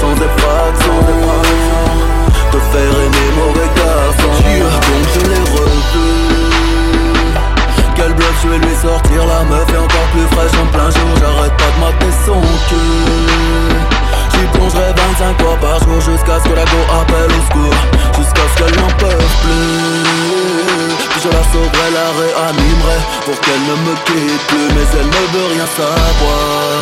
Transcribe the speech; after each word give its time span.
Sans 0.01 0.15
effraction 0.25 0.97
Te 2.51 2.59
faire 2.71 2.95
aimer 3.05 3.29
mauvais 3.37 3.69
garçon. 3.77 4.31
Donc 4.89 5.05
je 5.13 5.21
l'ai 5.29 5.43
revu 5.53 5.75
quel 7.95 8.11
bluff, 8.11 8.35
je 8.43 8.49
vais 8.49 8.57
lui 8.57 8.75
sortir 8.75 9.25
la 9.25 9.43
meuf. 9.45 9.69
Est 9.69 9.77
encore 9.77 10.07
plus 10.11 10.27
fraîche 10.35 10.59
en 10.61 10.65
plein 10.67 10.89
jour 10.89 11.09
J'arrête 11.17 11.55
pas 11.55 11.71
de 11.71 11.79
mater 11.79 12.13
son 12.25 12.41
cul 12.67 14.04
J'y 14.35 14.45
plongerai 14.51 14.91
25 15.17 15.41
fois 15.41 15.57
par 15.61 15.79
jour 15.79 15.99
Jusqu'à 16.01 16.39
ce 16.39 16.49
que 16.49 16.55
la 16.55 16.65
go 16.65 16.79
appelle 16.99 17.31
au 17.31 17.41
secours. 17.47 17.79
Jusqu'à 18.17 18.45
ce 18.51 18.55
qu'elle 18.59 18.75
n'en 18.81 18.91
peut 18.99 19.25
plus. 19.41 20.03
Puis 21.09 21.21
je 21.23 21.29
la 21.29 21.43
sauverai, 21.51 21.87
la 21.95 22.07
réanimerai 22.19 22.99
Pour 23.25 23.39
qu'elle 23.39 23.63
ne 23.63 23.75
me 23.87 23.95
quitte 24.05 24.43
plus. 24.47 24.67
Mais 24.75 24.87
elle 24.99 25.07
ne 25.07 25.23
veut 25.33 25.49
rien 25.55 25.67
savoir. 25.79 26.75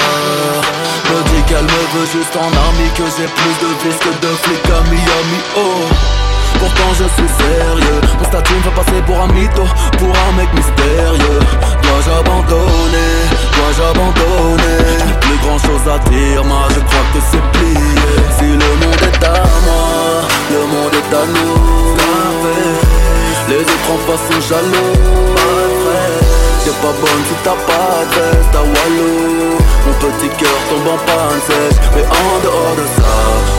Me 1.09 1.17
dit 1.29 1.43
qu'elle 1.47 1.63
me 1.63 1.83
veut 1.93 2.09
juste 2.11 2.35
en 2.35 2.49
army 2.65 2.89
Que 2.97 3.05
j'ai 3.15 3.29
plus 3.29 3.55
de 3.61 3.69
vis 3.83 3.97
que 4.01 4.11
de 4.25 4.31
flics 4.43 4.69
à 4.73 4.81
Miami. 4.89 5.39
Oh. 5.57 5.85
Pourtant 6.59 6.91
je 6.97 7.05
suis 7.15 7.31
sérieux. 7.37 8.01
Mon 8.17 8.25
statut 8.25 8.53
me 8.55 8.61
fait 8.61 8.75
passer 8.75 9.01
pour 9.05 9.21
un 9.21 9.27
mytho 9.27 9.65
Pour 9.99 10.09
un 10.09 10.31
mec 10.37 10.49
mystérieux 10.53 11.39
Dois-je 11.93 12.09
abandonner 12.09 13.13
Dois-je 13.53 13.83
abandonner 13.83 14.81
plus 15.21 15.37
grand 15.45 15.59
chose 15.59 15.85
à 15.85 15.99
dire 16.09 16.43
Moi 16.43 16.65
je 16.73 16.79
crois 16.79 17.05
que 17.13 17.19
c'est 17.29 17.45
plié. 17.53 17.93
Si 18.35 18.45
le 18.45 18.69
monde 18.81 19.03
est 19.09 19.23
à 19.23 19.43
moi 19.61 20.25
Le 20.49 20.61
monde 20.73 20.93
est 20.97 21.15
à 21.15 21.23
nous. 21.35 21.93
Les 23.47 23.61
autres 23.61 23.91
en 23.93 23.99
face 24.07 24.25
sont 24.25 24.41
jaloux. 24.49 24.93
T'es 26.63 26.71
pas 26.81 26.95
bonne 26.97 27.23
si 27.27 27.35
t'as 27.43 27.59
pas 27.67 28.01
de 28.01 28.15
test 28.15 28.55
à 28.55 28.61
Walou 28.63 29.57
Mon 29.85 29.93
petit 29.93 30.29
cœur 30.29 30.57
tombe 30.69 30.87
en 30.87 30.97
panne 31.05 31.41
sèche 31.45 31.77
Mais 31.93 32.03
en 32.03 32.39
dehors 32.41 32.75
de 32.77 32.85
ça 32.95 33.13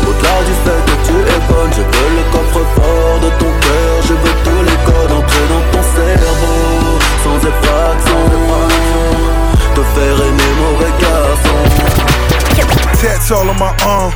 Au-delà 0.09 0.43
du 0.43 0.55
fait 0.65 0.81
que 0.87 0.97
tu 1.06 1.12
es 1.12 1.41
bonne 1.53 1.71
Je 1.71 1.83
veux 1.83 2.11
le 2.17 2.25
coffre-fort 2.33 3.21
de 3.21 3.28
ton 3.39 3.53
cœur. 3.61 3.94
Je 4.09 4.15
veux 4.15 4.37
tous 4.43 4.62
les 4.65 4.78
codes 4.87 5.12
entrer 5.12 5.47
dans 5.50 5.78
ton 5.78 5.84
cerveau 5.94 6.84
Sans 7.25 7.39
effraction 7.39 8.21
Te 9.75 9.81
faire 9.81 10.27
aimer 10.27 10.53
mauvais 10.61 10.93
garçon 11.01 11.57
Tats 13.01 13.31
all 13.35 13.49
on 13.49 13.55
my 13.59 13.75
arm. 13.85 14.12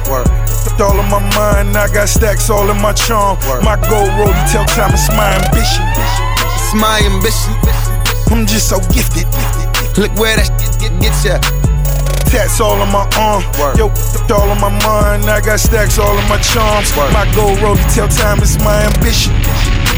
All 0.80 1.00
on 1.00 1.10
my 1.10 1.18
mind, 1.34 1.76
I 1.76 1.88
got 1.92 2.08
stacks 2.08 2.50
all 2.50 2.70
in 2.70 2.80
my 2.80 2.92
charm. 2.92 3.36
My 3.62 3.76
gold 3.88 4.08
rollie 4.16 4.52
tell 4.52 4.64
time 4.64 4.92
it's 4.92 5.08
my 5.08 5.34
ambition. 5.34 5.84
It's 6.56 6.74
my 6.74 7.00
ambition. 7.04 7.52
I'm 8.30 8.46
just 8.46 8.68
so 8.68 8.78
gifted. 8.92 9.26
Look 9.96 10.12
where 10.20 10.36
that 10.36 10.48
shit 10.60 10.80
get, 10.80 11.00
get 11.00 11.24
ya. 11.24 11.38
Tats 12.30 12.60
all 12.60 12.80
on 12.80 12.92
my 12.92 13.08
arm. 13.16 13.42
Yo, 13.76 13.88
all 14.34 14.50
on 14.50 14.60
my 14.60 14.70
mind, 14.84 15.24
I 15.24 15.40
got 15.40 15.60
stacks 15.60 15.98
all 15.98 16.16
in 16.16 16.28
my 16.28 16.38
charms. 16.38 16.94
My 16.96 17.24
gold 17.34 17.58
rollie 17.58 17.94
tell 17.94 18.08
time 18.08 18.38
it's 18.40 18.58
my 18.60 18.84
ambition. 18.84 19.32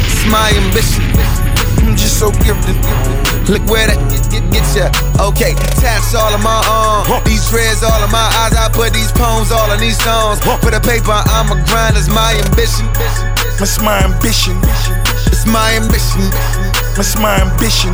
It's 0.07 0.27
my 0.31 0.51
ambition. 0.55 1.40
Just 2.01 2.17
so 2.17 2.33
gifted. 2.41 2.81
Look 3.45 3.61
where 3.69 3.85
that 3.85 4.01
get, 4.09 4.25
get, 4.33 4.45
get 4.49 4.65
ya. 4.73 4.89
Okay, 5.21 5.53
tats 5.77 6.17
all 6.17 6.33
in 6.33 6.41
my 6.41 6.65
arm. 6.65 7.05
These 7.29 7.45
dreads 7.53 7.85
all 7.85 8.01
in 8.01 8.09
my 8.09 8.25
eyes. 8.41 8.57
I 8.57 8.73
put 8.73 8.97
these 8.97 9.13
poems 9.13 9.53
all 9.53 9.69
in 9.69 9.81
these 9.85 10.01
songs. 10.01 10.41
For 10.41 10.73
the 10.73 10.81
paper, 10.81 11.13
I'm 11.13 11.53
a 11.53 11.61
grind. 11.69 12.01
It's 12.01 12.09
my 12.09 12.33
ambition. 12.41 12.89
It's 13.61 13.77
my 13.85 14.01
ambition. 14.01 14.57
It's 15.29 15.45
my 15.45 15.77
ambition. 15.77 16.25
It's 16.97 17.21
my 17.21 17.37
ambition. 17.37 17.93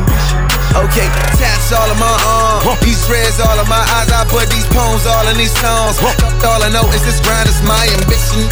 Okay, 0.71 1.07
tats 1.35 1.75
all 1.75 1.91
in 1.91 1.99
my 1.99 2.15
arm. 2.23 2.79
These 2.79 3.03
dreads 3.11 3.43
all 3.43 3.59
in 3.59 3.67
my 3.67 3.83
eyes. 3.99 4.07
I 4.07 4.23
put 4.31 4.47
these 4.47 4.67
poems 4.71 5.03
all 5.03 5.27
in 5.27 5.35
these 5.35 5.51
songs. 5.59 5.99
All 6.47 6.63
I 6.63 6.71
know 6.71 6.87
is 6.95 7.03
this 7.03 7.19
grind 7.27 7.51
is 7.51 7.59
my 7.67 7.83
ambition. 7.99 8.47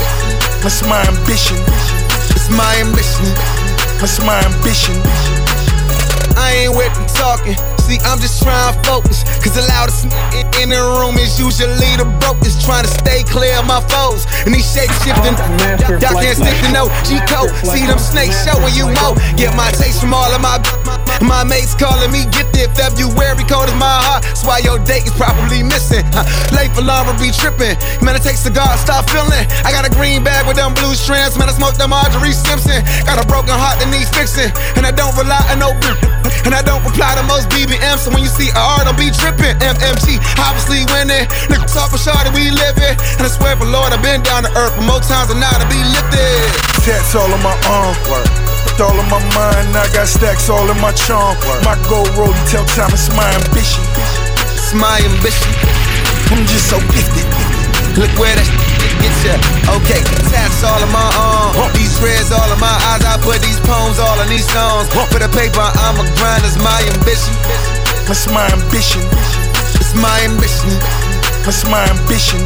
It's 0.67 0.83
my 0.83 0.99
ambition. 1.07 1.63
It's 2.35 2.51
my 2.51 2.75
ambition. 2.83 3.31
It's 4.03 4.19
my 4.19 4.43
ambition. 4.43 5.44
I 6.33 6.65
ain't 6.65 6.75
with 6.75 6.93
the 6.97 7.05
talking. 7.13 7.55
See, 7.85 8.01
I'm 8.01 8.17
just 8.17 8.41
trying 8.41 8.73
to 8.73 8.77
focus. 8.81 9.23
Cause 9.45 9.53
the 9.53 9.65
loudest 9.69 10.09
in, 10.33 10.45
in 10.57 10.67
the 10.73 10.81
room 10.97 11.21
is 11.21 11.37
usually 11.37 11.93
the 11.97 12.09
brokest. 12.17 12.65
Trying 12.65 12.85
to 12.85 12.91
stay 12.91 13.21
clear 13.23 13.53
of 13.61 13.67
my 13.69 13.81
foes. 13.93 14.25
And 14.45 14.53
these 14.53 14.65
shake 14.65 14.91
shifting. 15.05 15.37
Y'all 16.01 16.17
can't 16.17 16.37
stick 16.37 16.57
to 16.65 16.69
no 16.73 16.89
G 17.05 17.21
code. 17.29 17.53
See 17.61 17.85
them 17.85 17.99
snakes 17.99 18.41
showing 18.41 18.73
you 18.73 18.89
more. 19.03 19.13
Get 19.37 19.53
my 19.53 19.69
taste 19.77 20.01
from 20.01 20.13
all 20.13 20.31
of 20.33 20.41
my 20.41 20.57
my 21.23 21.43
mates 21.43 21.75
calling 21.75 22.11
me 22.11 22.25
gifted. 22.29 22.69
February 22.75 23.45
cold 23.47 23.67
is 23.69 23.77
my 23.79 23.97
heart. 24.03 24.23
That's 24.23 24.43
why 24.43 24.59
your 24.59 24.79
date 24.83 25.07
is 25.07 25.15
probably 25.15 25.63
missing. 25.63 26.03
Huh. 26.11 26.27
Late 26.55 26.71
for 26.75 26.83
Laura 26.83 27.15
be 27.17 27.31
tripping. 27.31 27.75
Man, 28.03 28.15
it 28.15 28.23
takes 28.23 28.43
cigar, 28.43 28.77
stop 28.77 29.09
feeling. 29.09 29.45
I 29.63 29.71
got 29.71 29.87
a 29.87 29.91
green 29.91 30.23
bag 30.23 30.47
with 30.47 30.57
them 30.57 30.73
blue 30.73 30.95
strands. 30.95 31.37
Man, 31.37 31.49
I 31.49 31.53
smoked 31.55 31.79
them 31.79 31.91
Marjorie 31.91 32.35
Simpson. 32.35 32.83
Got 33.07 33.19
a 33.21 33.25
broken 33.27 33.55
heart 33.55 33.79
that 33.79 33.89
needs 33.89 34.11
fixing. 34.11 34.51
And 34.75 34.83
I 34.85 34.91
don't 34.91 35.15
rely 35.15 35.41
on 35.49 35.59
no 35.59 35.71
And 36.45 36.53
I 36.53 36.61
don't 36.61 36.83
reply 36.83 37.15
to 37.15 37.23
most 37.25 37.49
BBM. 37.49 37.97
So 37.97 38.11
when 38.11 38.21
you 38.21 38.31
see 38.31 38.51
R, 38.53 38.83
don't 38.83 38.99
be 38.99 39.09
tripping. 39.09 39.55
MMG, 39.59 40.19
obviously 40.39 40.83
winning. 40.93 41.25
Niggas 41.49 41.73
talk 41.73 41.91
for 41.91 42.01
sure 42.01 42.15
that 42.15 42.33
we 42.35 42.51
living. 42.51 42.95
And 43.17 43.23
I 43.25 43.31
swear 43.31 43.55
for 43.55 43.67
Lord, 43.67 43.95
I've 43.95 44.03
been 44.03 44.21
down 44.21 44.43
to 44.43 44.51
earth, 44.53 44.75
but 44.75 44.85
more 44.85 45.01
times 45.01 45.31
than 45.31 45.39
not 45.39 45.57
to 45.61 45.67
be 45.71 45.79
lifted. 45.95 46.49
Tats 46.85 47.15
all 47.15 47.31
on 47.31 47.41
my 47.41 47.55
arm. 47.71 48.44
All 48.75 48.91
in 48.99 49.07
my 49.07 49.23
mind, 49.31 49.71
I 49.71 49.87
got 49.95 50.07
stacks 50.07 50.49
all 50.49 50.67
in 50.69 50.75
my 50.83 50.91
charm. 50.91 51.37
My 51.63 51.79
gold 51.87 52.11
rollie 52.19 52.35
tell 52.51 52.65
time 52.75 52.91
it's 52.91 53.07
my 53.15 53.23
ambition. 53.31 53.79
It's 54.51 54.75
my 54.75 54.99
ambition. 54.99 55.51
I'm 56.33 56.43
just 56.43 56.67
so 56.67 56.77
gifted. 56.91 57.23
Look 57.95 58.11
where 58.19 58.35
that 58.35 58.43
shit 58.43 58.93
gets 58.99 59.23
ya. 59.23 59.39
Okay, 59.79 60.03
tats 60.27 60.59
all 60.67 60.83
in 60.83 60.91
my 60.91 61.07
arm. 61.15 61.71
These 61.71 61.95
dreads 62.03 62.35
all 62.35 62.51
in 62.51 62.59
my 62.59 62.75
eyes. 62.91 63.07
I 63.07 63.15
put 63.23 63.39
these 63.39 63.63
poems 63.63 63.95
all 63.95 64.19
in 64.19 64.27
these 64.27 64.47
songs. 64.51 64.91
For 64.91 65.23
the 65.23 65.31
paper, 65.31 65.63
I'm 65.63 65.95
a 65.95 66.05
grind. 66.19 66.43
It's 66.43 66.59
my 66.59 66.83
ambition. 66.91 67.31
It's 68.11 68.27
my 68.27 68.43
ambition. 68.51 68.99
It's 69.79 69.95
my 69.95 70.19
ambition. 70.27 70.75
It's 71.47 71.63
my 71.71 71.87
ambition. 71.87 72.43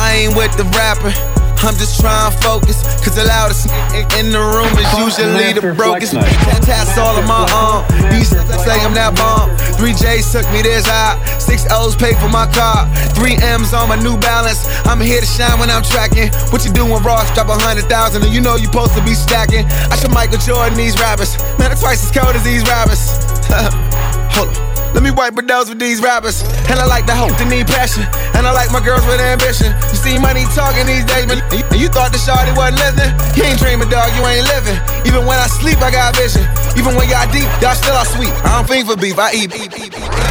I 0.00 0.24
ain't 0.24 0.36
with 0.36 0.56
the 0.56 0.64
rapping. 0.72 1.37
I'm 1.60 1.74
just 1.74 2.00
trying 2.00 2.30
to 2.30 2.38
focus, 2.38 2.82
cause 3.02 3.18
the 3.18 3.26
loudest 3.26 3.66
in 4.14 4.30
the 4.30 4.38
room 4.38 4.70
is 4.78 4.86
usually 4.94 5.52
the 5.52 5.74
brokest. 5.74 6.14
Tats 6.62 6.96
all 6.96 7.18
on 7.18 7.26
my 7.26 7.42
arm, 7.50 7.82
these 8.14 8.30
say 8.30 8.78
I'm 8.78 8.94
that 8.94 9.18
bomb. 9.18 9.50
Three 9.74 9.92
J's 9.92 10.30
took 10.30 10.46
me 10.54 10.62
this 10.62 10.86
high, 10.86 11.18
six 11.38 11.66
O's 11.70 11.96
paid 11.96 12.16
for 12.22 12.30
my 12.30 12.46
car, 12.54 12.86
three 13.18 13.34
M's 13.42 13.74
on 13.74 13.88
my 13.90 13.98
new 13.98 14.16
balance. 14.16 14.70
I'm 14.86 15.00
here 15.00 15.20
to 15.20 15.26
shine 15.26 15.58
when 15.58 15.68
I'm 15.68 15.82
tracking. 15.82 16.30
What 16.54 16.62
you 16.64 16.72
doing, 16.72 17.02
Ross? 17.02 17.26
Drop 17.34 17.50
a 17.50 17.58
hundred 17.58 17.90
thousand, 17.90 18.22
and 18.22 18.32
you 18.32 18.40
know 18.40 18.54
you 18.54 18.70
supposed 18.70 18.94
to 18.94 19.02
be 19.02 19.14
stacking. 19.14 19.66
I 19.90 19.98
should 19.98 20.14
Michael 20.14 20.38
Jordan 20.38 20.78
these 20.78 20.94
rappers, 21.02 21.36
man, 21.58 21.74
I'm 21.74 21.78
twice 21.78 22.06
as 22.06 22.14
cold 22.14 22.38
as 22.38 22.44
these 22.46 22.62
rappers. 22.70 23.02
Hold 24.38 24.54
on. 24.54 24.67
Let 24.94 25.02
me 25.02 25.10
wipe 25.10 25.34
those 25.34 25.68
with 25.68 25.78
these 25.78 26.00
rappers. 26.00 26.42
And 26.68 26.78
I 26.80 26.86
like 26.86 27.06
the 27.06 27.14
hope, 27.14 27.36
they 27.38 27.48
need 27.48 27.66
passion. 27.66 28.04
And 28.36 28.46
I 28.46 28.52
like 28.52 28.72
my 28.72 28.80
girls 28.80 29.04
with 29.06 29.20
ambition. 29.20 29.72
You 29.92 29.98
see 29.98 30.16
money 30.18 30.44
talking 30.54 30.86
these 30.86 31.04
days, 31.04 31.26
but 31.26 31.40
you, 31.52 31.64
you 31.74 31.88
thought 31.88 32.12
the 32.12 32.20
shawty 32.20 32.52
wasn't 32.56 32.80
listening. 32.80 33.12
You 33.36 33.44
ain't 33.44 33.58
dreaming, 33.58 33.88
dog, 33.88 34.08
you 34.16 34.22
ain't 34.24 34.46
living. 34.48 34.78
Even 35.08 35.24
when 35.28 35.38
I 35.38 35.48
sleep, 35.48 35.80
I 35.80 35.90
got 35.90 36.16
vision. 36.16 36.44
Even 36.76 36.96
when 36.96 37.08
y'all 37.08 37.28
deep, 37.32 37.48
y'all 37.60 37.76
still 37.76 37.96
are 37.96 38.08
sweet. 38.08 38.32
I 38.44 38.60
don't 38.60 38.68
think 38.68 38.88
for 38.88 38.96
beef, 38.96 39.18
I 39.18 39.32
eat. 39.32 39.50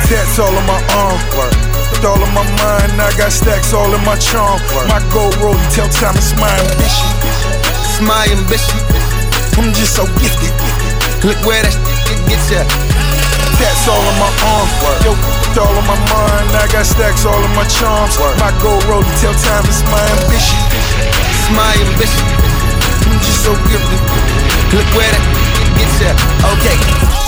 Tats 0.09 0.39
all 0.39 0.53
on 0.53 0.65
my 0.65 0.79
arm. 0.95 1.19
Work 1.37 1.77
all 2.05 2.21
in 2.21 2.33
my 2.33 2.45
mind, 2.61 2.93
I 3.01 3.09
got 3.17 3.31
stacks 3.31 3.73
all 3.73 3.89
in 3.93 4.03
my 4.05 4.17
charm. 4.17 4.61
My 4.87 5.01
gold 5.13 5.33
rollie 5.41 5.57
tell 5.73 5.89
time 5.89 6.15
it's 6.15 6.37
my 6.37 6.51
ambition. 6.53 7.09
It's 7.81 8.01
my 8.01 8.27
ambition. 8.29 8.79
I'm 9.57 9.73
just 9.73 9.95
so 9.95 10.05
gifted. 10.21 10.53
Look 11.25 11.39
where 11.45 11.63
that 11.63 11.73
shit 11.73 12.19
gets 12.29 12.51
ya. 12.53 13.26
Tats 13.57 13.87
all 13.89 13.97
on 13.97 14.17
my 14.21 14.31
arms, 14.53 14.73
Yo, 15.01 15.11
all 15.57 15.73
on 15.73 15.85
my 15.89 15.97
mind. 16.13 16.53
I 16.53 16.69
got 16.71 16.85
stacks 16.85 17.25
all 17.25 17.41
in 17.43 17.53
my 17.55 17.65
charms. 17.65 18.17
My 18.37 18.53
gold 18.61 18.83
rollie 18.85 19.09
tell 19.19 19.33
time 19.33 19.65
it's 19.65 19.81
my 19.89 20.03
ambition. 20.21 20.61
It's 21.25 21.49
my 21.57 21.73
ambition. 21.89 22.25
I'm 23.09 23.19
just 23.19 23.41
so 23.43 23.53
gifted. 23.65 24.01
Look 24.77 24.87
where 24.93 25.09
that 25.09 25.23
gets 25.73 25.97
ya. 26.01 26.13
Okay. 26.53 27.26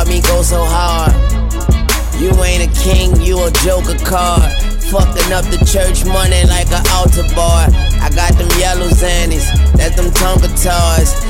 saw 0.00 0.10
me 0.10 0.20
go 0.22 0.42
so 0.42 0.64
hard. 0.64 1.12
You 2.20 2.30
ain't 2.44 2.64
a 2.64 2.80
king, 2.80 3.20
you 3.20 3.36
a 3.44 3.50
joker 3.64 3.98
card. 4.04 4.52
Fucking 4.90 5.32
up 5.32 5.44
the 5.46 5.58
church 5.64 6.04
money 6.04 6.44
like 6.46 6.68
an 6.72 6.84
altar 6.92 7.22
boy. 7.34 7.66
I 8.00 8.10
got 8.14 8.32
them 8.36 8.48
yellow 8.58 8.88
zannies, 8.88 9.46
that's 9.74 9.96
them 9.96 10.12
tongue 10.12 10.40
guitars. 10.40 11.29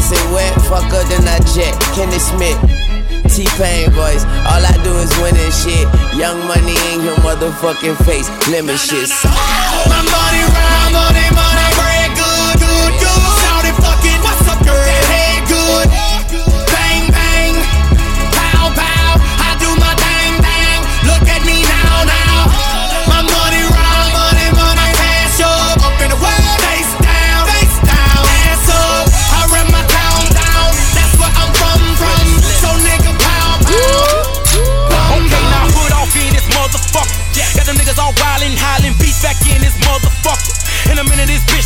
wet, 0.33 0.53
fuck 0.65 0.89
her 0.89 1.03
then 1.05 1.27
I 1.27 1.39
jet. 1.53 1.77
Kenny 1.93 2.17
Smith. 2.17 2.57
T-Pain 3.29 3.91
voice, 3.91 4.25
all 4.49 4.59
I 4.59 4.73
do 4.83 4.91
is 4.97 5.11
win 5.21 5.37
and 5.37 5.53
shit. 5.53 5.87
Young 6.17 6.39
money 6.47 6.75
in 6.91 7.01
your 7.05 7.15
motherfucking 7.23 7.95
face, 8.03 8.27
lemon 8.49 8.75
shit. 8.75 9.09
My 9.87 10.01
money 10.03 10.43
round, 10.51 10.91
money, 10.91 11.27
money, 11.31 11.50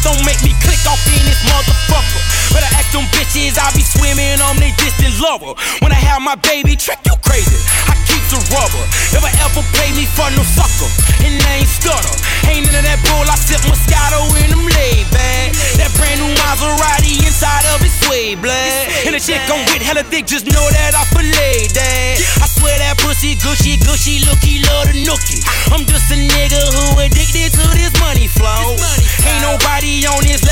don't 0.06 0.22
make 0.22 0.38
me 0.46 0.54
click 0.62 0.78
off 0.86 1.02
in 1.10 1.26
this 1.26 1.42
motherfucker. 1.50 2.22
Better 2.54 2.70
ask 2.78 2.94
them 2.94 3.10
bitches, 3.10 3.58
I 3.58 3.74
be 3.74 3.82
swimming 3.82 4.38
on 4.38 4.54
they 4.62 4.70
distant 4.78 5.18
lover. 5.18 5.58
When 5.82 5.90
I 5.90 5.98
have 5.98 6.22
my 6.22 6.36
baby, 6.36 6.78
trick 6.78 7.02
you 7.10 7.18
crazy. 7.26 7.58
I 7.90 7.98
keep 8.06 8.22
the 8.30 8.38
rubber. 8.54 8.86
Never 9.10 9.32
ever 9.42 9.66
play 9.74 9.90
me 9.98 10.06
for 10.06 10.30
no 10.38 10.46
sucker. 10.46 10.90
And 11.26 11.42
I 11.42 11.66
ain't 11.66 11.72
stutter. 11.72 12.14
Ain't 12.54 12.70
none 12.70 12.78
of 12.78 12.86
that 12.86 13.02
bull, 13.10 13.26
I 13.26 13.34
sip 13.42 13.66
Moscato 13.66 14.30
in 14.46 14.54
them 14.54 14.62
laid 14.62 15.10
back. 15.10 15.58
That 15.82 15.90
brand 15.98 16.22
new 16.22 16.30
Maserati 16.38 17.26
inside 17.26 17.66
of 17.74 17.82
it 17.82 17.94
sway 18.06 18.38
black. 18.38 18.86
And 19.10 19.18
the 19.18 19.20
chick 19.20 19.42
gon' 19.50 19.66
get 19.74 19.82
hella 19.82 20.06
thick, 20.06 20.30
just 20.30 20.46
know 20.46 20.70
that 20.70 20.94
I 20.94 21.02
fillet 21.10 21.74
that. 21.74 22.14
I 22.44 22.46
swear 22.46 22.78
that 22.78 23.02
pussy 23.02 23.34
gushy, 23.42 23.82
gushy, 23.82 24.22
looky, 24.30 24.62
love 24.70 24.94
the 24.94 25.02
nookie. 25.02 25.42
I'm 25.74 25.82
just 25.90 26.14
a 26.14 26.18
nigga 26.20 26.62
who 26.78 26.85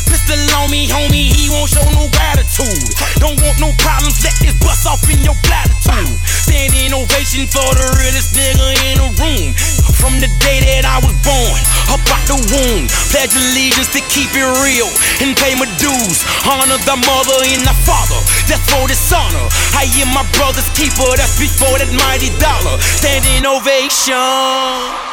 Pistol 0.07 0.39
on 0.59 0.71
me, 0.71 0.87
homie, 0.87 1.31
he 1.31 1.49
won't 1.49 1.69
show 1.69 1.83
no 1.91 2.07
gratitude. 2.11 2.91
Don't 3.19 3.39
want 3.41 3.59
no 3.59 3.71
problems, 3.79 4.23
let 4.23 4.35
this 4.39 4.55
bust 4.59 4.87
off 4.87 5.03
in 5.09 5.19
your 5.23 5.35
platitude. 5.43 6.17
Standing 6.25 6.93
ovation 6.93 7.47
for 7.47 7.67
the 7.75 7.87
realest 7.99 8.35
nigga 8.35 8.67
in 8.91 8.95
the 8.99 9.09
room. 9.19 9.53
From 10.01 10.17
the 10.17 10.27
day 10.41 10.59
that 10.65 10.83
I 10.83 10.97
was 10.97 11.13
born, 11.21 11.59
up 11.93 12.01
out 12.09 12.25
the 12.25 12.37
womb. 12.49 12.89
Pledge 13.13 13.37
allegiance 13.37 13.93
to 13.93 14.01
keep 14.09 14.33
it 14.33 14.47
real 14.65 14.89
and 15.21 15.37
pay 15.37 15.53
my 15.53 15.69
dues. 15.77 16.25
Honor 16.49 16.81
the 16.89 16.97
mother 17.05 17.39
and 17.45 17.61
the 17.61 17.75
father, 17.85 18.17
that's 18.49 18.65
for 18.65 18.89
dishonor. 18.89 19.45
I 19.77 19.85
am 20.01 20.09
my 20.09 20.25
brother's 20.33 20.67
keeper, 20.73 21.13
that's 21.15 21.37
before 21.37 21.77
that 21.77 21.91
mighty 21.93 22.33
dollar. 22.41 22.81
Standing 22.81 23.45
ovation 23.45 25.10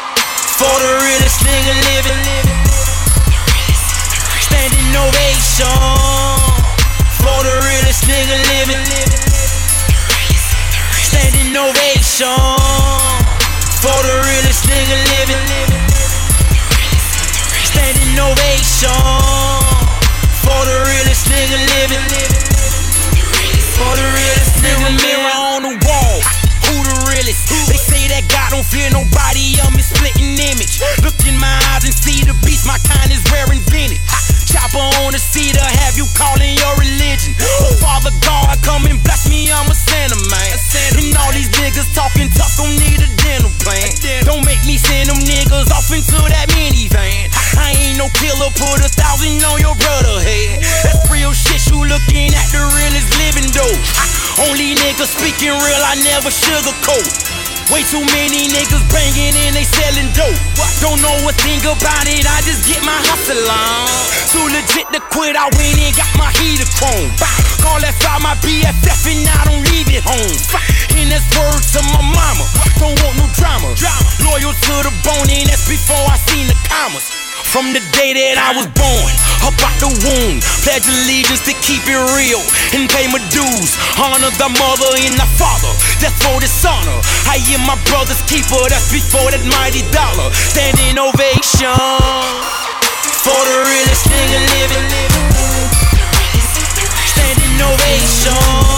for 0.59 0.75
the 0.83 0.93
realest 1.07 1.39
nigga 1.47 1.71
living. 1.87 2.19
Standing 4.43 4.91
ovation 4.91 5.71
for 7.23 7.39
the 7.47 7.55
realest 7.63 8.03
nigga 8.11 8.35
living. 8.51 8.83
Standing 10.99 11.55
ovation 11.55 12.43
for 13.79 13.99
the 14.03 14.19
realest 14.27 14.67
nigga 14.67 14.99
living. 15.15 15.47
Standing 17.71 18.19
ovation 18.19 18.99
for 20.43 20.61
the 20.67 20.77
realest 20.91 21.31
nigga 21.31 21.59
living. 21.71 22.03
For 23.79 23.95
the 23.95 24.07
realest 24.11 24.59
nigga 24.59 24.91
mirror 25.07 25.39
on 25.55 25.63
the 25.63 25.87
wall. 25.87 26.38
Realest? 27.29 27.69
They 27.69 27.77
say 27.77 28.09
that 28.09 28.25
God 28.33 28.57
don't 28.57 28.65
fear 28.65 28.89
nobody. 28.89 29.61
I'm 29.61 29.77
his 29.77 29.93
splitting 29.93 30.41
image. 30.41 30.81
Look 31.05 31.17
in 31.29 31.37
my 31.37 31.53
eyes 31.73 31.85
and 31.85 31.93
see 31.93 32.25
the 32.25 32.33
beast. 32.41 32.65
My 32.65 32.81
kind 32.89 33.13
is 33.13 33.21
rare 33.29 33.49
invented. 33.53 34.01
Chopper 34.49 34.81
on 35.05 35.13
the 35.13 35.21
cedar, 35.21 35.61
have 35.61 35.93
you 36.01 36.09
calling 36.17 36.57
your 36.57 36.73
religion? 36.81 37.37
Oh, 37.61 37.77
Father 37.85 38.09
God, 38.25 38.57
come 38.65 38.89
and 38.89 38.97
bless 39.05 39.29
me, 39.29 39.53
I'm 39.53 39.69
a 39.69 39.77
sinner, 39.77 40.17
man. 40.33 40.57
And 40.97 41.13
all 41.21 41.29
these 41.37 41.53
niggas 41.53 41.93
talking 41.93 42.33
tough, 42.33 42.57
don't 42.57 42.73
need 42.81 42.97
a 42.97 43.09
dental 43.21 43.53
plan. 43.61 43.93
Don't 44.25 44.41
make 44.49 44.65
me 44.65 44.81
send 44.81 45.13
them 45.13 45.21
niggas 45.21 45.69
off 45.69 45.93
into 45.93 46.17
that 46.33 46.49
minivan. 46.57 47.29
I 47.61 47.77
ain't 47.77 48.01
no 48.01 48.09
killer, 48.17 48.49
put 48.57 48.81
a 48.81 48.89
thousand 48.89 49.37
on 49.45 49.61
your 49.61 49.77
brother 49.77 50.17
head. 50.25 50.65
That's 50.81 51.05
real 51.13 51.37
shit, 51.37 51.69
you 51.69 51.85
looking 51.85 52.33
at 52.33 52.49
the 52.49 52.65
realest 52.73 53.13
living 53.21 53.53
though. 53.53 54.18
Only 54.39 54.79
niggas 54.79 55.11
speaking 55.19 55.51
real, 55.51 55.83
I 55.83 55.99
never 56.07 56.31
sugarcoat. 56.31 57.11
Way 57.75 57.83
too 57.91 58.01
many 58.15 58.47
niggas 58.49 58.87
banging 58.89 59.35
and 59.35 59.53
they 59.53 59.67
selling 59.67 60.09
dope. 60.15 60.39
Don't 60.79 61.03
know 61.03 61.13
a 61.27 61.35
thing 61.43 61.59
about 61.67 62.07
it, 62.07 62.23
I 62.23 62.39
just 62.47 62.63
get 62.65 62.79
my 62.87 62.95
hustle 63.11 63.35
on. 63.51 63.91
Too 64.31 64.47
legit 64.47 64.87
to 64.95 65.03
quit, 65.11 65.35
I 65.35 65.51
went 65.59 65.77
and 65.83 65.95
got 65.99 66.09
my 66.15 66.31
heater 66.39 66.71
chrome. 66.79 67.11
Call 67.59 67.83
that 67.83 67.99
file 67.99 68.23
my 68.23 68.39
BFF 68.39 69.03
and 69.11 69.27
I 69.27 69.43
don't 69.51 69.65
leave 69.75 69.91
it 69.91 70.07
home. 70.07 70.39
And 70.95 71.11
that's 71.11 71.27
word 71.35 71.59
to 71.75 71.81
my 71.91 72.03
mama, 72.07 72.47
don't 72.79 72.95
want 73.03 73.19
no 73.19 73.27
drama. 73.35 73.75
Loyal 74.23 74.55
to 74.55 74.75
the 74.87 74.95
bone 75.03 75.29
and 75.29 75.51
that's 75.51 75.67
before 75.67 76.07
I 76.07 76.15
seen 76.31 76.47
the 76.47 76.55
commas. 76.71 77.11
From 77.51 77.73
the 77.73 77.81
day 77.97 78.13
that 78.13 78.37
I 78.37 78.53
was 78.55 78.69
born, 78.77 79.13
up 79.41 79.57
out 79.57 79.77
the 79.81 79.88
pledge 80.65 80.89
allegiance 80.89 81.41
to 81.45 81.53
keep 81.61 81.85
it 81.85 82.01
real 82.17 82.41
and 82.73 82.89
pay 82.89 83.07
my 83.09 83.21
dues. 83.29 83.71
Honor 84.01 84.33
the 84.41 84.49
mother 84.57 84.91
and 85.05 85.15
the 85.15 85.29
father, 85.37 85.73
that's 86.01 86.17
for 86.25 86.41
dishonor. 86.41 86.99
I 87.29 87.41
am 87.53 87.67
my 87.67 87.77
brother's 87.89 88.23
keeper, 88.25 88.61
that's 88.69 88.89
before 88.93 89.31
that 89.31 89.45
mighty 89.45 89.85
dollar. 89.93 90.33
Standing 90.33 90.97
ovation 90.97 91.77
for 93.25 93.41
the 93.45 93.57
realest 93.69 94.05
nigga 94.09 94.41
living. 94.57 94.87
Standing 97.13 97.61
ovation 97.61 98.78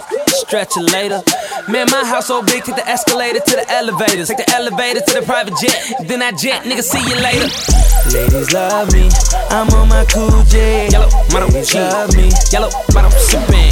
stretch 0.51 0.75
it 0.75 0.91
later. 0.91 1.23
Man, 1.71 1.87
my 1.89 2.03
house 2.03 2.27
so 2.27 2.43
big, 2.43 2.65
take 2.65 2.75
the 2.75 2.85
escalator 2.85 3.39
to 3.39 3.55
the 3.55 3.65
elevators. 3.71 4.27
Take 4.27 4.43
the 4.43 4.49
elevator 4.51 4.99
to 4.99 5.13
the 5.21 5.21
private 5.21 5.55
jet. 5.55 5.71
Then 6.03 6.21
I 6.21 6.31
jet, 6.33 6.63
nigga, 6.63 6.83
see 6.83 6.99
you 7.07 7.15
later. 7.23 7.47
Ladies 8.11 8.51
love 8.51 8.91
me, 8.91 9.07
I'm 9.47 9.69
on 9.79 9.87
my 9.87 10.03
cool 10.11 10.43
jet. 10.51 10.91
Yellow, 10.91 11.07
Ladies 11.31 11.73
love 11.73 12.13
me, 12.17 12.29
yellow, 12.51 12.69
bottom 12.91 13.11
sipping. 13.11 13.71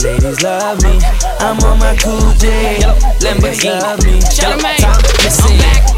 Ladies 0.00 0.40
love 0.40 0.82
me, 0.82 0.96
I'm 1.44 1.60
on 1.68 1.78
my 1.78 1.94
cool 2.00 2.32
J. 2.40 2.80
Ladies 3.20 3.64
love 3.64 4.00
me, 4.00 4.16
I'm 4.40 4.56
back, 4.56 4.80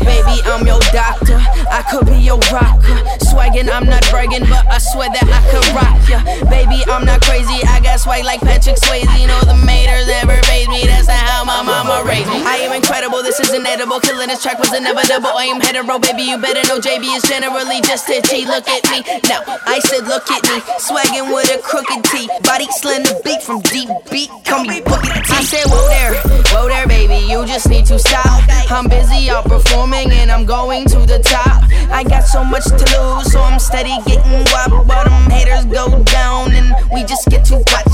baby, 0.03 0.43
I'm 0.51 0.67
your 0.67 0.81
doctor. 0.91 1.39
I 1.71 1.87
could 1.89 2.07
be 2.07 2.19
your 2.19 2.39
rocker. 2.51 2.99
Swaggin', 3.31 3.71
I'm 3.71 3.87
not 3.87 4.03
bragging, 4.11 4.45
but 4.51 4.67
I 4.67 4.79
swear 4.79 5.09
that 5.09 5.25
I 5.25 5.41
could 5.49 5.65
rock 5.73 6.03
ya. 6.09 6.21
Baby, 6.51 6.83
I'm 6.91 7.05
not 7.05 7.23
crazy. 7.23 7.63
I 7.65 7.81
got 7.81 8.01
swag 8.01 8.25
like 8.25 8.41
Patrick 8.41 8.77
Swayze. 8.77 9.09
You 9.21 9.29
know 9.29 9.41
the 9.41 9.55
maters 9.93 10.07
never 10.07 10.37
phase 10.45 10.69
me. 10.69 10.87
That's 10.87 11.09
not 11.09 11.17
how 11.17 11.45
my 11.45 11.63
mama 11.63 12.09
raised 12.09 12.29
me. 12.29 12.43
I 12.45 12.57
am 12.65 12.73
incredible. 12.73 13.23
This 13.23 13.41
is 13.41 13.53
inedible. 13.53 14.01
Killing 14.01 14.29
this 14.29 14.43
track 14.43 14.59
was 14.59 14.73
inevitable. 14.73 15.29
I 15.29 15.45
am 15.45 15.61
hetero, 15.61 15.99
baby. 15.99 16.23
You 16.23 16.39
better 16.39 16.63
know 16.69 16.81
JB 16.81 17.17
is 17.17 17.23
generally 17.25 17.81
just 17.83 18.09
itchy. 18.09 18.45
Look 18.45 18.69
at 18.69 18.83
me 18.91 19.05
now. 19.29 19.43
I 19.67 19.79
said, 19.81 20.07
look 20.07 20.31
at 20.31 20.43
me, 20.45 20.61
swaggin' 20.81 21.33
with 21.33 21.53
a 21.53 21.59
crooked 21.63 22.05
T. 22.05 22.29
Body 22.43 22.67
slender, 22.81 23.13
beat 23.25 23.43
from 23.43 23.61
deep 23.63 23.89
beat. 24.11 24.31
Call 24.45 24.65
me 24.65 24.81
Boogie 24.81 25.13
T. 25.25 25.33
I 25.33 25.43
said, 25.45 25.65
whoa 25.69 25.89
there, 25.89 26.15
whoa 26.53 26.69
there, 26.69 26.87
baby. 26.87 27.27
You 27.29 27.45
just 27.47 27.69
need 27.69 27.87
to 27.87 27.99
stop. 27.99 28.43
I'm 28.71 28.89
busy 28.89 29.31
out 29.31 29.45
performing 29.45 30.11
and 30.13 30.31
I'm 30.31 30.47
going 30.47 30.87
to 30.87 31.01
the 31.05 31.19
top. 31.21 31.65
I 31.93 32.05
got 32.05 32.25
so 32.25 32.45
much 32.45 32.65
to 32.65 32.85
lose, 32.97 33.33
so 33.33 33.41
I'm 33.41 33.59
steady 33.59 33.97
getting 34.07 34.45
wop. 34.53 34.87
But 34.87 35.05
them 35.05 35.31
haters 35.31 35.65
go 35.67 36.03
down 36.05 36.53
and 36.53 36.75
we 36.93 37.05
just 37.05 37.29
get 37.29 37.45
to 37.47 37.57
watch. 37.57 37.93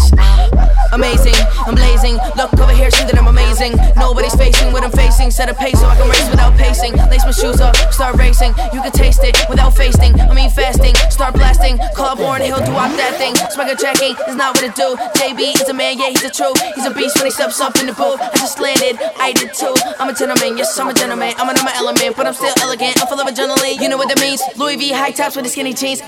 Amazing, 0.92 1.34
I'm 1.66 1.74
blazing. 1.88 2.20
Look 2.36 2.52
over 2.60 2.72
here, 2.72 2.90
see 2.90 3.04
that 3.04 3.16
I'm 3.16 3.28
amazing. 3.28 3.72
Nobody's 3.96 4.34
facing 4.34 4.72
what 4.72 4.84
I'm 4.84 4.92
facing. 4.92 5.30
Set 5.30 5.48
a 5.48 5.54
pace 5.54 5.80
so 5.80 5.86
I 5.86 5.96
can 5.96 6.08
race 6.08 6.28
without 6.28 6.52
pacing. 6.56 6.92
Lace 7.08 7.24
my 7.24 7.32
shoes 7.32 7.60
up, 7.60 7.74
start 7.92 8.16
racing. 8.16 8.52
You 8.72 8.80
can 8.84 8.92
taste 8.92 9.24
it 9.24 9.36
without 9.48 9.74
fasting. 9.74 10.12
I 10.20 10.34
mean 10.34 10.50
fasting, 10.50 10.94
start 11.08 11.34
blasting. 11.34 11.78
Call 11.96 12.12
up 12.12 12.18
Warren 12.18 12.42
Hill, 12.42 12.60
do 12.60 12.72
out 12.76 12.92
that 13.00 13.16
thing. 13.16 13.34
Swagger 13.50 13.74
checking 13.74 14.14
is 14.28 14.36
not 14.36 14.54
what 14.54 14.64
it 14.64 14.74
do. 14.74 14.96
JB 15.16 15.40
is 15.60 15.68
a 15.68 15.74
man, 15.74 15.98
yeah, 15.98 16.10
he's 16.12 16.24
a 16.24 16.30
true. 16.30 16.52
He's 16.74 16.86
a 16.86 16.92
beast 16.92 17.16
when 17.16 17.26
he 17.26 17.32
steps 17.32 17.60
up 17.60 17.76
in 17.80 17.86
the 17.86 17.96
booth. 17.96 18.20
I 18.20 18.36
just 18.36 18.60
landed, 18.60 19.00
I 19.18 19.32
did 19.32 19.54
too. 19.54 19.74
I'm 19.98 20.08
a 20.08 20.14
gentleman, 20.14 20.58
yes, 20.58 20.78
I'm 20.78 20.88
a 20.88 20.94
gentleman. 20.94 21.32
I'm 21.38 21.48
in 21.48 21.64
my 21.64 21.72
element, 21.76 22.16
but 22.16 22.26
I'm 22.26 22.34
still 22.34 22.54
elegant. 22.60 23.00
I'm 23.00 23.08
full 23.08 23.20
of 23.20 23.26
adrenaline, 23.26 23.80
you 23.80 23.88
know 23.88 23.96
what 23.96 24.08
that 24.08 24.20
means. 24.20 24.42
Louis 24.56 24.76
V 24.76 24.92
high 24.92 25.12
tops 25.12 25.36
with 25.36 25.44
the 25.44 25.50
skinny 25.50 25.72
jeans. 25.72 26.02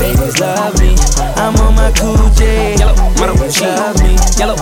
Ladies 0.00 0.38
love 0.40 0.78
me, 0.80 0.94
I'm 1.40 1.56
on 1.56 1.74
my 1.74 1.90
cool 1.96 2.28
J. 2.36 2.76
Yellow, 2.76 2.94
Ladies 3.16 3.60
love 3.60 3.96
me, 4.02 4.16
yellow, 4.38 4.56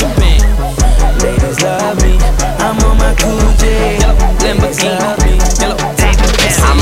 Ladies 0.00 1.60
love 1.60 2.00
me, 2.02 2.18
I'm 2.60 2.78
on 2.84 2.98
my 2.98 3.14
cool 3.18 3.52
J. 3.56 3.98
Yellow, 3.98 4.14
Lamborghini, 4.38 5.60
yellow. 5.60 5.97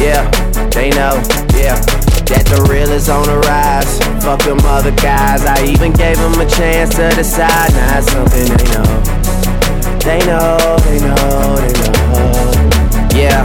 Yeah, 0.00 0.24
they 0.70 0.88
know, 0.90 1.20
yeah. 1.52 1.76
That 2.30 2.46
the 2.48 2.64
real 2.70 2.90
is 2.90 3.08
on 3.08 3.26
the 3.26 3.38
rise. 3.44 3.98
Fuck 4.24 4.40
them 4.44 4.58
other 4.64 4.92
guys. 4.92 5.44
I 5.44 5.62
even 5.66 5.92
gave 5.92 6.16
them 6.16 6.40
a 6.40 6.48
chance 6.48 6.94
to 6.94 7.10
decide. 7.10 7.72
Now 7.74 7.98
it's 7.98 8.10
something 8.10 8.48
they 8.48 8.68
know. 8.72 8.88
They 10.00 10.20
know, 10.24 10.56
they 10.88 11.00
know, 11.04 11.60
they 11.60 11.74
know. 11.76 13.10
Yeah, 13.12 13.44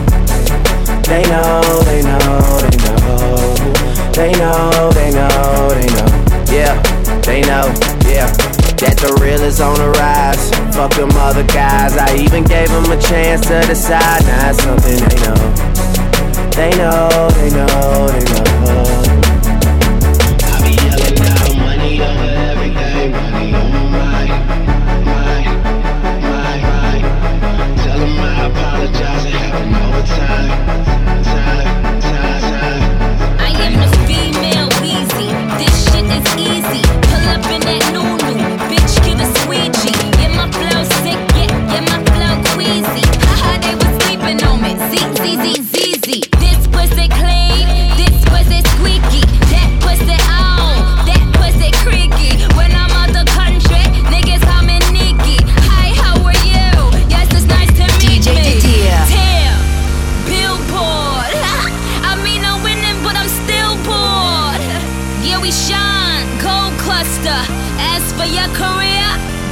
They 1.11 1.23
know, 1.23 1.61
they 1.83 2.01
know, 2.03 2.19
they 2.63 2.77
know. 2.79 3.11
They 4.13 4.31
know, 4.31 4.91
they 4.93 5.11
know, 5.11 5.69
they 5.75 5.87
know. 5.91 6.07
Yeah, 6.47 6.81
they 7.27 7.41
know, 7.41 7.67
yeah. 8.07 8.31
That 8.79 8.95
the 8.95 9.19
real 9.19 9.41
is 9.41 9.59
on 9.59 9.75
the 9.75 9.89
rise. 9.99 10.49
Fuck 10.73 10.93
them 10.95 11.11
other 11.19 11.43
guys. 11.43 11.97
I 11.97 12.15
even 12.15 12.45
gave 12.45 12.69
them 12.69 12.89
a 12.89 12.95
chance 12.95 13.45
to 13.47 13.59
decide. 13.67 14.23
Now 14.23 14.51
it's 14.51 14.63
something 14.63 15.03
they 15.03 15.19
know. 15.27 15.35
They 16.55 16.71
know, 16.79 17.27
they 17.35 17.49
know, 17.59 18.07
they 18.07 18.23
know. 18.31 18.47
I 20.47 20.63
be 20.63 20.79
yelling 20.79 21.19
out 21.27 21.43
money 21.59 21.99
over 21.99 22.39
everything. 22.55 23.11
Money 23.11 23.51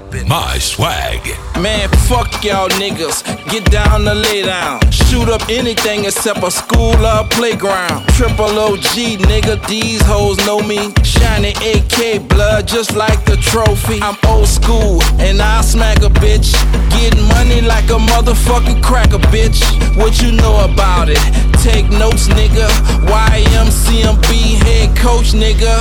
happened 0.00 0.62
swag. 0.62 1.22
Man, 1.60 1.88
fuck 2.08 2.42
y'all 2.44 2.68
niggas. 2.68 3.22
Get 3.50 3.70
down 3.70 4.04
to 4.04 4.14
lay 4.14 4.42
down. 4.42 4.80
Shoot 4.90 5.28
up 5.28 5.42
anything 5.48 6.04
except 6.04 6.42
a 6.42 6.50
school 6.50 6.94
or 7.04 7.24
playground. 7.28 8.06
Triple 8.08 8.58
OG, 8.58 9.20
nigga, 9.30 9.64
these 9.68 10.02
hoes 10.02 10.38
know 10.46 10.60
me. 10.60 10.92
Shiny 11.02 11.50
AK 11.50 12.28
blood 12.28 12.66
just 12.66 12.96
like 12.96 13.24
the 13.24 13.36
trophy. 13.36 14.00
I'm 14.02 14.16
old 14.26 14.48
school 14.48 15.02
and 15.18 15.40
I 15.40 15.60
smack 15.60 15.98
a 15.98 16.10
bitch. 16.22 16.52
Getting 16.90 17.22
money 17.28 17.60
like 17.60 17.84
a 17.90 17.98
motherfucking 18.12 18.82
cracker, 18.82 19.18
bitch. 19.30 19.62
What 19.96 20.20
you 20.22 20.32
know 20.32 20.64
about 20.64 21.08
it? 21.08 21.22
Take 21.62 21.88
notes, 21.90 22.28
nigga. 22.28 22.68
YMCMB 23.06 24.56
head 24.64 24.96
coach, 24.96 25.32
nigga. 25.32 25.74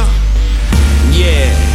Yeah. 1.12 1.73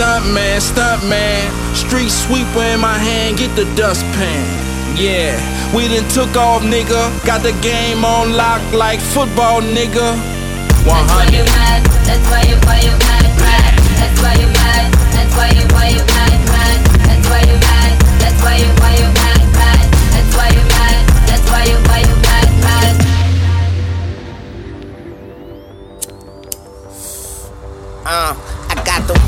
Stunt 0.00 0.32
man, 0.32 0.60
stunt 0.62 1.04
man. 1.10 1.76
Street 1.76 2.08
sweeper 2.08 2.62
in 2.72 2.80
my 2.80 2.96
hand, 2.96 3.36
get 3.36 3.54
the 3.54 3.66
dustpan. 3.76 4.48
Yeah, 4.96 5.36
we 5.76 5.88
done 5.88 6.08
took 6.08 6.34
off, 6.38 6.62
nigga. 6.62 7.12
Got 7.26 7.42
the 7.42 7.52
game 7.60 8.02
on 8.02 8.32
lock 8.32 8.62
like 8.72 8.98
football, 8.98 9.60
nigga. 9.60 10.16
100. 10.88 10.88
That's 10.88 11.12
why 11.12 11.28
you 11.36 11.44
mad. 11.44 11.84
That's 12.08 12.26
why 12.32 12.42
you 12.48 12.56
why 12.64 12.80
you 12.80 12.96
mad, 12.96 13.28
mad. 13.44 13.76
That's 14.00 14.18
why 14.24 14.34
you 14.40 14.48
mad. 14.48 14.88
That's 15.12 15.36
why 15.36 15.50
you 15.52 15.68
why 15.68 15.88
you 15.92 16.02
mad, 16.16 16.40
mad. 16.48 16.78
That's 17.04 17.28
why 17.28 17.40
you 17.44 17.56
mad. 17.60 17.92
That's 18.24 18.40
why 18.40 18.56
you 18.56 18.72
why 18.80 18.92
you 18.96 19.04
mad, 19.04 19.14
mad. 19.14 19.19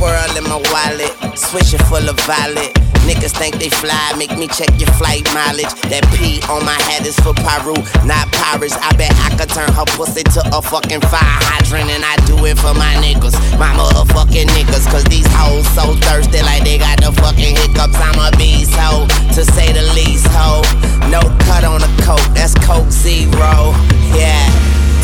World 0.02 0.34
in 0.34 0.42
my 0.50 0.58
wallet, 0.74 1.14
switching 1.38 1.78
full 1.86 2.02
of 2.10 2.18
violet. 2.26 2.74
Niggas 3.06 3.38
think 3.38 3.62
they 3.62 3.70
fly, 3.70 4.10
make 4.18 4.34
me 4.34 4.50
check 4.50 4.74
your 4.74 4.90
flight 4.98 5.22
mileage. 5.30 5.70
That 5.94 6.02
P 6.18 6.42
on 6.50 6.66
my 6.66 6.74
head 6.90 7.06
is 7.06 7.14
for 7.22 7.30
Piru, 7.30 7.78
not 8.02 8.26
Paris. 8.34 8.74
I 8.82 8.90
bet 8.98 9.14
I 9.22 9.30
could 9.38 9.46
turn 9.54 9.70
her 9.70 9.86
pussy 9.94 10.26
to 10.34 10.42
a 10.50 10.58
fucking 10.58 11.06
fire 11.06 11.38
hydrant, 11.46 11.86
and 11.86 12.02
I 12.02 12.18
do 12.26 12.34
it 12.50 12.58
for 12.58 12.74
my 12.74 12.98
niggas, 12.98 13.38
my 13.62 13.70
motherfucking 13.78 14.50
niggas. 14.50 14.90
Cause 14.90 15.06
these 15.06 15.30
hoes 15.38 15.70
so 15.70 15.94
thirsty, 16.02 16.42
like 16.42 16.66
they 16.66 16.82
got 16.82 16.98
the 16.98 17.14
fucking 17.22 17.54
hiccups. 17.54 17.94
I'm 17.94 18.18
a 18.18 18.34
beast 18.34 18.74
hoe, 18.74 19.06
to 19.38 19.46
say 19.54 19.70
the 19.70 19.86
least 19.94 20.26
hoe. 20.34 20.66
No 21.14 21.22
cut 21.46 21.62
on 21.62 21.78
the 21.78 21.90
coat, 22.02 22.26
that's 22.34 22.58
Coke 22.66 22.90
Zero. 22.90 23.70
Yeah, 24.18 24.50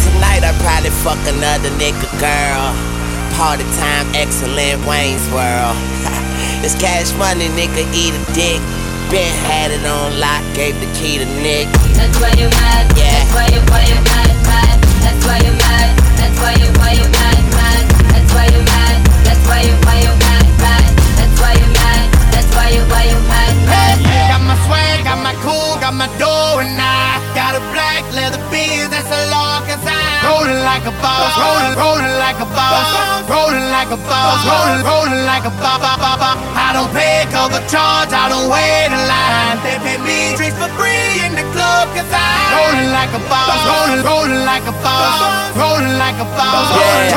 tonight 0.02 0.42
I 0.42 0.50
probably 0.58 0.90
fuck 0.90 1.22
another 1.30 1.70
nigga 1.78 2.11
girl 2.18 2.97
party 3.36 3.64
time, 3.76 4.06
excellent 4.14 4.80
Wayne's 4.86 5.24
World. 5.34 5.76
this 6.62 6.78
cash 6.78 7.12
money, 7.18 7.48
nigga, 7.58 7.84
eat 7.92 8.14
a 8.14 8.22
dick. 8.32 8.60
Ben 9.10 9.32
had 9.48 9.70
it 9.72 9.84
on 9.88 10.20
lock, 10.20 10.44
gave 10.54 10.76
the 10.80 10.88
key 10.92 11.16
to 11.16 11.24
Nick. 11.40 11.68
That's 11.96 12.20
why 12.20 12.28
you 12.36 12.48
mad. 12.60 12.92
Yeah. 12.92 13.08
That's 13.08 13.32
why 13.32 13.46
you 13.56 13.67
like 43.09 43.21
a 43.21 43.29
boss. 43.29 43.64
Rolling, 43.66 44.05
rolling 44.05 44.44
like 44.44 44.66
a 44.66 44.73
boss. 44.83 45.57
Rolling 45.57 45.99
like 45.99 46.18
a 46.21 46.25
boss. 46.37 46.68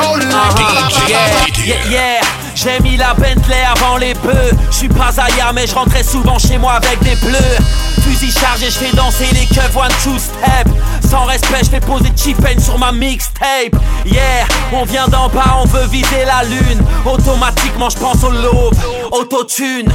Rolling 0.04 0.30
like 0.30 0.52
a 0.52 0.80
boss. 0.80 1.08
Yeah, 1.08 1.90
yeah. 1.90 2.20
J'ai 2.54 2.80
mis 2.80 2.96
la 2.96 3.14
Bentley 3.14 3.62
avant 3.64 3.96
les 3.96 4.14
bœufs. 4.14 4.52
J'suis 4.70 4.88
pas 4.88 5.10
ailleurs, 5.18 5.52
mais 5.54 5.66
je 5.66 5.74
rentrais 5.74 6.02
souvent 6.02 6.38
chez 6.38 6.58
moi 6.58 6.74
avec 6.74 7.02
des 7.02 7.16
bleus. 7.16 7.58
Fusil 8.02 8.32
chargé, 8.32 8.66
je 8.66 8.78
fais 8.78 8.94
danser 8.94 9.26
les 9.32 9.46
keufs 9.46 9.74
one 9.74 9.90
two 10.02 10.18
step. 10.18 10.68
Sans 11.08 11.24
respect, 11.24 11.64
je 11.64 11.70
fais 11.70 11.80
poser 11.80 12.12
cheap 12.16 12.38
sur 12.58 12.78
ma 12.78 12.92
mixtape. 12.92 13.74
Yeah, 14.04 14.46
on 14.72 14.84
vient 14.84 15.08
d'en 15.08 15.28
bas, 15.28 15.58
on 15.62 15.66
veut 15.66 15.86
viser 15.86 16.24
la 16.26 16.44
lune. 16.44 16.82
Automatiquement, 17.04 17.90
je 17.90 17.98
pense 17.98 18.22
au 18.22 18.30
l'aube, 18.30 18.76
autotune. 19.10 19.90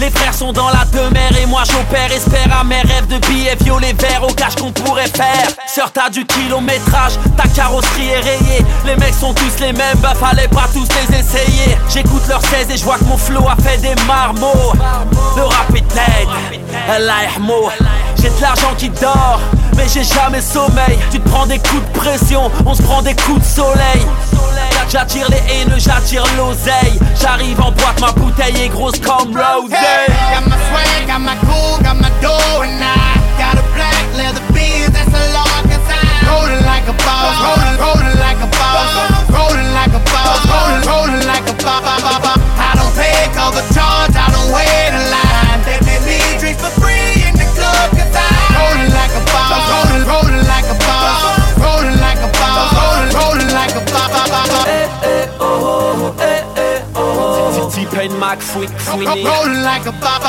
Les 0.00 0.10
frères 0.10 0.34
sont 0.34 0.52
dans 0.52 0.68
la 0.70 0.84
demeure 0.86 1.36
et 1.40 1.46
moi 1.46 1.62
j'opère. 1.64 2.10
Espère 2.12 2.48
à 2.58 2.64
mes 2.64 2.80
rêves 2.80 3.06
de 3.06 3.18
billets 3.26 3.56
violets 3.60 3.94
verts 3.94 4.24
au 4.24 4.32
cash 4.32 4.56
qu'on 4.56 4.72
pourrait 4.72 5.08
faire. 5.08 5.48
Sœur, 5.66 5.90
t'as 5.92 6.10
du 6.10 6.24
kilométrage, 6.26 7.12
ta 7.36 7.48
carrosserie 7.48 8.08
est 8.08 8.20
rayée. 8.20 8.64
Les 8.86 8.96
mecs 8.96 9.14
sont 9.14 9.32
tous 9.32 9.60
les 9.60 9.72
mêmes, 9.72 9.98
bah 9.98 10.14
fallait 10.14 10.48
pas 10.48 10.68
tous 10.72 10.88
les 10.88 11.18
essayer. 11.18 11.78
J'écoute 11.88 12.26
leurs 12.28 12.42
16 12.42 12.70
et 12.70 12.76
je 12.76 12.84
vois 12.84 12.98
que 12.98 13.04
mon 13.04 13.16
flow 13.16 13.46
a 13.48 13.56
fait 13.62 13.78
des 13.78 13.94
marmots. 14.06 14.72
Le 15.36 15.42
rap 15.44 15.70
est 15.74 15.80
dead, 15.80 16.28
J'ai 18.20 18.30
de 18.30 18.40
l'argent 18.40 18.74
qui 18.76 18.88
dort, 18.88 19.40
mais 19.76 19.86
j'ai 19.92 20.04
jamais 20.04 20.40
sommeil. 20.40 20.98
Tu 21.10 21.20
te 21.20 21.28
prends 21.28 21.46
des 21.46 21.58
coups 21.58 21.82
de 21.82 21.98
pression, 21.98 22.50
on 22.66 22.74
se 22.74 22.82
prend 22.82 23.02
des 23.02 23.14
coups 23.14 23.40
de 23.40 23.44
soleil. 23.44 24.06
J'attire 24.88 25.26
les 25.30 25.42
haineux, 25.52 25.78
j'attire 25.78 26.24
l'oseille. 26.36 26.98
J'arrive 27.20 27.60
en 27.60 27.72
boîte, 27.72 28.00
ma 28.00 28.12
bouteille 28.12 28.64
est 28.64 28.68
grosse 28.68 28.98
comme 29.00 29.34
Rose. 29.34 29.70
Hey, 29.72 30.06
got 30.32 30.46
my 30.46 30.56
swag, 30.68 31.06
got 31.06 31.20
my 31.20 31.36
cool, 31.46 31.82
got 31.82 31.96
my 31.96 32.10
dough, 32.20 32.62
and 32.62 32.78
I 32.78 33.18
got 33.38 33.58
a 33.58 33.64
black 33.74 34.04
leather 34.16 34.42
beard 34.52 34.92
that's 34.92 35.08
a 35.08 35.24
long 35.32 35.64
time. 35.66 36.28
Rolling 36.28 36.64
like 36.64 36.86
a 36.86 36.92
boss, 37.02 37.34
rolling, 37.42 37.78
rolling 37.80 38.18
like 38.20 38.38
a 38.38 38.48
boss, 38.54 38.90
rolling 39.30 39.72
like 39.72 39.94
a 39.94 40.02
boss, 40.12 40.40
rolling, 40.46 40.84
rolling 40.86 41.26
like 41.26 41.48
a 41.48 41.54
boss. 41.64 41.90
I 42.60 42.72
don't 42.76 42.94
pay 42.94 43.26
cover 43.34 43.64
charge, 43.74 44.14
I 44.14 44.30
don't 44.30 44.52
wait 44.52 44.92
in 44.94 45.04
line. 45.10 45.58
They 45.64 45.78
pay 45.82 45.98
me 46.06 46.38
drinks 46.38 46.62
for 46.62 46.70
free 46.78 47.24
in 47.26 47.34
the 47.34 47.48
club, 47.56 47.90
cause 47.98 48.14
I 48.14 48.33
rolling 48.64 48.92
like 48.92 49.12
a 49.12 49.22
boss, 49.32 49.64
rolling, 49.72 50.04
rolling 50.08 50.46
like 50.46 50.64
a 50.64 50.76
boss, 50.84 51.20
rolling 51.58 51.98
like 52.00 52.20
a 52.24 52.30
boss, 52.38 52.70
rolling, 52.78 53.12
rolling 53.20 53.52
like 53.54 53.74
a 53.74 53.82
boss. 53.92 54.66
Eh, 54.66 54.88
eh, 55.04 55.28
oh, 55.40 56.14
eh, 56.20 56.42
eh, 56.56 56.82
oh. 56.94 57.70
T-Pain, 57.72 58.18
Mac, 58.18 58.40
Fouic, 58.40 58.70
Fouini. 58.78 59.24
Rolling 59.24 59.62
like 59.62 59.86
a 59.86 59.92
boss. 59.92 60.22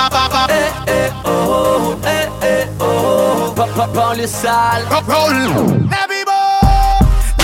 Eh, 0.50 0.72
eh, 0.88 1.12
oh, 1.26 1.96
eh, 2.06 2.28
eh, 2.42 2.68
oh. 2.80 3.54
Papa, 3.56 3.88
banlieue 3.94 4.28
sale. 4.28 4.86
Rolling. 5.08 5.90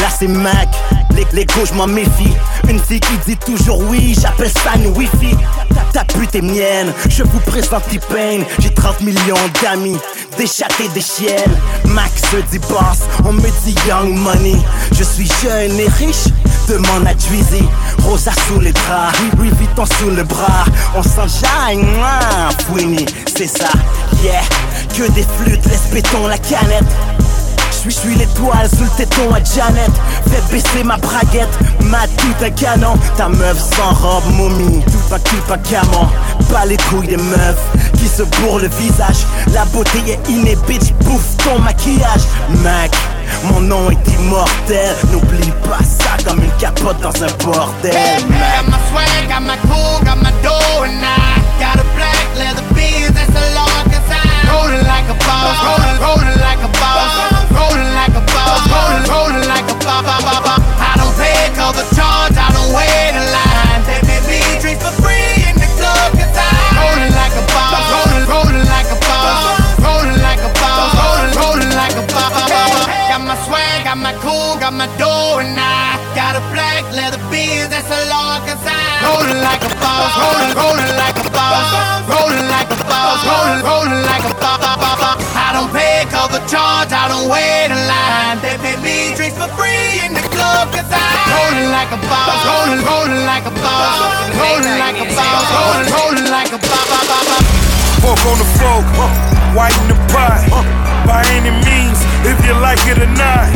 Là 0.02 0.08
c'est 0.10 0.28
Mac, 0.28 0.68
les, 1.16 1.28
les 1.32 1.46
gauches 1.46 1.70
je 1.70 1.74
m'en 1.76 1.86
méfie 1.86 2.34
Une 2.68 2.80
fille 2.80 3.00
qui 3.00 3.18
dit 3.28 3.38
toujours 3.38 3.80
oui, 3.88 4.16
j'appelle 4.20 4.50
ça 4.50 4.72
une 4.76 4.88
wifi 4.98 5.36
Ta 5.94 6.04
pute 6.06 6.34
est 6.34 6.42
mienne, 6.42 6.92
je 7.08 7.22
vous 7.22 7.40
présente 7.42 7.88
T-Pain 7.88 8.40
J'ai 8.58 8.74
30 8.74 9.02
millions 9.02 9.36
d'amis, 9.62 9.98
des 10.42 10.88
des 10.94 11.02
chiennes. 11.02 11.58
Max 11.86 12.22
dit 12.52 12.60
boss, 12.60 13.02
on 13.26 13.34
me 13.34 13.42
dit 13.64 13.76
young 13.88 14.18
money. 14.18 14.58
Je 14.94 15.04
suis 15.04 15.30
jeune 15.44 15.80
et 15.80 15.88
riche, 16.00 16.30
demande 16.68 17.06
à 17.06 17.14
Dweezy 17.14 17.64
Rosa 18.04 18.32
sous 18.48 18.60
les 18.60 18.72
oui 18.72 19.30
oui 19.40 19.52
Vuitton 19.58 19.86
sous 19.86 20.10
le 20.10 20.24
bras. 20.24 20.66
On 20.96 21.04
s'enjaille, 21.04 21.78
mouah, 21.78 22.50
Fouini, 22.66 23.06
c'est 23.38 23.48
ça, 23.48 23.70
yeah 24.24 24.42
Que 24.98 25.12
des 25.12 25.26
flûtes, 25.38 25.66
laisse 25.66 25.90
béton 25.92 26.26
la 26.28 26.38
canette 26.40 26.86
je 27.84 27.90
suis 27.90 28.16
l'étoile 28.16 28.70
sous 28.70 28.84
le 28.84 28.90
téton 28.98 29.34
à 29.34 29.44
Janet. 29.44 29.92
Fais 30.30 30.42
baisser 30.52 30.84
ma 30.84 30.98
braguette, 30.98 31.58
ma 31.82 32.08
tout 32.18 32.44
un 32.44 32.50
canon. 32.52 32.94
Ta 33.18 33.30
meuf 33.30 33.58
sans 33.76 33.94
robe 33.94 34.26
momie, 34.36 34.84
tout 34.86 35.10
pas 35.10 35.20
pas 35.48 35.58
camon 35.58 36.08
Pas 36.52 36.66
les 36.66 36.78
couilles 36.78 37.08
des 37.08 37.18
meufs 37.18 37.64
qui 37.98 38.08
se 38.08 38.24
bourrent 38.24 38.60
le 38.60 38.68
visage. 38.68 39.26
La 39.54 39.66
beauté 39.66 40.00
est 40.08 40.30
innée 40.30 40.58
bitch, 40.68 40.94
bouffe 41.04 41.38
ton 41.44 41.60
maquillage. 41.60 42.24
Mac, 42.64 42.92
mon 43.46 43.62
nom 43.62 43.90
est 43.90 44.12
immortel. 44.20 44.96
N'oublie 45.12 45.52
pas 45.64 45.84
ça 45.84 46.18
comme 46.26 46.44
une 46.44 46.52
capote 46.60 47.00
dans 47.02 47.24
un 47.24 47.44
bordel. 47.44 47.96
Hey, 47.96 48.24
cool, 49.68 50.06
got 50.06 50.22
got 51.60 51.80
a 51.80 51.84
black 51.96 52.38
leather 52.38 52.74
beard 52.74 53.31
Rolling 54.62 54.86
like 54.86 55.10
a 55.10 55.18
boss, 55.26 55.58
rolling, 55.66 55.98
rolling 55.98 56.38
like 56.38 56.62
a 56.62 56.70
boss, 56.78 57.10
rolling 57.50 57.92
like 57.98 58.14
a 58.14 58.22
boss, 58.30 58.62
rolling, 58.70 59.10
rolling 59.10 59.48
like 59.50 59.66
a 59.66 59.78
boss. 59.82 60.06
I 60.06 61.02
don't 61.02 61.10
pay 61.18 61.50
cover 61.58 61.82
charge, 61.98 62.38
I 62.38 62.46
don't 62.54 62.70
wait 62.70 63.10
in 63.10 63.26
line. 63.26 63.82
They 63.90 63.98
pay 64.06 64.22
me 64.30 64.38
drinks 64.62 64.86
for 64.86 64.94
free 65.02 65.50
in 65.50 65.58
the 65.58 65.66
club, 65.82 66.14
cause 66.14 66.38
I 66.38 66.78
rolling 66.78 67.10
like 67.10 67.34
a 67.34 67.44
boss, 67.50 67.90
rolling, 67.90 68.26
rolling 68.30 68.68
like 68.70 68.86
a 68.86 68.98
boss, 69.02 69.42
rolling 69.82 70.22
like 70.22 70.42
a 70.46 70.52
boss, 70.54 70.94
rolling, 70.94 71.34
rolling 71.42 71.74
like 71.74 71.98
a 71.98 72.06
boss. 72.14 72.46
Got 73.10 73.26
my 73.26 73.38
swag, 73.50 73.90
got 73.90 73.98
my 73.98 74.14
cool, 74.22 74.62
got 74.62 74.78
my 74.78 74.86
dough, 75.02 75.42
and 75.42 75.58
I 75.58 75.98
got 76.14 76.38
a 76.38 76.44
black 76.54 76.86
leather 76.94 77.18
beard 77.34 77.74
that's 77.74 77.90
a 77.90 78.02
long 78.14 78.46
time. 78.46 79.02
Rolling 79.10 79.42
like 79.42 79.66
a 79.66 79.74
boss, 79.82 80.14
rolling, 80.22 80.54
rolling 80.54 80.94
like 81.02 81.18
a 81.18 81.26
boss, 81.34 82.01
like 82.62 82.78
a 82.78 82.84
boss, 82.86 83.26
rolling, 83.26 83.62
rolling 83.66 84.04
like 84.06 84.22
a 84.22 84.34
boss. 84.38 85.18
I 85.34 85.50
don't 85.58 85.72
pay 85.74 86.06
cover 86.14 86.38
charge, 86.46 86.94
I 86.94 87.10
don't 87.10 87.26
wait 87.26 87.74
in 87.74 87.82
line. 87.90 88.38
They 88.46 88.54
pay 88.62 88.78
me 88.86 89.18
drinks 89.18 89.38
for 89.38 89.50
free 89.58 90.06
in 90.06 90.14
the 90.14 90.22
club, 90.30 90.70
cause 90.70 90.86
I 90.86 91.02
rolling 91.34 91.74
like 91.74 91.90
a 91.90 91.98
boss, 92.06 92.30
rolling, 92.46 92.82
rolling 92.86 93.26
like 93.26 93.46
a 93.50 93.54
boss, 93.66 93.98
rolling 94.38 94.78
like 94.78 94.98
a 95.02 95.08
boss, 95.10 95.46
rolling, 95.58 95.90
rolling 95.90 96.30
like 96.30 96.54
a 96.54 96.60
boss. 96.62 97.42
Fork 98.06 98.22
on 98.30 98.38
the 98.38 98.50
fork, 98.62 98.86
whiten 99.58 99.86
the 99.90 99.98
pot. 100.14 100.46
By 101.10 101.26
any 101.34 101.50
means, 101.66 101.98
if 102.30 102.38
you 102.46 102.54
like 102.62 102.82
it 102.86 103.02
or 103.02 103.10
not. 103.18 103.50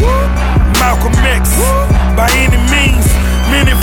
Malcolm 0.81 1.13
X, 1.21 1.53
by 2.17 2.29
any 2.33 2.57
means. 2.57 2.64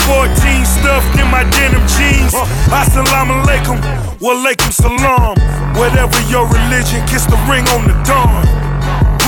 Mini 0.06 0.34
14 0.34 0.64
stuffed 0.64 1.18
in 1.18 1.28
my 1.30 1.44
denim 1.50 1.82
jeans. 1.86 2.34
Assalamu 2.70 3.42
alaikum, 3.42 3.78
walaikum 4.18 4.72
salam. 4.72 5.36
Whatever 5.76 6.20
your 6.28 6.46
religion, 6.48 7.04
kiss 7.06 7.26
the 7.26 7.36
ring 7.48 7.66
on 7.70 7.86
the 7.86 7.94
dawn. 8.02 8.42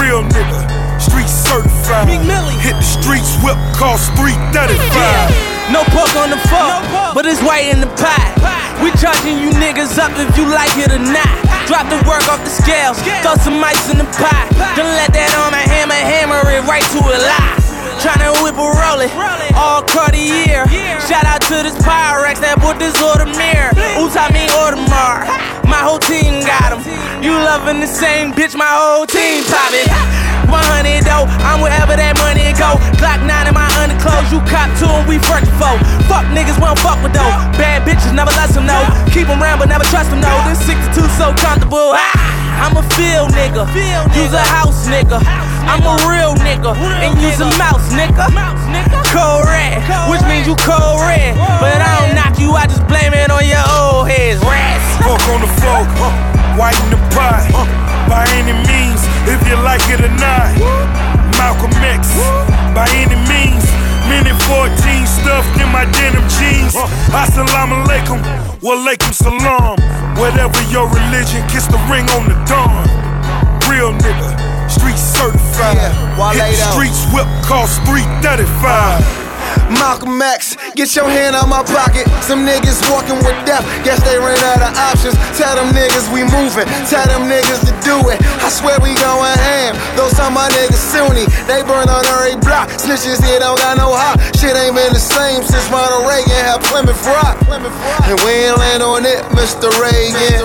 Real 0.00 0.22
nigga, 0.22 0.60
street 1.00 1.28
certified. 1.28 2.08
Hit 2.60 2.74
the 2.74 2.82
streets, 2.82 3.36
whip 3.42 3.58
cost 3.76 4.10
335. 4.18 5.70
No 5.72 5.82
pork 5.94 6.14
on 6.16 6.30
the 6.30 6.40
fork, 6.50 7.14
but 7.14 7.26
it's 7.26 7.40
white 7.42 7.70
in 7.72 7.80
the 7.80 7.90
pie. 7.96 8.34
We 8.82 8.90
charging 8.98 9.38
you 9.38 9.50
niggas 9.50 9.98
up 9.98 10.12
if 10.18 10.36
you 10.36 10.46
like 10.46 10.74
it 10.76 10.90
or 10.92 10.98
not. 10.98 11.30
Drop 11.66 11.88
the 11.88 11.96
work 12.08 12.26
off 12.28 12.42
the 12.44 12.50
scales, 12.50 13.00
throw 13.22 13.36
some 13.40 13.62
ice 13.62 13.90
in 13.90 13.98
the 13.98 14.08
pie. 14.18 14.48
Don't 14.76 14.92
let 14.98 15.12
that 15.14 15.32
on 15.40 15.52
my 15.52 15.64
hammer, 15.64 15.94
hammer 15.94 16.42
it 16.50 16.66
right 16.68 16.84
to 16.92 16.98
a 17.00 17.18
lie. 17.18 17.63
Tryna 18.04 18.36
whip 18.44 18.60
a 18.60 18.68
roll 18.68 19.00
it, 19.00 19.10
all 19.56 19.80
Cartier. 19.80 20.68
Shout 21.08 21.24
out 21.24 21.40
to 21.48 21.64
this 21.64 21.72
Pyrex 21.80 22.36
that 22.44 22.60
bought 22.60 22.76
this 22.76 22.92
Audemars. 23.00 23.72
Uta 23.96 24.28
me 24.28 24.44
Audemars. 24.60 25.24
My 25.64 25.80
whole 25.80 25.96
team 25.96 26.44
got 26.44 26.76
'em. 26.76 26.84
You 27.24 27.32
loving 27.32 27.80
the 27.80 27.88
same 27.88 28.34
bitch, 28.36 28.54
my 28.54 28.68
whole 28.68 29.06
team 29.08 29.40
poppin'. 29.48 29.88
100 30.52 31.00
though, 31.08 31.24
I'm 31.48 31.64
wherever 31.64 31.96
that 31.96 32.20
money 32.20 32.52
go. 32.60 32.76
Glock 33.00 33.24
9 33.24 33.48
in 33.48 33.54
my 33.56 33.72
underclothes, 33.80 34.28
you 34.28 34.44
cop 34.52 34.68
to 34.80 34.86
'em, 34.86 35.08
we 35.08 35.16
first 35.24 35.48
for. 35.56 35.72
Fuck 36.04 36.28
niggas, 36.36 36.60
we 36.60 36.68
don't 36.68 36.78
fuck 36.84 37.00
with 37.00 37.16
though. 37.16 37.32
Bad 37.56 37.88
bitches, 37.88 38.12
never 38.12 38.32
let 38.36 38.52
them 38.52 38.66
know. 38.66 38.84
Keep 39.16 39.32
'em 39.32 39.40
round, 39.40 39.60
but 39.60 39.72
never 39.72 39.84
trust 39.88 40.10
them 40.10 40.20
though. 40.20 40.44
This 40.44 40.60
62 40.68 41.08
so 41.16 41.32
comfortable. 41.40 41.96
Ah, 41.96 42.33
I'm 42.60 42.76
a 42.76 42.84
field 42.94 43.30
nigga, 43.34 43.66
use 44.14 44.32
a 44.32 44.42
house 44.42 44.86
nigga. 44.86 45.18
I'm 45.64 45.82
a 45.82 45.96
real 46.06 46.34
nigga, 46.44 46.76
and 46.76 47.16
use 47.20 47.40
a 47.40 47.50
mouse 47.58 47.88
nigga. 47.92 48.28
Cold 49.10 49.46
red, 49.46 49.80
which 50.10 50.22
means 50.28 50.46
you 50.46 50.56
cold 50.62 51.00
red. 51.02 51.34
But 51.60 51.80
I 51.80 51.90
don't 52.00 52.14
knock 52.14 52.38
you, 52.38 52.52
I 52.52 52.66
just 52.66 52.86
blame 52.86 53.14
it 53.14 53.30
on 53.30 53.44
your 53.46 53.64
old 53.66 54.08
heads. 54.08 54.40
Rats. 54.44 54.84
Fork 55.02 55.22
on 55.34 55.40
the 55.40 55.50
fork, 55.60 55.88
whiten 56.58 56.88
the 56.90 57.00
pot. 57.14 57.48
By 58.08 58.28
any 58.36 58.52
means, 58.68 59.00
if 59.26 59.40
you 59.48 59.56
like 59.64 59.82
it 59.88 60.00
or 60.00 60.12
not. 60.20 60.52
Malcolm 61.38 61.72
X, 61.82 62.14
by 62.74 62.86
any 62.94 63.16
means. 63.28 63.73
Mini 64.08 64.32
14 64.46 65.06
stuffed 65.06 65.56
in 65.60 65.68
my 65.72 65.84
denim 65.96 66.24
jeans. 66.36 66.74
Assalamu 67.14 67.84
alaikum, 67.84 68.20
walaikum 68.60 69.12
salam. 69.14 69.76
Whatever 70.18 70.60
your 70.70 70.86
religion, 70.88 71.42
kiss 71.48 71.66
the 71.66 71.78
ring 71.90 72.06
on 72.16 72.28
the 72.28 72.36
dawn. 72.46 72.84
Real 73.68 73.92
nigga, 73.92 74.30
street 74.70 74.96
certified. 74.98 75.76
Yeah, 75.76 76.32
Hit 76.32 76.56
the 76.56 76.72
streets, 76.72 77.00
whip 77.14 77.26
cost 77.48 77.80
335. 77.88 79.02
Malcolm 79.80 80.20
X, 80.20 80.56
get 80.74 80.94
your 80.94 81.08
hand 81.08 81.36
out 81.36 81.48
my 81.48 81.62
pocket. 81.64 82.06
Some 82.22 82.44
niggas 82.46 82.80
walking 82.90 83.18
with 83.24 83.36
death, 83.44 83.64
guess 83.84 84.00
they 84.04 84.18
ran 84.18 84.38
out 84.54 84.62
of 84.62 84.72
options. 84.76 85.16
Tell 85.36 85.56
them 85.56 85.72
niggas 85.74 86.06
we 86.12 86.22
moving, 86.24 86.68
tell 86.88 87.06
them 87.08 87.26
niggas 87.26 87.64
to 87.66 87.72
do 87.84 87.96
it. 88.12 88.18
I 88.44 88.48
swear 88.48 88.78
we 88.80 88.94
going 89.00 89.38
ham. 89.40 89.76
Those 89.96 90.14
some 90.16 90.34
my 90.34 90.48
niggas 90.56 90.82
Sunni, 90.92 91.26
they 91.46 91.62
burn 91.62 91.88
on 91.88 92.04
every 92.16 92.36
block. 92.40 92.68
Snitches 92.74 93.22
here 93.22 93.40
don't 93.40 93.58
got 93.58 93.76
no 93.76 93.92
hot. 93.92 94.18
Shit 94.36 94.56
ain't 94.56 94.74
been 94.74 94.92
the 94.92 95.02
same 95.02 95.42
since 95.42 95.66
Ronald 95.70 96.06
Reagan 96.06 96.34
had 96.44 96.62
Plymouth 96.70 97.00
Rock. 97.06 97.38
And 98.08 98.18
we 98.22 98.50
ain't 98.50 98.58
land 98.58 98.82
on 98.82 99.04
it, 99.06 99.22
Mr. 99.34 99.70
Reagan. 99.78 100.42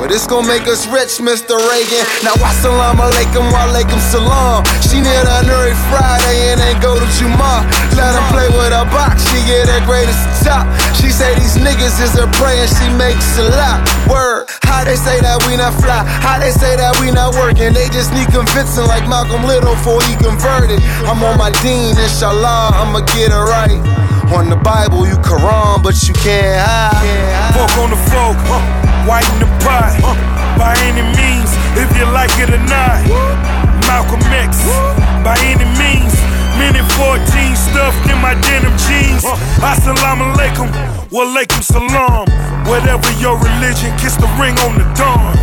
But 0.00 0.12
it's 0.12 0.26
gonna 0.26 0.46
make 0.46 0.66
us 0.66 0.86
rich, 0.86 1.18
Mr. 1.18 1.56
Reagan. 1.56 2.04
Now, 2.22 2.36
salam 2.60 2.98
alaikum, 2.98 3.48
alaikum 3.54 3.98
salam. 4.12 4.64
She 4.84 5.00
near 5.00 5.24
the 5.24 5.44
every 5.48 5.76
Friday 5.88 6.52
and 6.52 6.60
ain't 6.60 6.82
go 6.82 6.98
to 6.98 7.06
Juma. 7.16 7.64
Let 7.96 8.13
him 8.14 8.24
play 8.30 8.46
with 8.54 8.70
her 8.70 8.86
box, 8.94 9.26
she 9.28 9.42
get 9.44 9.66
her 9.66 9.82
greatest 9.82 10.22
top. 10.46 10.64
She 10.94 11.10
say 11.10 11.34
these 11.34 11.58
niggas 11.58 11.98
is 11.98 12.14
her 12.14 12.30
prey 12.38 12.62
and 12.62 12.70
she 12.70 12.86
makes 12.94 13.26
a 13.38 13.50
lot. 13.58 13.82
Word, 14.06 14.46
how 14.62 14.86
they 14.86 14.94
say 14.94 15.18
that 15.20 15.42
we 15.44 15.58
not 15.58 15.74
fly? 15.82 16.06
How 16.22 16.38
they 16.38 16.54
say 16.54 16.78
that 16.78 16.94
we 17.02 17.10
not 17.10 17.34
working? 17.34 17.74
They 17.74 17.90
just 17.90 18.14
need 18.14 18.30
convincing 18.30 18.86
like 18.86 19.04
Malcolm 19.10 19.42
Little 19.44 19.74
before 19.74 20.00
he 20.06 20.14
converted. 20.16 20.78
I'm 21.10 21.20
on 21.26 21.36
my 21.36 21.50
dean, 21.60 21.98
inshallah, 21.98 22.78
I'ma 22.78 23.02
get 23.12 23.34
it 23.34 23.44
right. 23.50 23.82
On 24.32 24.48
the 24.48 24.56
Bible, 24.56 25.04
you 25.06 25.18
Quran, 25.20 25.82
but 25.82 25.98
you 26.06 26.14
can't 26.14 26.62
hide. 26.62 27.52
Fuck 27.52 27.74
on 27.82 27.90
the 27.90 28.00
folk, 28.08 28.38
white 29.04 29.26
in 29.36 29.44
the 29.44 29.50
pot, 29.60 29.92
by 30.56 30.72
any 30.86 31.04
means, 31.18 31.50
if 31.76 31.90
you 31.98 32.06
like 32.14 32.32
it 32.40 32.48
or 32.48 32.62
not. 32.70 33.04
Malcolm 33.84 34.22
X, 34.32 34.64
by 35.20 35.36
any 35.44 35.68
means. 35.76 36.13
Mini 36.58 36.82
14 36.94 37.56
stuffed 37.56 38.06
in 38.10 38.18
my 38.22 38.34
denim 38.46 38.74
jeans. 38.86 39.24
Assalamu 39.58 40.32
alaikum, 40.34 40.68
walaikum 41.10 41.62
salam. 41.62 42.26
Whatever 42.66 43.10
your 43.20 43.36
religion, 43.38 43.90
kiss 43.98 44.16
the 44.16 44.28
ring 44.38 44.56
on 44.66 44.78
the 44.78 44.86
dawn. 44.94 45.34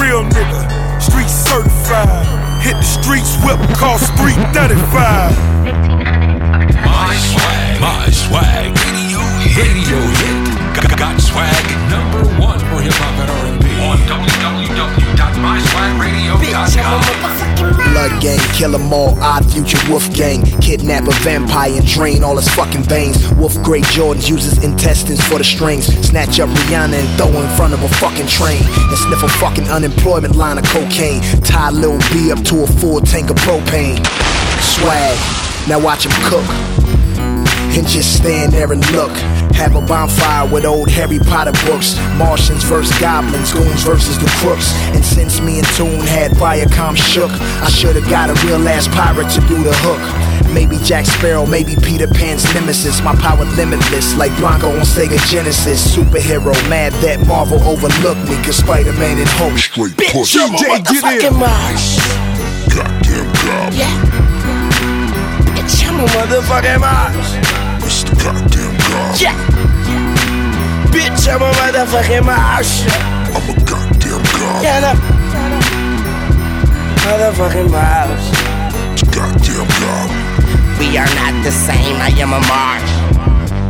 Real 0.00 0.22
nigga, 0.24 0.62
street 1.00 1.28
certified. 1.28 2.26
Hit 2.62 2.76
the 2.76 2.82
streets, 2.82 3.36
whip 3.44 3.60
cost 3.78 4.12
335. 4.20 5.32
My 6.84 7.14
swag, 7.16 7.80
my 7.80 8.10
swag. 8.10 8.76
Radio, 8.76 9.20
radio 9.56 10.00
hit. 10.20 10.36
Got, 10.76 10.98
got 10.98 11.20
swag 11.20 11.64
number 11.88 12.22
one 12.40 12.58
for 12.58 12.82
hip 12.82 12.92
hop 12.92 13.18
and 13.20 13.30
R&B 13.30 13.66
on. 13.88 14.35
Blood 17.92 18.20
gang, 18.20 18.38
kill 18.52 18.74
'em 18.74 18.92
all, 18.92 19.18
odd 19.22 19.50
future 19.50 19.78
wolf 19.88 20.12
gang. 20.12 20.44
Kidnap 20.60 21.08
a 21.08 21.12
vampire 21.24 21.72
and 21.72 21.86
drain 21.86 22.22
all 22.22 22.36
his 22.36 22.48
fucking 22.50 22.82
veins. 22.84 23.16
Wolf 23.32 23.60
Grey 23.62 23.80
Jordans 23.80 24.28
uses 24.28 24.62
intestines 24.62 25.22
for 25.24 25.38
the 25.38 25.44
strings. 25.44 25.86
Snatch 26.06 26.40
up 26.40 26.50
Rihanna 26.50 26.98
and 26.98 27.08
throw 27.16 27.32
in 27.40 27.48
front 27.56 27.72
of 27.72 27.82
a 27.82 27.88
fucking 27.88 28.26
train. 28.26 28.62
And 28.90 28.98
sniff 28.98 29.22
a 29.22 29.28
fucking 29.28 29.68
unemployment 29.70 30.36
line 30.36 30.58
of 30.58 30.64
cocaine. 30.64 31.22
Tie 31.42 31.70
Lil 31.70 31.98
B 32.12 32.30
up 32.30 32.44
to 32.44 32.64
a 32.64 32.66
full 32.66 33.00
tank 33.00 33.30
of 33.30 33.36
propane. 33.36 33.98
Swag, 34.60 35.16
now 35.68 35.78
watch 35.78 36.04
him 36.04 36.12
cook. 36.24 36.44
And 37.76 37.86
just 37.86 38.16
stand 38.16 38.52
there 38.52 38.72
and 38.72 38.84
look. 38.92 39.12
Have 39.56 39.74
a 39.74 39.80
bonfire 39.80 40.46
with 40.52 40.66
old 40.66 40.90
Harry 40.90 41.18
Potter 41.18 41.56
books. 41.64 41.96
Martians 42.16 42.62
versus 42.64 42.96
goblins, 43.00 43.52
goons 43.52 43.82
versus 43.84 44.18
the 44.18 44.28
crooks. 44.36 44.74
And 44.92 45.02
since 45.02 45.40
me 45.40 45.58
and 45.58 45.66
Toon 45.68 46.06
had 46.06 46.32
Viacom 46.32 46.94
shook, 46.94 47.30
I 47.64 47.70
should've 47.70 48.08
got 48.10 48.28
a 48.28 48.34
real 48.46 48.68
ass 48.68 48.86
pirate 48.86 49.30
to 49.30 49.40
do 49.48 49.56
the 49.64 49.72
hook. 49.80 50.52
Maybe 50.52 50.76
Jack 50.84 51.06
Sparrow, 51.06 51.46
maybe 51.46 51.74
Peter 51.82 52.06
Pan's 52.06 52.44
nemesis. 52.52 53.00
My 53.02 53.14
power 53.16 53.46
limitless, 53.56 54.14
like 54.16 54.30
Blanka 54.32 54.68
on 54.68 54.84
Sega 54.84 55.18
Genesis. 55.26 55.80
Superhero, 55.96 56.52
mad 56.68 56.92
that 57.00 57.26
Marvel 57.26 57.60
overlooked 57.64 58.28
me, 58.28 58.36
cause 58.44 58.56
Spider 58.58 58.92
Man 58.92 59.18
and 59.18 59.28
Hulk 59.40 59.56
straight 59.56 59.96
push. 59.96 60.36
DJ, 60.36 60.84
get 60.84 61.32
in. 61.32 61.34
Mars. 61.34 61.96
Goddamn 62.76 63.32
God. 63.40 63.72
Yeah. 63.72 63.88
It's 65.64 65.82
your 65.82 65.92
motherfucking 65.92 66.80
Mars. 66.80 67.56
Mr. 67.80 68.12
Goddamn 68.22 68.75
God. 68.96 69.20
Yeah. 69.20 69.36
Bitch, 70.92 71.28
I'm 71.28 71.42
a 71.42 71.50
motherfucking 71.60 72.24
Mars. 72.24 72.82
I'm 73.34 73.44
a 73.50 73.54
goddamn 73.64 74.22
God. 74.32 74.64
Yeah, 74.64 74.80
no. 74.84 74.92
Motherfucking 77.04 77.70
Mars. 77.70 78.24
Goddamn 79.14 79.68
God. 79.80 80.08
We 80.78 80.96
are 80.98 81.12
not 81.14 81.44
the 81.44 81.50
same, 81.52 81.96
I 82.00 82.10
am 82.18 82.32
a 82.32 82.40
Mars. 82.48 83.06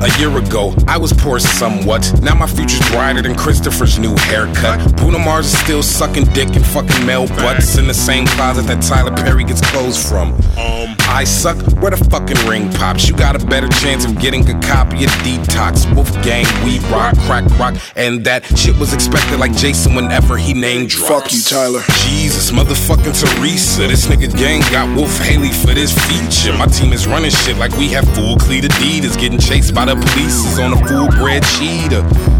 A 0.05 0.19
year 0.19 0.37
ago, 0.37 0.75
I 0.87 0.99
was 0.99 1.13
poor 1.13 1.39
somewhat. 1.41 2.21
Now 2.23 2.35
my 2.35 2.47
future's 2.47 2.87
brighter 2.91 3.23
than 3.23 3.35
Christopher's 3.35 3.99
new 3.99 4.15
haircut. 4.17 4.95
Bruno 4.97 5.19
Mars 5.19 5.47
is 5.47 5.59
still 5.59 5.83
sucking 5.83 6.25
dick 6.35 6.55
and 6.55 6.65
fucking 6.65 7.07
male 7.07 7.27
butts 7.29 7.79
in 7.79 7.87
the 7.87 7.95
same 7.95 8.27
closet 8.27 8.67
that 8.67 8.83
Tyler 8.83 9.17
Perry 9.17 9.45
gets 9.45 9.63
clothes 9.71 9.99
from. 10.09 10.35
Um, 10.59 10.95
I 11.09 11.25
suck 11.25 11.57
where 11.81 11.91
the 11.91 11.97
fucking 12.11 12.37
ring 12.49 12.73
pops. 12.73 13.09
You 13.09 13.17
got 13.17 13.41
a 13.41 13.47
better 13.47 13.69
chance 13.69 14.05
of 14.05 14.19
getting 14.21 14.49
a 14.49 14.61
copy 14.61 15.05
of 15.05 15.11
Detox, 15.23 15.87
Wolfgang, 15.95 16.45
We 16.65 16.79
Rock, 16.91 17.17
Crack 17.21 17.45
Rock, 17.59 17.77
and 17.95 18.25
that 18.25 18.45
shit 18.59 18.79
was 18.79 18.93
expected 18.93 19.39
like 19.39 19.55
Jason 19.57 19.95
whenever 19.95 20.37
he 20.37 20.53
named 20.53 20.91
drops. 20.91 21.09
Fuck 21.09 21.33
you, 21.33 21.41
Tyler. 21.41 21.83
Jesus, 22.05 22.51
motherfucking 22.51 23.15
Teresa. 23.15 23.87
This 23.87 24.07
nigga 24.07 24.37
gang 24.37 24.61
got 24.73 24.95
Wolf 24.97 25.17
Haley 25.19 25.53
for 25.53 25.75
this 25.75 25.93
feature. 26.07 26.57
My 26.57 26.67
team 26.67 26.93
is 26.93 27.07
running 27.07 27.31
shit 27.31 27.57
like 27.57 27.73
we 27.77 27.89
have 27.89 28.07
full 28.15 28.37
cleat 28.37 28.65
Adidas, 28.65 29.19
getting 29.19 29.39
chased 29.39 29.75
by 29.75 29.85
the 29.85 29.95
police 29.95 30.45
is 30.45 30.59
on 30.59 30.73
a 30.73 30.89
full 30.89 31.09
bred 31.09 31.43
cheetah. 31.57 32.36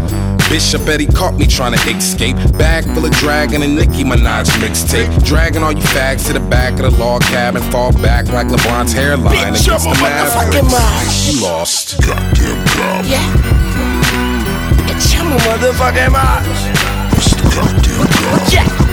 Bishop 0.49 0.87
Eddie 0.87 1.07
caught 1.07 1.35
me 1.35 1.45
trying 1.45 1.73
to 1.73 1.89
escape. 1.89 2.37
Bag 2.57 2.85
full 2.93 3.05
of 3.05 3.11
dragon 3.11 3.61
and 3.63 3.75
Nicki 3.75 4.03
Minaj 4.03 4.47
mixtape. 4.61 5.11
Dragging 5.25 5.61
all 5.61 5.73
you 5.73 5.81
fags 5.81 6.25
to 6.27 6.33
the 6.33 6.39
back 6.39 6.79
of 6.79 6.91
the 6.91 6.97
log 6.97 7.21
cabin. 7.23 7.61
Fall 7.69 7.91
back 8.01 8.27
like 8.29 8.47
LeBron's 8.47 8.93
hairline 8.93 9.35
Bitch, 9.35 9.65
against 9.65 9.69
I'm 9.69 9.81
the 9.83 9.89
a 9.89 9.93
motherfucking 9.93 10.71
Mavericks. 10.71 11.33
You 11.33 11.43
lost. 11.43 11.97
Goddamn 12.01 12.65
God. 12.77 13.05
Yeah. 13.05 13.27
It's 14.95 15.13
your 15.13 15.23
motherfucking 15.25 16.11
Mars. 16.15 16.47
Mr. 17.11 17.43
Goddamn 17.53 18.07
God. 18.07 18.53
Yeah. 18.53 18.87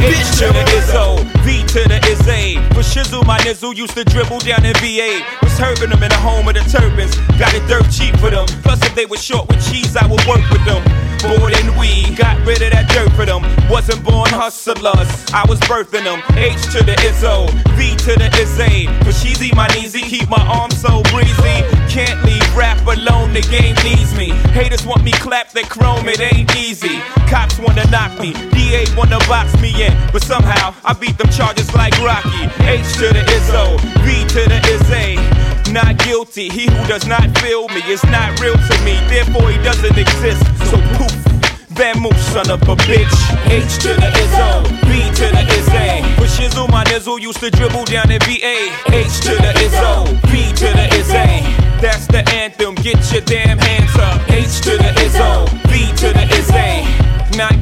H 0.00 0.30
to 0.38 0.46
the 0.54 0.62
Izzo, 0.78 1.06
V 1.18 1.39
to 1.72 1.86
the 1.86 2.00
Izzy. 2.10 2.56
For 2.74 2.82
Shizzle, 2.82 3.24
my 3.24 3.38
nizzle 3.38 3.76
used 3.76 3.94
to 3.94 4.02
dribble 4.02 4.40
down 4.40 4.64
in 4.64 4.74
VA. 4.82 5.22
Was 5.40 5.52
herbing 5.52 5.90
them 5.90 6.02
in 6.02 6.08
the 6.08 6.16
home 6.16 6.48
of 6.48 6.54
the 6.54 6.60
turbans. 6.66 7.14
Got 7.38 7.54
it 7.54 7.66
dirt 7.68 7.88
cheap 7.92 8.18
for 8.18 8.30
them. 8.30 8.46
Plus, 8.62 8.82
if 8.84 8.94
they 8.96 9.06
were 9.06 9.16
short 9.16 9.46
with 9.46 9.62
cheese, 9.70 9.96
I 9.96 10.06
would 10.06 10.24
work 10.26 10.42
with 10.50 10.64
them. 10.64 11.09
Bored 11.22 11.52
and 11.52 11.76
we 11.78 12.14
got 12.16 12.38
rid 12.46 12.62
of 12.62 12.72
that 12.72 12.88
dirt 12.88 13.12
for 13.12 13.26
them. 13.26 13.42
Wasn't 13.68 14.02
born 14.02 14.30
hustlers, 14.30 15.10
I 15.32 15.44
was 15.48 15.60
birthing 15.60 16.04
them. 16.04 16.22
H 16.36 16.62
to 16.72 16.82
the 16.82 16.96
Izzo, 17.04 17.50
V 17.76 17.94
to 18.08 18.16
the 18.16 18.30
Izzy. 18.40 18.86
Sheezy, 19.20 19.54
my 19.54 19.68
kneesy, 19.68 20.00
keep 20.00 20.30
my 20.30 20.40
arms 20.46 20.80
so 20.80 21.02
breezy. 21.12 21.60
Can't 21.92 22.24
leave 22.24 22.56
rap 22.56 22.80
alone, 22.86 23.34
the 23.34 23.42
game 23.42 23.76
needs 23.84 24.16
me. 24.16 24.30
Haters 24.56 24.86
want 24.86 25.04
me 25.04 25.12
clap 25.12 25.52
that 25.52 25.68
chrome, 25.68 26.08
it 26.08 26.20
ain't 26.20 26.56
easy. 26.56 27.00
Cops 27.28 27.58
wanna 27.58 27.84
knock 27.90 28.18
me, 28.18 28.32
DA 28.56 28.86
wanna 28.96 29.18
box 29.28 29.52
me 29.60 29.84
in. 29.84 29.92
But 30.12 30.22
somehow, 30.22 30.74
I 30.84 30.94
beat 30.94 31.18
them 31.18 31.28
charges 31.28 31.68
like 31.74 31.92
Rocky. 32.00 32.48
H 32.64 32.86
to 32.96 33.12
the 33.12 33.22
Izzo, 33.36 33.78
V 34.00 34.24
to 34.28 34.48
the 34.48 34.60
Izzy. 34.72 35.39
Not 35.72 35.98
guilty, 35.98 36.48
he 36.48 36.66
who 36.66 36.86
does 36.88 37.06
not 37.06 37.38
feel 37.38 37.68
me 37.68 37.80
is 37.86 38.02
not 38.04 38.40
real 38.40 38.54
to 38.54 38.84
me, 38.84 38.98
therefore 39.08 39.50
he 39.50 39.56
doesn't 39.62 39.96
exist. 39.96 40.42
So 40.68 40.76
poof, 40.98 41.12
Van 41.70 41.96
move, 42.00 42.18
son 42.34 42.50
of 42.50 42.60
a 42.62 42.74
bitch. 42.74 43.14
H 43.46 43.78
to 43.82 43.94
the 43.94 44.10
Izzo, 44.18 44.64
B 44.82 45.06
to 45.14 45.26
the 45.30 45.46
Izzy. 45.54 46.02
For 46.18 46.26
Shizzle, 46.26 46.68
my 46.70 46.82
nizzle 46.84 47.20
used 47.20 47.38
to 47.38 47.50
dribble 47.50 47.84
down 47.84 48.10
in 48.10 48.18
VA. 48.22 48.74
H 48.90 49.20
to 49.20 49.34
the 49.38 49.52
Izzo, 49.62 50.20
B 50.32 50.50
to 50.58 50.66
the 50.74 50.88
Izzy. 50.98 51.46
That's 51.80 52.08
the 52.08 52.28
anthem, 52.34 52.74
get 52.74 52.98
your 53.12 53.22
damn 53.22 53.58
hands 53.58 53.94
up. 53.94 54.28
H 54.28 54.60
to 54.62 54.70
the 54.70 54.90
Izzo, 55.06 55.46
B 55.70 55.86
to 55.98 56.12
the 56.12 56.26
Izzy. 56.36 56.49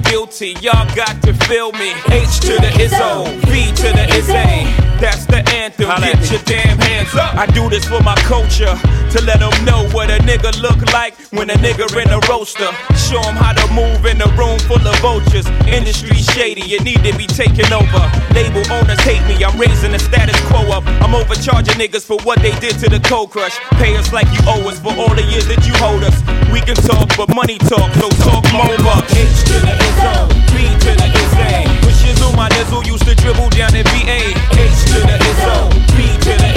Not 0.09 0.12
guilty, 0.12 0.56
y'all 0.62 0.88
got 0.94 1.20
to 1.22 1.34
feel 1.44 1.72
me. 1.72 1.92
H 2.09 2.40
to 2.40 2.54
the 2.56 2.70
Izzo, 2.80 3.28
B 3.44 3.68
to 3.76 3.88
the 3.92 4.06
Izzy. 4.16 4.88
That's 4.98 5.26
the 5.26 5.46
anthem, 5.54 5.86
get 6.00 6.30
your 6.30 6.42
damn 6.42 6.78
hands 6.78 7.14
up. 7.14 7.36
I 7.36 7.46
do 7.46 7.68
this 7.68 7.86
for 7.86 8.02
my 8.02 8.16
culture, 8.26 8.74
to 9.12 9.18
let 9.22 9.38
them 9.38 9.54
know 9.64 9.86
what 9.94 10.11
a 10.11 10.18
nigga 10.26 10.50
look 10.61 10.80
like 10.92 11.14
when 11.30 11.50
a 11.50 11.54
nigga 11.54 11.86
in 12.02 12.11
a 12.11 12.18
roaster. 12.26 12.66
Show 12.96 13.22
them 13.22 13.36
how 13.36 13.52
to 13.52 13.66
move 13.72 14.06
in 14.06 14.20
a 14.20 14.26
room 14.34 14.59
full 14.66 14.82
of 14.82 14.98
vultures. 14.98 15.46
Industry 15.68 16.16
shady, 16.16 16.62
you 16.62 16.80
need 16.80 17.04
to 17.04 17.14
be 17.16 17.26
taken 17.26 17.70
over. 17.72 18.02
Label 18.34 18.64
owners 18.72 18.98
hate 19.06 19.22
me, 19.28 19.44
I'm 19.44 19.56
raising 19.61 19.92
the 19.92 20.00
status 20.00 20.40
quo 20.48 20.66
up. 20.72 20.84
I'm 21.04 21.14
overcharging 21.14 21.78
niggas 21.78 22.04
for 22.04 22.18
what 22.24 22.40
they 22.40 22.59
did 22.59 22.74
to 22.80 22.88
the 22.88 22.98
cold 23.00 23.30
crush. 23.30 23.56
Pay 23.78 23.96
us 23.96 24.12
like 24.12 24.26
you 24.32 24.40
owe 24.48 24.66
us 24.68 24.80
for 24.80 24.90
all 24.98 25.14
the 25.14 25.22
years 25.30 25.46
that 25.46 25.62
you 25.66 25.74
hold 25.78 26.02
us. 26.02 26.16
We 26.50 26.61
can 26.61 26.74
talk, 26.74 27.14
but 27.16 27.28
money 27.34 27.59
talk, 27.59 27.92
so 27.94 28.09
talk 28.26 28.42
more 28.50 28.76
bucks. 28.82 29.14
H 29.14 29.44
to 29.46 29.56
the 29.62 29.97
Izzo, 29.99 30.28
B 30.55 30.70
to 30.84 30.90
the 30.94 31.09
Izzy. 31.11 31.66
With 31.84 31.99
Shizzle, 31.99 32.34
my 32.36 32.49
nizzle 32.51 32.86
used 32.86 33.07
to 33.07 33.14
dribble 33.14 33.51
down 33.51 33.74
in 33.74 33.84
VA. 33.84 34.30
H 34.55 34.80
to 34.94 34.99
the 35.03 35.16
Izzo, 35.18 35.70
B 35.96 36.07
to 36.24 36.34
the. 36.38 36.51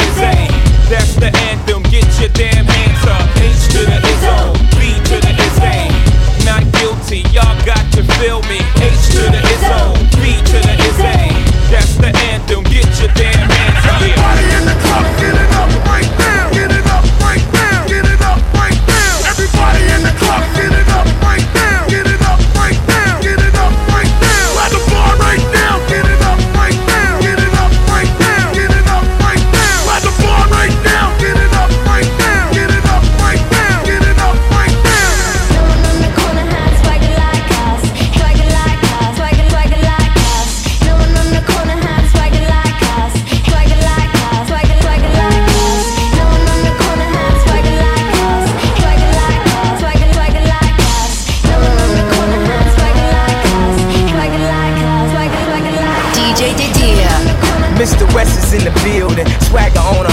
That's 0.89 1.15
the 1.15 1.31
anthem. 1.49 1.83
Get 1.83 2.05
your 2.19 2.29
damn 2.29 2.65
hands 2.65 3.03
up. 3.07 3.25
H 3.37 3.73
to 3.73 3.81
the 3.89 3.97
Izzo, 3.97 4.53
B 4.77 4.93
to 5.09 5.17
the. 5.25 5.31
Not 6.45 6.63
guilty, 6.73 7.19
y'all 7.33 7.57
got 7.65 7.85
to 7.93 8.03
feel 8.19 8.41
me. 8.43 8.61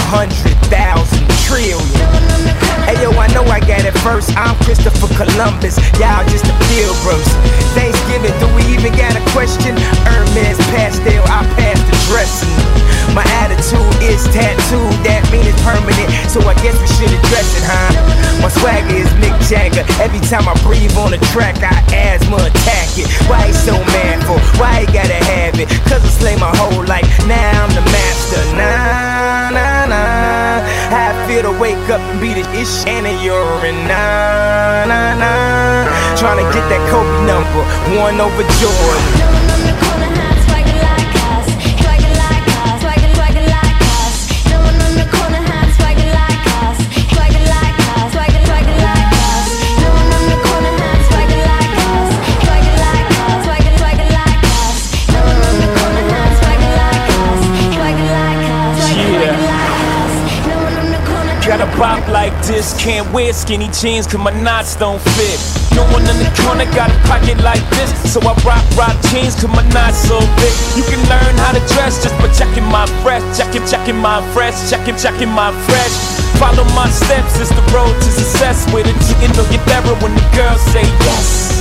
Hundred 0.09 0.57
thousand 0.73 1.21
trillion. 1.45 1.85
Hey 2.89 2.97
yo, 2.97 3.13
I 3.13 3.29
know 3.29 3.45
I 3.45 3.61
got 3.61 3.85
it 3.85 3.93
first. 4.01 4.33
I'm 4.33 4.57
Christopher 4.65 5.05
Columbus. 5.13 5.77
Y'all 6.01 6.25
just 6.33 6.49
the 6.49 6.55
pilgrims. 6.73 7.29
Thanksgiving, 7.77 8.33
do 8.41 8.49
we 8.57 8.65
even 8.73 8.89
got 8.97 9.13
a 9.13 9.21
question? 9.37 9.77
Hermes 10.09 10.57
pastel, 10.73 11.21
I 11.29 11.45
passed 11.53 11.85
the 11.85 11.97
dressing. 12.09 12.49
My 13.13 13.25
attitude 13.41 13.93
is 14.05 14.21
tattooed, 14.29 14.93
that 15.05 15.25
mean 15.33 15.45
it's 15.45 15.57
permanent. 15.65 16.09
So 16.29 16.41
I 16.45 16.53
guess 16.61 16.77
we 16.77 16.89
should 16.97 17.09
address 17.09 17.49
it, 17.57 17.65
huh? 17.65 17.93
My 18.41 18.49
swagger 18.53 18.93
is 18.93 19.09
Mick 19.17 19.33
Jagger. 19.49 19.81
Every 19.97 20.21
time 20.29 20.45
I 20.45 20.53
breathe 20.61 20.93
on 20.97 21.11
the 21.11 21.21
track, 21.33 21.57
I 21.61 21.73
asthma 21.89 22.37
attack 22.37 22.89
it. 23.01 23.09
Why 23.25 23.49
he 23.49 23.53
so 23.53 23.73
manful? 23.97 24.37
Why 24.61 24.85
he 24.85 24.87
gotta 24.93 25.17
have 25.25 25.57
it? 25.57 25.69
Cause 25.89 26.05
I 26.05 26.11
slay 26.21 26.35
my 26.37 26.53
whole 26.57 26.85
life. 26.85 27.05
Now 27.25 27.58
wake 31.69 31.89
up 31.89 32.01
and 32.01 32.19
be 32.19 32.33
the 32.33 32.45
ish 32.59 32.85
and 32.87 33.05
a 33.05 33.13
urine. 33.23 33.87
Nah, 33.87 34.85
nah, 34.89 35.13
nah. 35.21 36.15
Trying 36.17 36.43
to 36.43 36.47
get 36.53 36.65
that 36.69 36.81
Kobe 36.89 37.11
number, 37.29 37.63
one 38.01 38.19
over 38.19 38.43
Jordan. 38.59 39.38
Like 62.49 62.73
can't 62.79 63.05
wear 63.13 63.31
skinny 63.31 63.69
jeans 63.69 64.07
cause 64.07 64.17
my 64.17 64.31
knots 64.41 64.75
don't 64.75 64.99
fit. 65.13 65.39
No 65.75 65.83
one 65.93 66.01
in 66.01 66.17
the 66.17 66.29
corner 66.41 66.65
got 66.73 66.89
a 66.89 66.99
pocket 67.07 67.37
like 67.43 67.61
this, 67.69 67.91
so 68.11 68.19
I 68.21 68.33
rock 68.43 68.65
rock 68.75 68.97
jeans 69.09 69.35
cause 69.35 69.53
my 69.53 69.63
knots 69.69 69.97
so 69.97 70.19
big. 70.41 70.53
You 70.75 70.83
can 70.83 70.99
learn 71.09 71.37
how 71.37 71.53
to 71.53 71.61
dress 71.73 72.01
just 72.01 72.15
by 72.17 72.27
checking 72.33 72.65
my 72.65 72.85
fresh, 73.03 73.23
checking, 73.37 73.65
checking 73.67 73.97
my 73.97 74.21
fresh, 74.33 74.69
checking, 74.69 74.97
checking 74.97 75.29
my 75.29 75.51
fresh. 75.67 76.18
Follow 76.39 76.63
my 76.71 76.87
steps, 76.89 77.35
it's 77.35 77.51
the 77.51 77.61
road 77.75 77.91
to 77.99 78.09
success 78.15 78.63
with 78.71 78.87
it. 78.87 78.95
You 79.19 79.27
know 79.35 79.43
you're 79.51 79.59
there 79.67 79.83
when 79.99 80.15
the 80.15 80.23
girls 80.31 80.63
say 80.71 80.87
yes. 81.03 81.51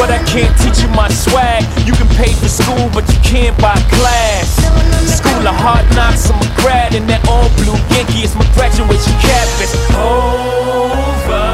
But 0.00 0.08
I 0.08 0.16
can't 0.24 0.56
teach 0.56 0.80
you 0.80 0.88
my 0.96 1.12
swag. 1.12 1.68
You 1.84 1.92
can 1.92 2.08
pay 2.16 2.32
for 2.32 2.48
school, 2.48 2.88
but 2.96 3.04
you 3.12 3.20
can't 3.20 3.52
buy 3.60 3.76
class. 3.92 4.56
School 5.04 5.44
of 5.44 5.52
hard 5.52 5.84
knocks, 5.92 6.32
I'm 6.32 6.40
a 6.40 6.48
grad, 6.56 6.96
and 6.96 7.04
that 7.12 7.28
all 7.28 7.52
blue 7.60 7.76
Yankee 7.92 8.24
is 8.24 8.32
my 8.32 8.48
graduation 8.56 9.12
cap. 9.20 9.44
It's 9.60 9.76
over. 9.92 11.44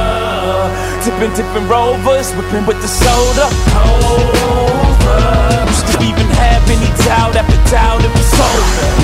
Tipping, 1.02 1.34
tipping 1.34 1.66
rovers, 1.66 2.30
whipping 2.38 2.62
with 2.62 2.78
the 2.78 2.86
soda. 2.86 3.50
Over. 3.74 5.18
Used 5.66 5.86
to 5.90 5.98
even 5.98 6.30
have 6.38 6.62
any 6.70 6.90
doubt 7.02 7.34
after 7.34 7.58
doubt, 7.74 8.06
it 8.06 8.12
was 8.14 8.30
over. 8.38 8.96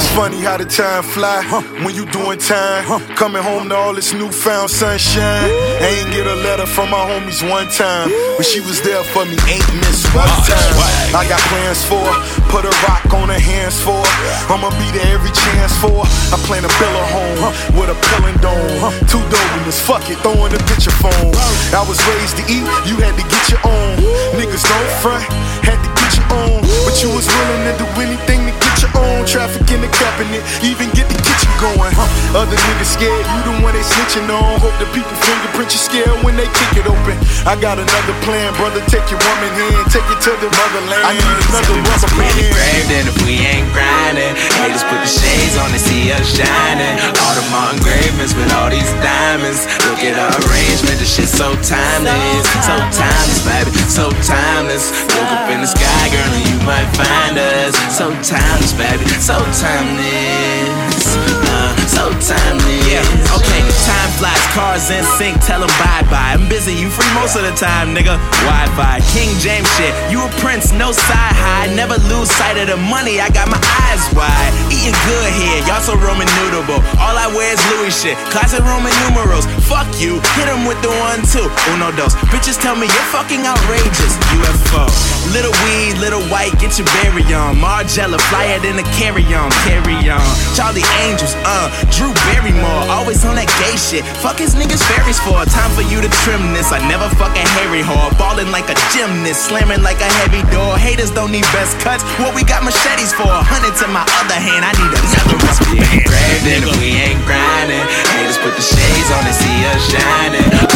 It's 0.00 0.16
funny 0.16 0.40
how 0.40 0.56
the 0.56 0.64
time 0.64 1.04
fly 1.04 1.44
when 1.84 1.92
you 1.92 2.08
doing 2.08 2.40
time. 2.40 2.88
Coming 3.20 3.44
home 3.44 3.68
to 3.68 3.76
all 3.76 3.92
this 3.92 4.16
newfound 4.16 4.72
sunshine. 4.72 5.44
I 5.76 6.00
ain't 6.00 6.08
get 6.08 6.24
a 6.24 6.40
letter 6.40 6.64
from 6.64 6.88
my 6.88 7.04
homies 7.04 7.44
one 7.44 7.68
time, 7.68 8.08
but 8.40 8.48
she 8.48 8.64
was 8.64 8.80
there 8.80 9.04
for 9.12 9.28
me, 9.28 9.36
ain't 9.44 9.68
miss 9.76 10.08
one 10.16 10.24
time. 10.48 10.72
I 11.12 11.28
got 11.28 11.36
plans 11.52 11.84
for 11.84 12.00
her, 12.00 12.16
put 12.48 12.64
a 12.64 12.72
rock 12.88 13.12
on 13.12 13.28
her 13.28 13.36
hands 13.36 13.76
for 13.84 14.00
her. 14.00 14.16
I'ma 14.48 14.72
be 14.80 14.88
there 14.96 15.20
every 15.20 15.36
chance 15.36 15.76
for 15.76 15.92
her. 15.92 16.08
I 16.32 16.40
plan 16.48 16.64
a 16.64 16.72
a 16.72 17.04
home 17.12 17.52
with 17.76 17.92
a 17.92 17.96
pillin' 18.08 18.40
dome. 18.40 18.80
Two 19.04 19.20
dopeness, 19.28 19.84
fuck 19.84 20.08
it, 20.08 20.16
throwing 20.24 20.56
a 20.56 20.60
picture 20.64 20.96
phone. 20.96 21.28
I 21.76 21.84
was 21.84 22.00
raised 22.08 22.40
to 22.40 22.44
eat, 22.48 22.64
you 22.88 22.96
had 23.04 23.12
to 23.20 23.24
get 23.28 23.44
your 23.52 23.60
own. 23.68 24.00
Niggas 24.32 24.64
don't 24.64 24.92
front, 25.04 25.28
had 25.60 25.76
to 25.76 25.90
get 25.92 26.10
your 26.16 26.28
own. 26.40 26.64
But 26.88 26.96
you 27.04 27.12
was 27.12 27.28
willing 27.28 27.68
to 27.68 27.74
do 27.76 27.86
anything 28.00 28.49
your 28.82 28.92
own. 28.96 29.22
Traffic 29.28 29.62
in 29.70 29.80
the 29.84 29.92
cabinet, 29.94 30.42
even 30.64 30.90
get 30.96 31.06
the 31.06 31.18
kitchen 31.20 31.52
going. 31.60 31.92
Huh. 31.92 32.08
Other 32.34 32.56
niggas 32.56 32.90
scared, 32.96 33.24
you 33.30 33.40
the 33.46 33.54
one 33.62 33.76
they 33.76 33.84
snitching 33.84 34.26
on. 34.26 34.58
Hope 34.58 34.74
the 34.80 34.88
people 34.96 35.12
fingerprint 35.22 35.70
you 35.70 35.80
scared 35.80 36.16
when 36.24 36.34
they 36.34 36.48
kick 36.56 36.82
it 36.82 36.86
open. 36.88 37.14
I 37.46 37.54
got 37.56 37.78
another 37.78 38.16
plan, 38.24 38.52
brother. 38.56 38.82
Take 38.88 39.06
your 39.12 39.20
woman 39.20 39.52
hand, 39.54 39.86
take 39.92 40.08
it 40.08 40.20
to 40.24 40.32
the 40.40 40.48
motherland. 40.50 41.04
I 41.04 41.12
need 41.14 41.36
another 41.46 41.76
rubber 41.84 42.10
band. 42.16 42.36
Engraved 42.40 42.90
and 42.90 43.06
if 43.12 43.16
we 43.22 43.34
ain't 43.44 43.68
grinding, 43.70 44.34
haters 44.60 44.84
put 44.88 44.98
the 44.98 45.10
shades 45.10 45.54
on 45.60 45.68
and 45.70 45.80
see 45.80 46.10
us 46.10 46.26
shining. 46.26 46.96
All 47.22 47.34
the 47.36 47.44
more 47.52 47.70
engravements 47.76 48.32
with 48.34 48.50
all 48.56 48.72
these 48.72 48.90
diamonds. 49.04 49.68
Look 49.86 50.00
at 50.02 50.16
our 50.16 50.32
arrangement, 50.48 50.98
the 50.98 51.08
shit 51.08 51.28
so 51.28 51.52
timeless, 51.62 52.46
so 52.64 52.74
timeless, 52.92 53.40
baby, 53.44 53.70
so 53.86 54.04
timeless. 54.24 54.90
Look 55.12 55.28
up 55.28 55.46
in 55.52 55.60
the 55.60 55.70
sky, 55.70 56.04
girl, 56.10 56.30
and 56.34 56.44
you 56.48 56.58
might 56.64 56.88
find 56.96 57.36
us. 57.36 57.76
So 57.94 58.10
timeless, 58.24 58.69
baby, 58.74 59.06
so 59.18 59.38
timeless, 59.58 61.16
uh, 61.48 61.72
so 61.86 62.10
timeless. 62.20 62.82
Yeah, 62.86 63.04
okay, 63.36 63.62
time 63.86 64.10
flies, 64.18 64.44
cars 64.54 64.90
in 64.90 65.04
sync, 65.16 65.38
tell 65.44 65.60
them 65.60 65.72
bye 65.78 66.02
bye. 66.10 66.34
I'm 66.34 66.48
busy, 66.48 66.74
you 66.74 66.90
free 66.90 67.08
most 67.14 67.36
of 67.36 67.42
the 67.42 67.54
time, 67.54 67.94
nigga. 67.94 68.18
Wi 68.46 68.66
Fi, 68.74 69.00
King 69.14 69.30
James 69.38 69.68
shit. 69.76 69.94
You 70.10 70.26
a 70.26 70.30
prince, 70.42 70.72
no 70.72 70.92
side 70.92 71.36
high. 71.36 71.72
Never 71.74 71.96
lose 72.10 72.30
sight 72.30 72.58
of 72.58 72.68
the 72.68 72.76
money, 72.76 73.20
I 73.20 73.30
got 73.30 73.48
my 73.48 73.60
eyes 73.86 74.02
wide. 74.14 74.52
Eating 74.70 74.96
good 75.06 75.30
here, 75.38 75.60
y'all 75.66 75.82
so 75.82 75.94
Roman 75.98 76.28
noodleable. 76.40 76.82
All 76.98 77.16
I 77.16 77.30
wear 77.30 77.52
is 77.54 77.62
Louis 77.76 77.94
shit, 77.94 78.16
classic 78.34 78.62
Roman 78.66 78.92
numerals. 79.06 79.46
Fuck 79.70 79.88
you, 80.00 80.18
hit 80.38 80.48
him 80.50 80.66
with 80.66 80.80
the 80.82 80.90
one, 81.02 81.22
two. 81.28 81.46
Uno 81.74 81.90
dos. 81.94 82.14
Bitches 82.34 82.60
tell 82.60 82.74
me 82.74 82.86
you're 82.86 83.10
fucking 83.14 83.46
outrageous. 83.46 84.14
UFO. 84.34 85.19
Little 85.28 85.52
weed, 85.68 86.00
little 86.00 86.24
white, 86.32 86.56
get 86.58 86.80
your 86.80 86.88
berry 86.98 87.22
on. 87.36 87.60
Margiela, 87.60 88.18
flyer 88.32 88.58
than 88.58 88.80
a 88.80 88.86
carry 88.96 89.22
on, 89.36 89.52
carry 89.68 89.94
on. 90.08 90.24
Charlie 90.56 90.86
Angels, 91.04 91.36
uh, 91.44 91.68
Drew 91.92 92.10
Barrymore, 92.32 92.88
always 92.88 93.22
on 93.28 93.36
that 93.36 93.52
gay 93.60 93.76
shit. 93.76 94.02
Fuck 94.24 94.40
his 94.40 94.56
niggas 94.56 94.82
fairies 94.90 95.20
for. 95.20 95.44
Time 95.52 95.70
for 95.76 95.84
you 95.84 96.00
to 96.00 96.10
trim 96.24 96.56
this. 96.56 96.72
I 96.72 96.80
never 96.88 97.06
fucking 97.20 97.46
Harry 97.60 97.84
whore. 97.84 98.10
Ballin' 98.16 98.50
like 98.50 98.72
a 98.72 98.76
gymnast, 98.96 99.52
slamming 99.52 99.84
like 99.84 100.00
a 100.00 100.10
heavy 100.24 100.42
door. 100.50 100.80
Haters 100.80 101.12
don't 101.12 101.30
need 101.30 101.46
best 101.52 101.78
cuts. 101.78 102.02
What 102.18 102.34
we 102.34 102.42
got 102.42 102.64
machetes 102.64 103.12
for? 103.12 103.28
A 103.28 103.44
Hundred 103.44 103.76
to 103.82 103.86
my 103.92 104.06
other 104.22 104.38
hand, 104.38 104.64
I 104.64 104.72
need 104.78 104.92
another. 104.94 105.36
Engraved 105.70 106.46
if 106.46 106.80
we 106.80 106.96
ain't 106.98 107.20
grinding, 107.26 107.84
haters 108.14 108.38
put 108.38 108.54
the 108.54 108.62
shades 108.62 109.10
on 109.10 109.26
and 109.26 109.34
see 109.34 109.58
us 109.66 109.82
shining. 109.90 110.69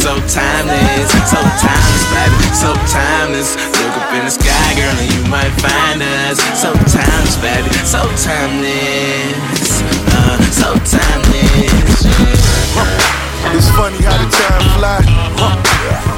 So 0.00 0.16
timeless, 0.32 1.12
so 1.28 1.36
timeless, 1.60 2.04
baby, 2.08 2.40
so 2.56 2.72
timeless. 2.88 3.52
Look 3.76 3.94
up 4.00 4.08
in 4.16 4.24
the 4.24 4.30
sky, 4.32 4.72
girl, 4.72 4.96
and 4.96 5.12
you 5.12 5.22
might 5.28 5.52
find 5.60 6.00
us. 6.00 6.40
So 6.56 6.72
timeless, 6.88 7.36
baby, 7.36 7.68
so 7.84 8.00
timeless, 8.16 9.84
uh, 10.16 10.40
so 10.48 10.72
timeless. 10.88 12.00
Yeah. 12.04 13.56
It's 13.56 13.68
funny 13.76 14.00
how 14.00 14.16
the 14.16 14.28
time 14.32 14.64
fly. 14.80 15.04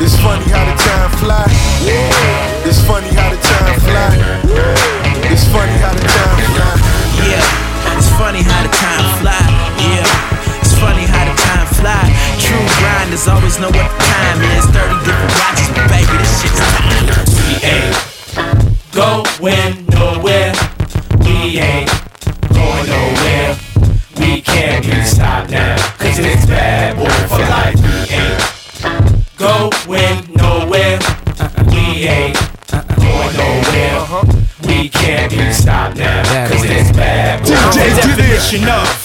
It's 0.00 0.16
funny 0.22 0.46
how 0.50 0.62
the 0.62 0.71
always 13.42 13.58
know 13.58 13.66
what 13.66 13.90
the 13.90 14.04
time 14.06 14.42
is. 14.54 14.64
30 14.70 15.04
different 15.04 15.34
watches, 15.42 15.68
but 15.74 15.86
baby, 15.90 16.14
this 16.18 16.42
shit's 16.42 16.58
time. 16.58 17.10
We 17.42 17.50
ain't 17.66 17.96
going 18.92 19.86
nowhere. 19.90 20.54
We 21.20 21.58
ain't 21.58 21.90
going 22.54 22.86
nowhere. 22.86 23.56
We 24.18 24.40
can't 24.42 24.84
be 24.84 25.02
stopped 25.02 25.50
now. 25.50 25.76
Cause 25.98 26.18
it's 26.18 26.46
bad 26.46 26.96
boy 26.96 27.10
for 27.26 27.42
life. 27.50 27.78
We 27.82 28.14
ain't 28.14 28.38
going 29.36 30.22
nowhere. 30.36 30.98
We 31.66 32.06
ain't 32.06 32.38
going 32.70 33.32
nowhere. 33.42 33.98
We 34.66 34.88
can't 34.88 35.32
be 35.32 35.52
stopped 35.52 35.96
now. 35.96 36.48
Cause 36.48 36.64
it's 36.64 36.92
bad 36.96 37.42
boy. 37.42 37.48
DJ, 37.48 38.02
do 38.02 38.22
this. 38.22 39.01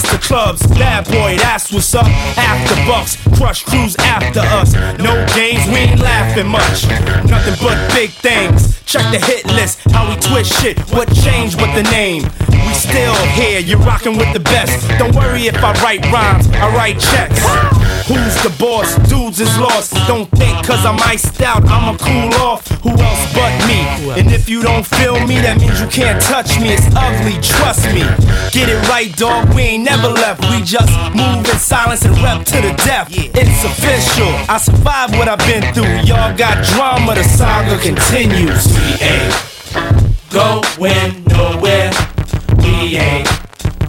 The 0.00 0.18
clubs, 0.18 0.66
bad 0.66 1.04
boy, 1.06 1.36
that's 1.36 1.72
what's 1.72 1.94
up. 1.94 2.06
After 2.36 2.74
bucks, 2.86 3.16
crush 3.36 3.62
crews 3.64 3.94
after 3.98 4.40
us. 4.40 4.74
No 4.98 5.14
games, 5.34 5.66
we 5.68 5.86
ain't 5.86 6.00
laughing 6.00 6.48
much. 6.48 6.88
Nothing 7.28 7.54
but 7.62 7.76
big 7.94 8.10
things. 8.10 8.80
Check 8.84 9.06
the 9.12 9.24
hit 9.24 9.46
list, 9.46 9.78
how 9.90 10.08
we 10.08 10.16
twist 10.20 10.60
shit. 10.60 10.80
What 10.90 11.12
changed 11.14 11.60
with 11.60 11.72
the 11.74 11.84
name? 11.90 12.24
We 12.50 12.74
still 12.74 13.14
here, 13.38 13.60
you're 13.60 13.78
rocking 13.78 14.16
with 14.16 14.32
the 14.32 14.40
best. 14.40 14.88
Don't 14.98 15.14
worry 15.14 15.46
if 15.46 15.62
I 15.62 15.72
write 15.82 16.04
rhymes, 16.10 16.48
I 16.54 16.74
write 16.74 16.98
checks. 16.98 17.38
Who's 18.10 18.34
the 18.42 18.50
boss? 18.58 18.96
Dudes 19.08 19.38
is 19.38 19.56
lost. 19.58 19.94
Don't 20.08 20.28
think 20.32 20.66
cause 20.66 20.84
I'm 20.84 20.98
iced 21.06 21.40
out, 21.42 21.62
I'ma 21.66 21.96
cool 21.98 22.34
off. 22.42 22.66
Who 22.82 22.90
else 22.90 23.34
but 23.34 23.54
me? 23.68 23.80
And 24.18 24.32
if 24.32 24.48
you 24.48 24.62
don't 24.62 24.84
feel 24.84 25.14
me, 25.26 25.38
that 25.40 25.60
means 25.60 25.80
you 25.80 25.86
can't 25.86 26.20
touch 26.20 26.58
me. 26.58 26.74
It's 26.74 26.90
ugly, 26.96 27.38
trust 27.40 27.86
me. 27.94 28.02
Get 28.50 28.68
it 28.68 28.82
right, 28.88 29.14
dog. 29.16 29.54
We 29.54 29.62
ain't 29.62 29.84
never 29.90 30.14
mm-hmm. 30.14 30.22
left. 30.22 30.40
We 30.50 30.62
just 30.62 30.92
move 31.14 31.42
in 31.42 31.58
silence 31.58 32.04
and 32.04 32.16
rep 32.22 32.44
to 32.46 32.58
the 32.62 32.74
death. 32.86 33.08
It's 33.10 33.64
official. 33.64 34.30
I 34.48 34.58
survived 34.58 35.16
what 35.16 35.28
I've 35.28 35.42
been 35.50 35.62
through. 35.74 36.06
Y'all 36.06 36.36
got 36.36 36.64
drama, 36.64 37.14
the 37.14 37.24
saga 37.24 37.76
continues. 37.82 38.66
We 38.70 38.86
ain't 39.02 39.34
going 40.30 41.24
nowhere. 41.26 41.90
We 42.62 42.96
ain't 42.96 43.28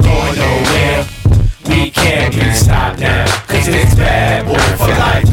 going 0.02 0.36
nowhere. 0.38 1.06
We 1.70 1.92
can't 1.92 2.34
be 2.34 2.52
stopped 2.54 3.00
now. 3.00 3.26
Cause 3.48 3.68
it's 3.68 3.96
bad 3.96 4.46
boy 4.46 4.58
for 4.78 4.90
life. 4.98 5.31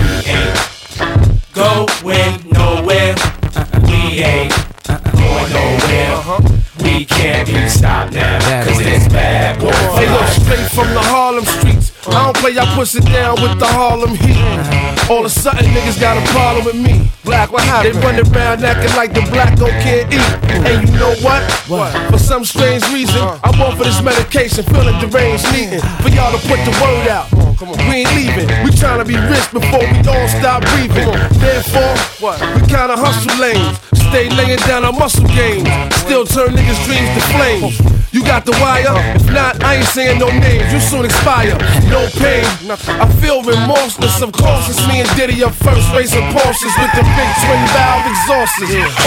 Don't 12.79 13.01
play, 13.01 13.19
I 13.19 13.35
push 13.35 13.39
it 13.39 13.39
down 13.39 13.43
with 13.43 13.59
the 13.59 13.67
Harlem 13.67 14.15
heat. 14.15 15.11
All 15.11 15.21
of 15.21 15.27
a 15.27 15.31
sudden, 15.31 15.65
niggas 15.67 16.01
got 16.01 16.17
a 16.17 16.25
problem 16.31 16.65
with 16.65 16.77
me. 16.77 17.11
Black, 17.25 17.51
what 17.53 17.63
happened? 17.65 17.95
They 17.95 18.01
run 18.01 18.15
around 18.15 18.65
acting 18.65 18.95
like 18.97 19.13
the 19.13 19.23
black 19.31 19.59
don't 19.59 19.71
can't 19.83 20.13
eat. 20.13 20.21
And 20.65 20.89
you 20.89 20.95
know 20.99 21.15
what? 21.21 21.43
What? 21.69 21.93
For 22.11 22.19
some 22.19 22.45
strange 22.45 22.83
reason, 22.91 23.21
uh-huh. 23.21 23.41
I'm 23.45 23.61
on 23.61 23.77
for 23.77 23.85
this 23.85 24.03
medication, 24.03 24.65
feeling 24.65 24.99
deranged, 25.01 25.45
needing 25.53 25.81
for 26.03 26.09
y'all 26.09 26.33
to 26.33 26.41
put 26.47 26.59
the 26.65 26.73
word 26.81 27.09
out. 27.09 27.29
We 27.89 28.07
ain't 28.07 28.15
leaving. 28.15 28.49
We 28.65 28.71
trying 28.71 28.99
to 28.99 29.05
be 29.05 29.17
rich 29.17 29.51
before 29.51 29.81
we 29.81 29.99
all 30.09 30.29
stop 30.29 30.63
breathing. 30.75 31.11
Therefore, 31.43 31.97
what? 32.21 32.41
We 32.55 32.61
kinda 32.67 32.97
hustle 32.97 33.35
lanes. 33.41 33.98
Stay 34.09 34.31
laying 34.31 34.59
down 34.65 34.85
our 34.85 34.93
muscle 34.93 35.27
games. 35.29 35.69
Still 35.97 36.25
turn 36.25 36.55
niggas' 36.57 36.83
dreams 36.85 37.11
to 37.13 37.21
flames. 37.37 37.77
You 38.11 38.23
got 38.25 38.47
the 38.47 38.53
wire? 38.53 38.97
If 39.15 39.31
not, 39.31 39.63
I 39.63 39.75
ain't 39.77 39.87
saying 39.87 40.19
no 40.19 40.29
names. 40.29 40.73
You 40.73 40.81
soon 40.81 41.05
expire. 41.05 41.59
No 41.93 42.09
pain. 42.17 42.47
I 42.73 43.07
feel 43.21 43.43
remorseless. 43.43 44.23
Of 44.23 44.33
course, 44.33 44.71
it's 44.71 44.81
me 44.89 45.01
and 45.01 45.09
Diddy 45.15 45.45
up 45.45 45.53
first, 45.53 45.93
racing 45.93 46.23
Porsches 46.33 46.73
with 46.81 46.91
the 46.97 47.03
big 47.05 47.31
twin 47.45 47.67
valve 47.77 48.07
exhausts. 48.09 48.63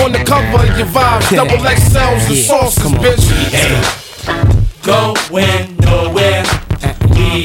On 0.06 0.12
the 0.12 0.24
cover 0.24 0.62
of 0.70 0.78
your 0.78 0.86
vibes, 0.88 1.32
double 1.34 1.58
XLs 1.58 2.30
and 2.30 2.38
sauces, 2.38 2.92
bitch. 3.02 3.26
We 5.32 5.42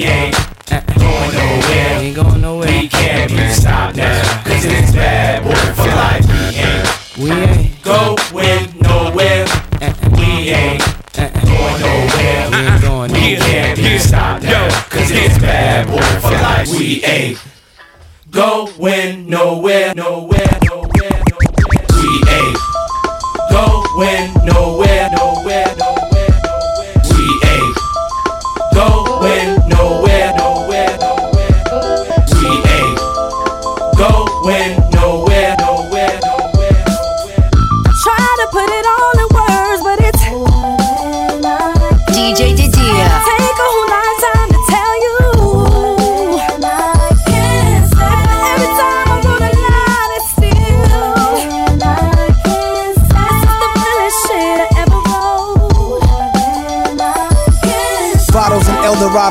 ain't 0.04 0.36
going 0.76 1.32
nowhere. 1.32 2.00
Ain't 2.00 2.16
going 2.16 2.40
nowhere. 2.42 2.68
We 2.68 2.88
can't 2.88 3.30
be 3.30 3.48
stopped 3.48 3.96
now. 3.96 4.42
Cause 4.44 4.64
it's 4.64 4.92
bad 4.92 5.42
boy 5.42 5.54
for 5.72 5.88
life. 5.88 6.26
We 6.26 6.34
ain't 6.59 6.95
We 7.18 7.30
ain't 7.30 7.82
going 7.82 8.78
nowhere. 8.82 9.46
We 10.18 10.50
ain't 10.52 10.84
going 11.14 11.80
nowhere. 11.80 12.50
we 12.50 12.56
ain't 12.56 12.82
going 12.82 13.12
We 13.12 13.36
can't 13.38 14.02
stopped 14.02 14.42
now. 14.42 14.68
Cause 14.90 15.10
it's 15.10 15.38
bad 15.38 15.86
boy 15.86 16.20
for 16.20 16.32
life. 16.32 16.68
We 16.68 17.02
ain't 17.04 17.38
going 18.30 19.30
nowhere. 19.30 19.94
Nowhere, 19.94 20.58
nowhere, 20.66 21.22
nowhere. 21.30 21.56
We 21.96 22.20
ain't 22.28 22.58
going 22.60 22.84
nowhere. 23.48 24.34
Nowhere, 24.44 24.44
nowhere, 24.44 24.95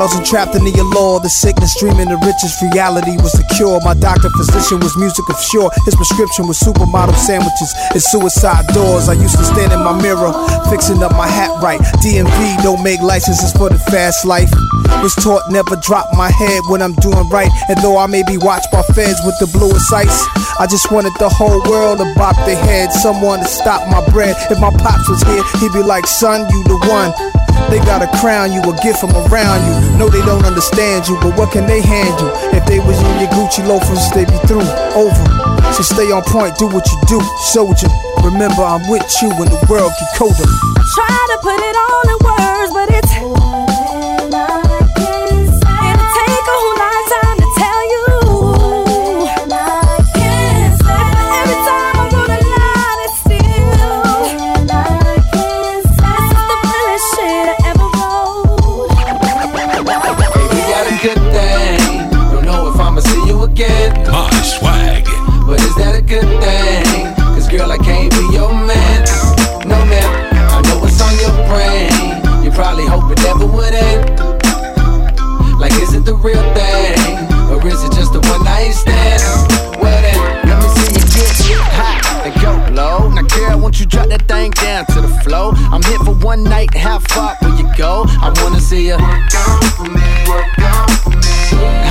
and 0.05 0.13
Eldorados 0.13 0.17
and 0.17 0.25
trapped 0.25 0.55
in 0.55 0.63
the 0.63 0.73
allure. 0.79 1.19
The 1.19 1.29
sickness 1.29 1.75
dreaming 1.79 2.09
the 2.09 2.17
richest 2.17 2.61
reality 2.61 3.17
was 3.17 3.33
the 3.33 3.45
cure. 3.55 3.79
My 3.81 3.93
doctor 3.93 4.29
physician 4.37 4.79
was 4.79 4.95
music 4.97 5.25
of 5.29 5.39
sure. 5.41 5.71
His 5.85 5.95
prescription 5.95 6.47
was 6.47 6.59
supermodel 6.59 7.15
sandwiches 7.15 7.73
and 7.93 8.01
suicide 8.01 8.67
doors. 8.73 9.09
I 9.09 9.13
used 9.13 9.37
to 9.37 9.45
stand 9.45 9.73
in 9.73 9.81
my 9.81 9.95
mirror, 10.01 10.31
fixing 10.69 11.01
up 11.03 11.11
my 11.13 11.27
hat 11.27 11.51
right. 11.61 11.79
DMV 12.03 12.63
don't 12.63 12.83
make 12.83 13.01
licenses 13.01 13.51
for 13.53 13.69
the 13.69 13.79
fast 13.89 14.25
life. 14.25 14.49
Was 15.01 15.15
taught 15.15 15.43
never 15.49 15.75
drop 15.81 16.07
my 16.13 16.31
head 16.31 16.61
when 16.69 16.81
I'm 16.81 16.95
doing 17.01 17.27
right. 17.29 17.49
And 17.69 17.77
though 17.81 17.97
I 17.97 18.07
may 18.07 18.23
be 18.23 18.37
watched 18.37 18.71
by 18.71 18.81
feds 18.93 19.19
with 19.25 19.37
the 19.39 19.49
bluest 19.53 19.91
ice, 19.93 20.25
I 20.59 20.67
just 20.69 20.91
wanted 20.91 21.13
the 21.19 21.29
whole 21.29 21.61
world 21.69 21.99
to 21.99 22.07
bop 22.15 22.35
their 22.45 22.57
head. 22.57 22.91
Someone 22.91 23.39
to 23.39 23.47
stop 23.47 23.87
my 23.89 24.05
bread. 24.11 24.35
If 24.49 24.59
my 24.59 24.71
pops 24.71 25.09
was 25.09 25.21
here, 25.23 25.43
he'd 25.59 25.73
be 25.73 25.83
like, 25.83 26.07
son, 26.07 26.47
you 26.49 26.63
the 26.63 26.77
one. 26.87 27.34
They 27.69 27.79
gotta 27.79 28.07
crown 28.19 28.53
you, 28.53 28.61
a 28.61 28.73
gift 28.81 28.99
from 28.99 29.11
around 29.11 29.59
you. 29.65 29.97
No, 29.97 30.09
they 30.09 30.21
don't 30.21 30.45
understand 30.45 31.07
you, 31.07 31.17
but 31.21 31.37
what 31.37 31.51
can 31.51 31.65
they 31.65 31.81
hand 31.81 32.19
you? 32.19 32.29
If 32.57 32.65
they 32.65 32.79
was 32.79 32.99
in 32.99 33.19
your 33.19 33.29
Gucci 33.31 33.65
loafers, 33.65 34.09
they'd 34.11 34.27
be 34.27 34.39
through, 34.47 34.67
over. 34.95 35.25
So 35.73 35.81
stay 35.83 36.11
on 36.11 36.23
point, 36.23 36.57
do 36.57 36.67
what 36.67 36.85
you 36.87 36.97
do, 37.07 37.19
soldier. 37.51 37.87
Remember, 38.23 38.63
I'm 38.63 38.87
with 38.89 39.05
you 39.21 39.29
when 39.35 39.49
the 39.49 39.59
world 39.69 39.91
get 39.99 40.09
colder. 40.15 40.49
Try 40.95 41.17
to 41.31 41.37
put 41.41 41.59
it 41.59 41.75
all 41.75 42.24
night, 86.55 86.73
have 86.73 87.03
fun 87.07 87.35
when 87.41 87.57
you 87.57 87.67
go. 87.75 88.05
I 88.07 88.31
wanna 88.41 88.59
see 88.59 88.87
you. 88.87 88.97
Work 88.97 89.35
out 89.35 89.63
for 89.75 89.89
me, 89.95 90.07
work 90.27 90.59
out 90.59 90.91
for 91.03 91.09
me. 91.09 91.35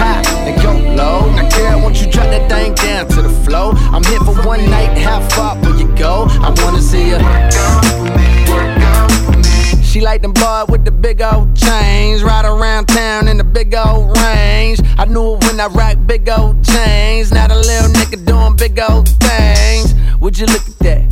High 0.00 0.22
and 0.48 0.56
go 0.62 0.72
low. 1.00 1.30
Now, 1.36 1.48
girl, 1.50 1.80
won't 1.82 2.00
you 2.00 2.10
drop 2.10 2.28
that 2.34 2.48
thing 2.48 2.74
down 2.74 3.08
to 3.08 3.22
the 3.22 3.34
flow? 3.44 3.72
I'm 3.94 4.04
here 4.04 4.20
for 4.20 4.34
one 4.52 4.64
night, 4.70 4.96
have 4.98 5.24
fun 5.32 5.60
when 5.62 5.78
you 5.78 5.88
go. 5.96 6.26
I 6.46 6.48
wanna 6.62 6.80
see 6.80 7.08
you. 7.10 7.18
Work 7.18 7.54
out 7.66 7.84
for 7.98 8.08
me, 8.18 8.28
work 8.52 8.78
out 8.92 9.12
for 9.24 9.36
me. 9.44 9.84
She 9.84 10.00
like 10.00 10.22
them 10.22 10.32
boy 10.32 10.64
with 10.68 10.84
the 10.84 10.92
big 11.06 11.20
old 11.20 11.54
chains, 11.54 12.22
ride 12.22 12.46
around 12.46 12.86
town 12.86 13.28
in 13.28 13.36
the 13.36 13.48
big 13.58 13.74
old 13.74 14.16
range. 14.18 14.80
I 14.96 15.04
knew 15.04 15.34
it 15.34 15.44
when 15.44 15.60
I 15.60 15.66
rock 15.66 15.96
big 16.06 16.28
old 16.28 16.64
chains. 16.64 17.32
Now 17.32 17.48
the 17.48 17.56
little 17.56 17.90
nigga 17.98 18.18
doing 18.24 18.56
big 18.56 18.78
old 18.88 19.08
things. 19.28 19.94
Would 20.20 20.38
you 20.38 20.46
look 20.46 20.66
at 20.72 20.78
that? 20.86 21.04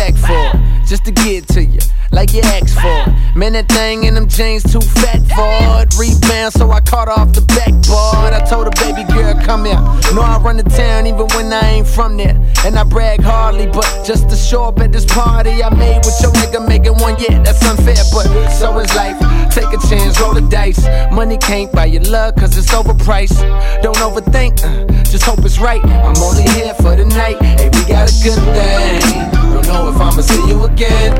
Back 0.00 0.14
for 0.14 0.86
just 0.88 1.04
to 1.04 1.12
get 1.12 1.46
to 1.48 1.62
you, 1.62 1.78
like 2.10 2.32
you 2.32 2.40
asked 2.40 2.74
for. 2.74 3.38
Man, 3.38 3.52
that 3.52 3.68
thing 3.68 4.04
in 4.04 4.14
them 4.14 4.28
jeans 4.28 4.62
too 4.62 4.80
fat 4.80 5.20
for 5.36 5.52
it. 5.76 5.92
Rebound, 6.00 6.54
so 6.54 6.70
I 6.70 6.80
caught 6.80 7.08
off 7.08 7.34
the 7.34 7.42
backboard. 7.42 8.32
I 8.32 8.40
told 8.48 8.64
her, 8.64 8.72
baby 8.80 9.04
girl, 9.12 9.34
come 9.44 9.66
here. 9.66 9.76
Know 10.16 10.22
I 10.22 10.40
run 10.40 10.56
the 10.56 10.62
town 10.62 11.06
even 11.06 11.28
when 11.36 11.52
I 11.52 11.60
ain't 11.68 11.86
from 11.86 12.16
there. 12.16 12.40
And 12.64 12.78
I 12.78 12.84
brag 12.84 13.20
hardly, 13.20 13.66
but 13.66 13.84
just 14.02 14.30
to 14.30 14.36
show 14.36 14.64
up 14.64 14.80
at 14.80 14.90
this 14.90 15.04
party 15.04 15.62
I 15.62 15.68
made 15.68 16.00
with 16.06 16.16
your 16.22 16.32
nigga 16.32 16.66
making 16.66 16.96
one, 16.96 17.16
yeah, 17.18 17.42
that's 17.42 17.60
unfair, 17.68 18.00
but 18.10 18.24
so 18.56 18.78
is 18.78 18.88
life. 18.96 19.20
Take 19.52 19.68
a 19.68 19.78
chance, 19.86 20.18
roll 20.18 20.32
the 20.32 20.40
dice. 20.48 20.80
Money 21.12 21.36
can't 21.36 21.70
buy 21.72 21.84
your 21.84 22.04
love, 22.04 22.36
cause 22.36 22.56
it's 22.56 22.72
overpriced. 22.72 23.36
Don't 23.82 23.98
overthink, 23.98 24.64
uh, 24.64 24.86
just 25.04 25.24
hope 25.24 25.44
it's 25.44 25.58
right. 25.58 25.84
I'm 25.84 26.16
only 26.22 26.44
here 26.56 26.72
for 26.72 26.96
the 26.96 27.04
night. 27.04 27.36
Hey, 27.42 27.68
we 27.68 27.84
got 27.84 28.08
a 28.08 28.24
good 28.24 28.40
thing. 28.56 29.39
Don't 29.70 29.86
know 29.86 29.94
if 29.94 30.00
I'ma 30.02 30.20
see 30.20 30.42
you 30.50 30.64
again. 30.64 31.14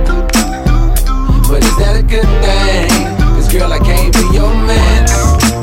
But 1.46 1.62
is 1.62 1.76
that 1.78 1.94
a 1.94 2.02
good 2.02 2.26
thing? 2.42 2.90
Cause 3.38 3.46
girl, 3.46 3.70
I 3.70 3.78
can't 3.78 4.10
be 4.10 4.26
your 4.34 4.50
man. 4.66 5.06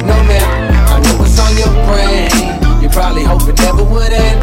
No 0.07 0.15
man, 0.23 0.47
I 0.87 1.03
know 1.03 1.19
what's 1.19 1.35
on 1.35 1.51
your 1.59 1.67
brain. 1.83 2.31
You 2.79 2.87
probably 2.87 3.27
hope 3.27 3.43
it 3.43 3.59
never 3.59 3.83
would 3.83 4.15
end. 4.15 4.39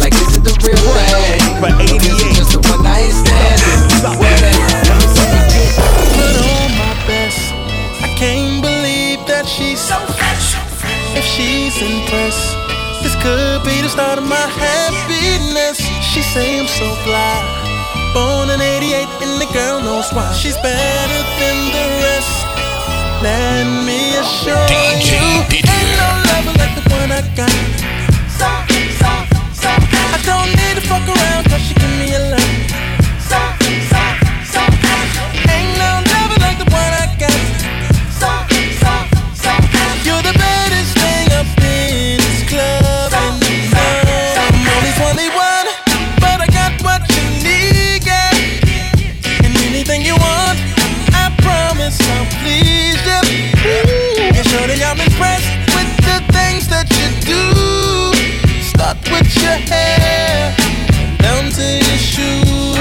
Like 0.00 0.16
this 0.16 0.32
is 0.32 0.40
the 0.40 0.56
real 0.64 0.80
thing. 0.80 1.60
But 1.60 1.76
88. 1.76 2.00
This 2.00 2.24
is 2.24 2.32
just 2.40 2.56
a 2.56 2.60
one 2.64 2.80
night 2.80 3.12
stand. 3.12 3.60
Put 4.00 4.16
on 6.40 6.72
my 6.72 6.96
best. 7.04 7.52
I 8.00 8.08
can't 8.16 8.64
believe 8.64 9.28
that 9.28 9.44
she's 9.44 9.76
so 9.76 10.00
fresh. 10.16 10.56
If 11.12 11.28
she's 11.36 11.76
impressed, 11.84 12.56
this 13.04 13.12
could 13.20 13.60
be 13.68 13.84
the 13.84 13.92
start 13.92 14.16
of 14.16 14.24
my 14.24 14.48
happiness. 14.56 15.97
She 16.18 16.24
say 16.24 16.58
I'm 16.58 16.66
so 16.66 16.88
fly. 17.06 17.38
Born 18.12 18.50
in 18.50 18.60
88 18.60 19.06
and 19.22 19.40
the 19.40 19.46
girl 19.54 19.80
knows 19.80 20.10
why. 20.12 20.32
She's 20.32 20.56
better 20.56 21.22
than 21.38 21.56
the 21.70 21.84
rest. 22.02 22.34
Let 23.22 23.62
me 23.86 24.18
assure 24.18 24.66
you, 24.98 25.22
ain't 25.62 25.94
no 25.94 26.10
lover 26.26 26.58
like 26.58 26.74
the 26.74 26.82
one 26.90 27.12
I 27.12 27.22
got. 27.38 27.54
I 30.10 30.18
don't 30.26 30.50
need 30.58 30.74
to 30.74 30.88
fuck 30.90 31.06
around 31.06 31.44
'cause 31.46 31.62
she 31.68 31.74
give 31.74 31.94
me 32.00 32.12
a 32.12 32.18
lot. 32.34 32.77
Your 59.48 59.58
hair, 59.68 60.54
down 61.18 61.50
to 61.50 61.62
your 61.62 61.98
shoes. 61.98 62.77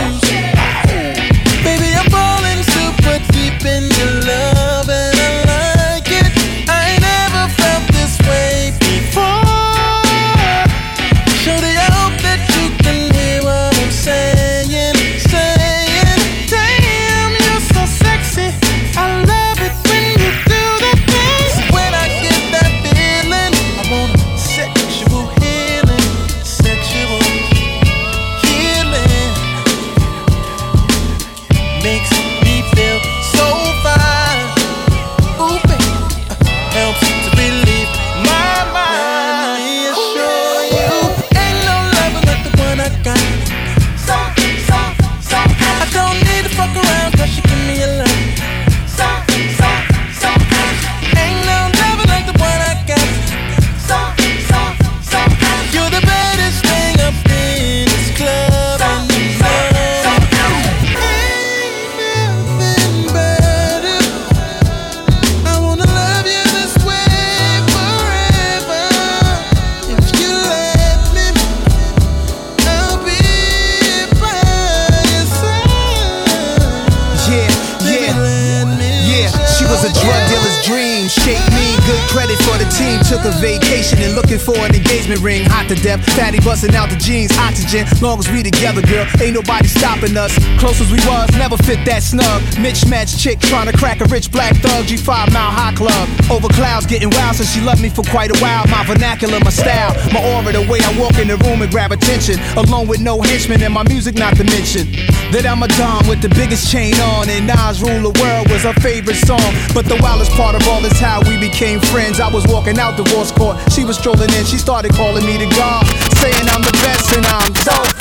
Long 88.08 88.20
as 88.20 88.32
we 88.32 88.42
together, 88.42 88.82
girl. 88.88 89.06
Ain't 89.20 89.36
nobody 89.36 89.68
stopping 89.68 90.16
us. 90.16 90.32
Close 90.64 90.80
as 90.80 90.88
we 90.88 91.00
was, 91.04 91.28
never 91.36 91.58
fit 91.58 91.84
that 91.84 92.02
snug. 92.02 92.40
Mitch 92.56 92.88
Mismatched 92.88 93.20
chick 93.20 93.38
trying 93.40 93.68
to 93.68 93.76
crack 93.76 94.00
a 94.00 94.06
rich 94.06 94.32
black 94.32 94.56
thug. 94.64 94.86
G5 94.88 95.34
Mile 95.36 95.52
High 95.52 95.76
Club. 95.76 96.08
Over 96.32 96.48
clouds 96.48 96.86
getting 96.86 97.12
wild 97.12 97.36
since 97.36 97.52
she 97.52 97.60
loved 97.60 97.82
me 97.82 97.90
for 97.90 98.04
quite 98.08 98.32
a 98.32 98.40
while. 98.40 98.64
My 98.72 98.86
vernacular, 98.88 99.40
my 99.44 99.52
style, 99.52 99.92
my 100.16 100.24
aura, 100.24 100.54
the 100.56 100.64
way 100.72 100.80
I 100.80 100.96
walk 100.96 101.20
in 101.20 101.28
the 101.28 101.36
room 101.44 101.62
and 101.62 101.70
grab 101.70 101.92
attention. 101.92 102.40
Alone 102.56 102.88
with 102.88 103.02
no 103.02 103.20
henchmen 103.20 103.62
and 103.62 103.74
my 103.74 103.84
music 103.84 104.16
not 104.16 104.38
to 104.38 104.46
mention. 104.46 104.88
That 105.36 105.44
I'm 105.44 105.60
a 105.64 105.68
Don 105.76 106.08
with 106.08 106.22
the 106.22 106.32
biggest 106.32 106.72
chain 106.72 106.96
on. 107.12 107.28
And 107.28 107.44
Nas 107.44 107.84
Rule 107.84 108.08
the 108.08 108.16
World 108.24 108.48
was 108.48 108.64
her 108.64 108.78
favorite 108.80 109.20
song. 109.20 109.52
But 109.76 109.84
the 109.92 110.00
wildest 110.00 110.32
part 110.32 110.56
of 110.56 110.64
all 110.72 110.80
is 110.86 110.96
how 110.96 111.20
we 111.28 111.36
became 111.36 111.84
friends. 111.92 112.24
I 112.24 112.32
was 112.32 112.48
walking 112.48 112.80
out 112.80 112.96
divorce 112.96 113.36
court. 113.36 113.60
She 113.76 113.84
was 113.84 114.00
strolling 114.00 114.32
in. 114.32 114.48
She 114.48 114.56
started 114.56 114.96
calling 114.96 115.26
me 115.28 115.36
the 115.36 115.52
God. 115.60 115.84
Saying 116.24 116.48
I'm 116.56 116.64
the 116.64 116.78
best 116.88 117.12
and 117.12 117.26
I'm 117.28 117.52
so, 117.68 117.97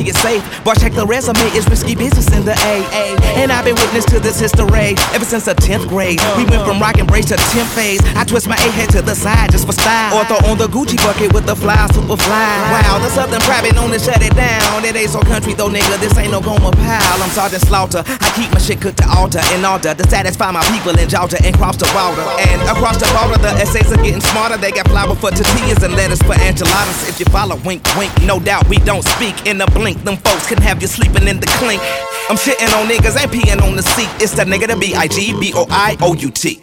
play 0.00 0.10
it 0.10 0.16
safe. 0.16 0.42
Boy, 0.64 0.74
check 0.74 0.92
the 0.92 1.06
resume, 1.06 1.40
it's 1.52 1.68
risky 1.68 1.94
business 1.94 2.28
in 2.32 2.44
the 2.44 2.52
AA. 2.52 3.16
And 3.36 3.52
I've 3.52 3.64
been 3.64 3.74
witness 3.74 4.04
to 4.06 4.20
this 4.20 4.40
history 4.40 4.96
ever 5.12 5.24
since 5.24 5.44
the 5.44 5.54
10th 5.54 5.88
grade. 5.88 6.20
We 6.36 6.44
went 6.44 6.64
from 6.64 6.80
rock 6.80 6.98
and 6.98 7.06
brace 7.06 7.26
to 7.26 7.36
10th 7.36 7.72
phase. 7.74 8.00
I 8.16 8.24
twist 8.24 8.48
my 8.48 8.56
A 8.56 8.70
head 8.72 8.90
to 8.90 9.02
the 9.02 9.14
side 9.14 9.50
just 9.52 9.66
for 9.66 9.72
style. 9.72 10.16
Or 10.16 10.24
throw 10.24 10.40
on 10.50 10.58
the 10.58 10.68
Gucci 10.68 10.96
bucket 10.96 11.32
with 11.32 11.46
the 11.46 11.56
fly, 11.56 11.86
super 11.92 12.16
fly. 12.16 12.48
Wow, 12.72 12.98
the 12.98 13.10
Southern 13.10 13.40
private 13.42 13.74
known 13.74 13.90
to 13.90 13.98
shut 13.98 14.22
it 14.22 14.34
down. 14.34 14.84
It 14.84 14.96
ain't 14.96 15.10
so 15.10 15.20
country 15.20 15.54
though, 15.54 15.68
nigga. 15.68 16.00
This 16.00 16.16
ain't 16.16 16.32
no 16.32 16.40
Gomer 16.40 16.72
Pyle. 16.72 17.20
I'm 17.20 17.30
Sergeant 17.30 17.62
Slaughter. 17.62 18.02
I 18.06 18.28
keep 18.36 18.50
my 18.52 18.58
shit 18.58 18.80
cooked 18.80 18.98
to 18.98 19.08
altar 19.08 19.40
in 19.54 19.64
order 19.64 19.94
to 19.94 20.04
satisfy 20.08 20.50
my 20.50 20.64
people 20.72 20.96
in 20.98 21.08
Georgia 21.08 21.38
and 21.44 21.56
cross 21.56 21.76
the 21.76 21.88
water. 21.94 22.24
And 22.48 22.60
across 22.68 22.98
the 22.98 23.08
border, 23.12 23.40
the 23.40 23.52
essays 23.60 23.92
are 23.92 24.02
getting 24.02 24.20
smarter. 24.20 24.56
They 24.56 24.72
got 24.72 24.88
flour 24.88 25.14
for 25.14 25.30
tortillas 25.30 25.82
and 25.82 25.94
lettuce 25.94 26.22
for 26.22 26.34
enchiladas. 26.34 27.08
If 27.08 27.20
you 27.20 27.26
follow, 27.26 27.56
wink, 27.64 27.84
wink. 27.96 28.12
No 28.22 28.40
doubt 28.40 28.68
we 28.68 28.76
don't 28.78 29.04
speak 29.16 29.46
in 29.46 29.60
a 29.60 29.66
blink. 29.66 29.89
Them 29.98 30.16
folks 30.16 30.46
can 30.46 30.62
have 30.62 30.80
you 30.80 30.88
sleeping 30.88 31.26
in 31.26 31.40
the 31.40 31.46
clink. 31.58 31.82
I'm 32.30 32.36
shitting 32.36 32.70
on 32.78 32.86
niggas, 32.86 33.18
ain't 33.20 33.32
peeing 33.32 33.60
on 33.60 33.74
the 33.74 33.82
seat. 33.82 34.08
It's 34.22 34.32
the 34.32 34.44
nigga, 34.44 34.68
the 34.68 34.76
B-I-G, 34.76 35.34
B-O-I-O-U-T. 35.40 36.60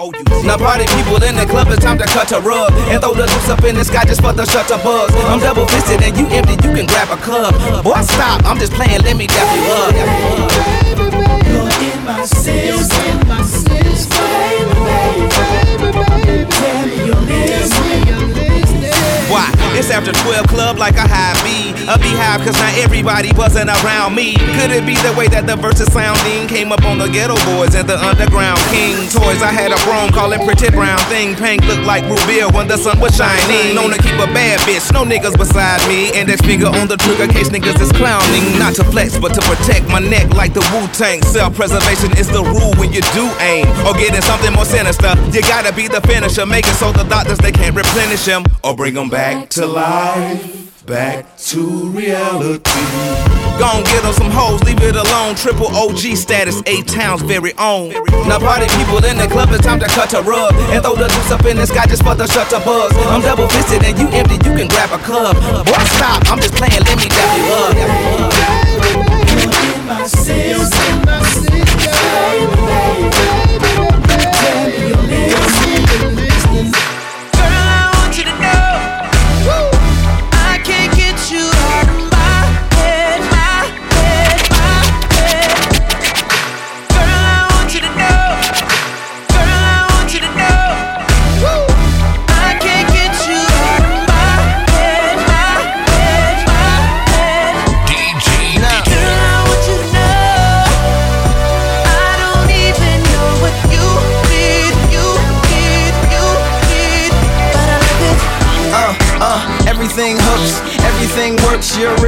Now 0.47 0.57
party 0.57 0.85
people 0.95 1.21
in 1.23 1.35
the 1.35 1.45
club, 1.45 1.67
it's 1.67 1.83
time 1.83 1.97
to 1.97 2.05
cut 2.05 2.31
a 2.31 2.39
rug. 2.39 2.71
And 2.87 3.01
throw 3.01 3.13
the 3.13 3.27
loose 3.27 3.49
up 3.49 3.63
in 3.65 3.75
the 3.75 3.83
sky 3.83 4.05
just 4.05 4.21
for 4.21 4.31
the 4.31 4.45
shutter 4.45 4.79
buzz. 4.79 5.11
I'm 5.27 5.39
double 5.39 5.67
fisted 5.67 6.01
and 6.03 6.15
you 6.15 6.25
empty, 6.31 6.55
you 6.63 6.73
can 6.73 6.87
grab 6.87 7.11
a 7.11 7.17
club. 7.19 7.53
Boy, 7.83 7.99
stop, 8.01 8.45
I'm 8.45 8.57
just 8.57 8.71
playing, 8.73 9.01
let 9.03 9.17
me 9.17 9.27
dap 9.27 9.43
you 9.55 9.63
up. 9.75 9.91
You're 11.47 11.67
in 11.67 11.99
my 12.05 12.23
system, 12.23 13.27
my 13.27 13.41
system, 13.43 14.23
baby, 14.87 15.66
It's 19.77 19.91
after 19.91 20.11
12 20.11 20.47
club 20.47 20.77
like 20.79 20.95
a 20.97 21.05
high 21.05 21.37
B. 21.45 21.69
A 21.85 22.01
beehive 22.01 22.41
cause 22.41 22.57
not 22.57 22.73
everybody 22.81 23.29
wasn't 23.37 23.69
around 23.69 24.17
me. 24.17 24.33
Could 24.57 24.73
it 24.73 24.89
be 24.89 24.97
the 25.05 25.13
way 25.13 25.29
that 25.29 25.45
the 25.45 25.53
verses 25.55 25.85
sounding 25.93 26.49
came 26.49 26.73
up 26.73 26.81
on 26.81 26.97
the 26.97 27.05
Geto 27.05 27.37
Boys 27.45 27.77
and 27.77 27.85
the 27.85 27.93
underground 28.01 28.57
king 28.73 28.97
toys? 29.13 29.45
I 29.45 29.53
had 29.53 29.69
a 29.69 29.77
broom 29.85 30.09
call 30.09 30.33
it 30.33 30.41
pretty 30.41 30.73
brown 30.73 30.97
thing. 31.13 31.37
Pink 31.37 31.61
looked 31.69 31.85
like 31.85 32.01
Rubia 32.09 32.49
when 32.49 32.65
the 32.65 32.75
sun 32.75 32.97
was 32.97 33.13
shining. 33.13 33.77
Known 33.77 33.93
to 33.93 34.01
keep 34.01 34.17
a 34.17 34.25
bad 34.33 34.57
bitch, 34.65 34.89
no 34.89 35.05
niggas 35.05 35.37
beside 35.37 35.77
me. 35.85 36.09
and 36.17 36.25
Index 36.25 36.41
finger 36.41 36.73
on 36.73 36.89
the 36.89 36.97
trigger 36.97 37.29
case 37.29 37.53
niggas 37.53 37.77
is 37.77 37.93
clowning. 37.93 38.57
Not 38.57 38.73
to 38.81 38.83
flex, 38.89 39.13
but 39.21 39.37
to 39.37 39.41
protect 39.45 39.85
my 39.93 40.01
neck 40.01 40.33
like 40.33 40.57
the 40.57 40.65
Wu 40.73 40.89
Tang. 40.97 41.21
Self 41.21 41.53
preservation 41.53 42.17
is 42.17 42.25
the 42.33 42.41
rule 42.41 42.73
when 42.81 42.89
you 42.89 43.05
do 43.13 43.29
aim. 43.45 43.69
Or 43.85 43.93
getting 43.93 44.25
something 44.25 44.57
more 44.57 44.65
sinister. 44.65 45.13
You 45.29 45.45
gotta 45.45 45.69
be 45.69 45.85
the 45.85 46.01
finisher. 46.01 46.49
Make 46.49 46.65
it 46.65 46.73
so 46.81 46.89
the 46.91 47.05
doctors 47.05 47.37
they 47.37 47.53
can't 47.53 47.77
replenish 47.77 48.25
him 48.25 48.41
or 48.65 48.73
bring 48.75 48.97
him 48.97 49.13
back 49.13 49.53
to 49.53 49.66
life. 49.67 50.85
Back 50.85 51.37
to 51.51 51.89
reality. 51.89 52.63
Gon' 53.59 53.83
get 53.83 54.05
on 54.05 54.13
some 54.13 54.31
hoes, 54.31 54.63
leave 54.63 54.81
it 54.81 54.95
alone. 54.95 55.35
Triple 55.35 55.67
OG 55.67 56.15
status, 56.15 56.61
eight 56.65 56.87
towns 56.87 57.21
very 57.23 57.53
own. 57.57 57.89
Now 58.29 58.39
party 58.39 58.67
people 58.77 59.03
in 59.03 59.17
the 59.17 59.27
club, 59.27 59.49
it's 59.51 59.65
time 59.65 59.79
to 59.79 59.87
cut 59.87 60.13
a 60.13 60.21
rug 60.21 60.53
and 60.71 60.81
throw 60.83 60.95
the 60.95 61.07
juice 61.09 61.31
up 61.31 61.43
in 61.45 61.57
the 61.57 61.65
sky 61.65 61.85
just 61.87 62.03
for 62.03 62.15
the 62.15 62.27
shutter 62.27 62.63
buzz. 62.63 62.93
I'm 63.11 63.21
double 63.21 63.49
fisted 63.49 63.83
and 63.83 63.99
you 63.99 64.07
empty, 64.09 64.35
you 64.35 64.55
can 64.55 64.67
grab 64.69 64.91
a 64.93 64.99
club. 65.03 65.35
Boy, 65.65 65.83
stop, 65.97 66.23
I'm 66.31 66.39
just 66.39 66.53
playing, 66.53 66.79
let 66.85 66.97
me 66.97 67.09
dap 67.09 67.37
you 67.37 67.51
up. 67.51 67.75
My 69.87 71.26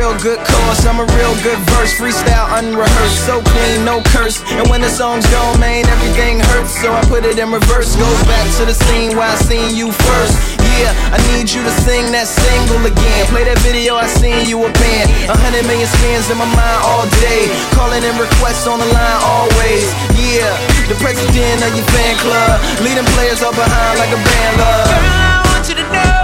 real 0.09 0.21
good 0.21 0.39
cause. 0.45 0.85
I'm 0.85 0.99
a 0.99 1.05
real 1.17 1.35
good 1.43 1.59
verse. 1.77 1.93
Freestyle 1.93 2.49
unrehearsed, 2.57 3.25
so 3.25 3.41
clean, 3.41 3.85
no 3.85 4.01
curse. 4.09 4.41
And 4.57 4.67
when 4.69 4.81
the 4.81 4.89
songs 4.89 5.25
go, 5.29 5.41
man, 5.59 5.85
everything 5.85 6.39
hurts. 6.39 6.73
So 6.81 6.91
I 6.91 7.01
put 7.05 7.25
it 7.25 7.37
in 7.37 7.51
reverse. 7.51 7.95
Go 7.95 8.09
back 8.25 8.47
to 8.57 8.65
the 8.65 8.73
scene 8.73 9.15
where 9.15 9.29
I 9.29 9.35
seen 9.35 9.75
you 9.75 9.91
first. 9.91 10.33
Yeah, 10.79 10.95
I 11.11 11.19
need 11.33 11.51
you 11.51 11.61
to 11.63 11.73
sing 11.83 12.11
that 12.15 12.27
single 12.27 12.81
again. 12.85 13.25
Play 13.27 13.43
that 13.45 13.59
video, 13.59 13.95
I 13.95 14.07
seen 14.07 14.47
you 14.47 14.63
a 14.63 14.71
band. 14.71 15.07
A 15.29 15.35
hundred 15.35 15.67
million 15.67 15.87
spins 15.87 16.29
in 16.31 16.37
my 16.37 16.47
mind 16.47 16.79
all 16.87 17.05
day. 17.21 17.51
Calling 17.75 18.01
in 18.01 18.15
requests 18.17 18.65
on 18.65 18.79
the 18.79 18.89
line 18.89 19.19
always. 19.21 19.85
Yeah, 20.15 20.49
the 20.87 20.95
president 21.03 21.61
of 21.61 21.71
your 21.75 21.85
fan 21.93 22.15
club. 22.23 22.57
Leading 22.81 23.05
players 23.13 23.43
all 23.43 23.53
behind 23.53 23.99
like 23.99 24.11
a 24.15 24.21
band 24.23 24.53
love. 24.57 24.87
Girl, 24.87 25.05
I 25.05 25.37
want 25.51 25.63
you 25.67 25.75
to 25.77 25.85
know 25.91 26.17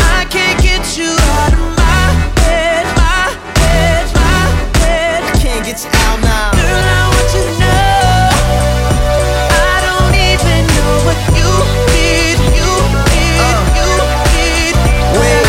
I 0.00 0.24
can't 0.32 0.58
get 0.62 0.82
you 0.96 1.12
out 1.12 1.52
of 1.52 1.60
my 1.60 1.75
get 5.66 5.82
you 5.82 5.90
out 6.06 6.20
now. 6.22 6.52
Girl, 6.54 6.62
I 6.62 7.10
want 7.10 7.26
you 7.34 7.42
to 7.42 7.54
know 7.58 8.30
I 9.50 9.82
don't 9.82 10.14
even 10.14 10.62
know 10.78 10.94
what 11.02 11.18
you 11.34 11.50
need, 11.90 12.38
you 12.54 12.70
need, 13.10 13.42
uh. 13.42 13.66
you 13.74 13.90
need. 14.30 14.74
Wait, 15.18 15.42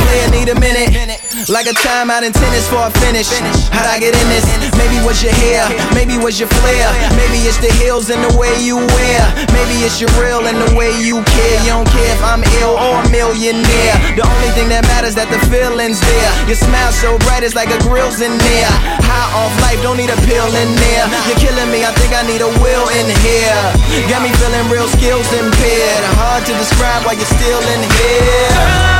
player 0.00 0.28
need 0.30 0.48
a 0.48 0.58
minute. 0.58 1.09
Like 1.50 1.66
a 1.66 1.74
timeout 1.74 2.22
in 2.22 2.30
tennis 2.30 2.70
for 2.70 2.78
a 2.78 2.94
finish. 3.02 3.26
How'd 3.74 3.90
I 3.90 3.98
get 3.98 4.14
in 4.14 4.26
this? 4.30 4.46
Maybe 4.78 5.02
was 5.02 5.18
your 5.18 5.34
hair, 5.34 5.66
maybe 5.98 6.14
was 6.14 6.38
your 6.38 6.46
flair. 6.46 6.86
Maybe 7.18 7.42
it's 7.42 7.58
the 7.58 7.74
heels 7.82 8.06
and 8.06 8.22
the 8.22 8.30
way 8.38 8.54
you 8.62 8.78
wear. 8.78 9.22
Maybe 9.50 9.82
it's 9.82 9.98
your 9.98 10.14
real 10.14 10.46
and 10.46 10.54
the 10.62 10.70
way 10.78 10.94
you 11.02 11.26
care. 11.26 11.58
You 11.66 11.74
don't 11.74 11.90
care 11.90 12.06
if 12.14 12.22
I'm 12.22 12.46
ill 12.62 12.78
or 12.78 13.02
a 13.02 13.06
millionaire. 13.10 13.98
The 14.14 14.22
only 14.22 14.50
thing 14.54 14.70
that 14.70 14.86
matters 14.94 15.18
that 15.18 15.26
the 15.26 15.42
feeling's 15.50 15.98
there. 15.98 16.30
Your 16.46 16.54
smile 16.54 16.94
so 16.94 17.18
bright, 17.26 17.42
it's 17.42 17.58
like 17.58 17.74
a 17.74 17.82
grill's 17.82 18.22
in 18.22 18.30
there. 18.30 18.70
High 19.02 19.28
off 19.34 19.50
life, 19.66 19.82
don't 19.82 19.98
need 19.98 20.14
a 20.14 20.20
pill 20.30 20.54
in 20.54 20.70
there. 20.78 21.04
You're 21.26 21.50
killing 21.50 21.66
me, 21.74 21.82
I 21.82 21.90
think 21.98 22.14
I 22.14 22.22
need 22.30 22.46
a 22.46 22.50
will 22.62 22.86
in 22.94 23.10
here. 23.26 23.58
Got 24.06 24.22
me 24.22 24.30
feeling 24.38 24.70
real 24.70 24.86
skills 24.86 25.26
impaired. 25.34 26.02
Hard 26.14 26.46
to 26.46 26.54
describe 26.54 27.02
why 27.02 27.18
you're 27.18 27.26
still 27.26 27.62
in 27.74 27.82
here. 27.98 28.99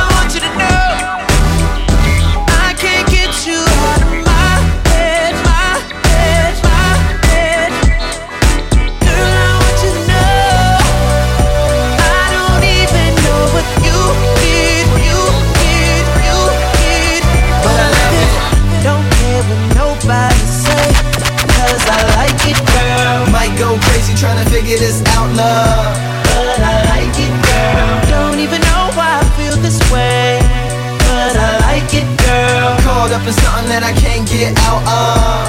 Trying 24.21 24.45
to 24.45 24.51
figure 24.51 24.77
this 24.77 25.01
out, 25.15 25.35
love. 25.35 26.00
Up 33.21 33.27
in 33.27 33.33
something 33.33 33.69
that 33.69 33.83
I 33.83 33.93
can't 33.93 34.27
get 34.27 34.57
out 34.57 34.81
of. 34.87 35.40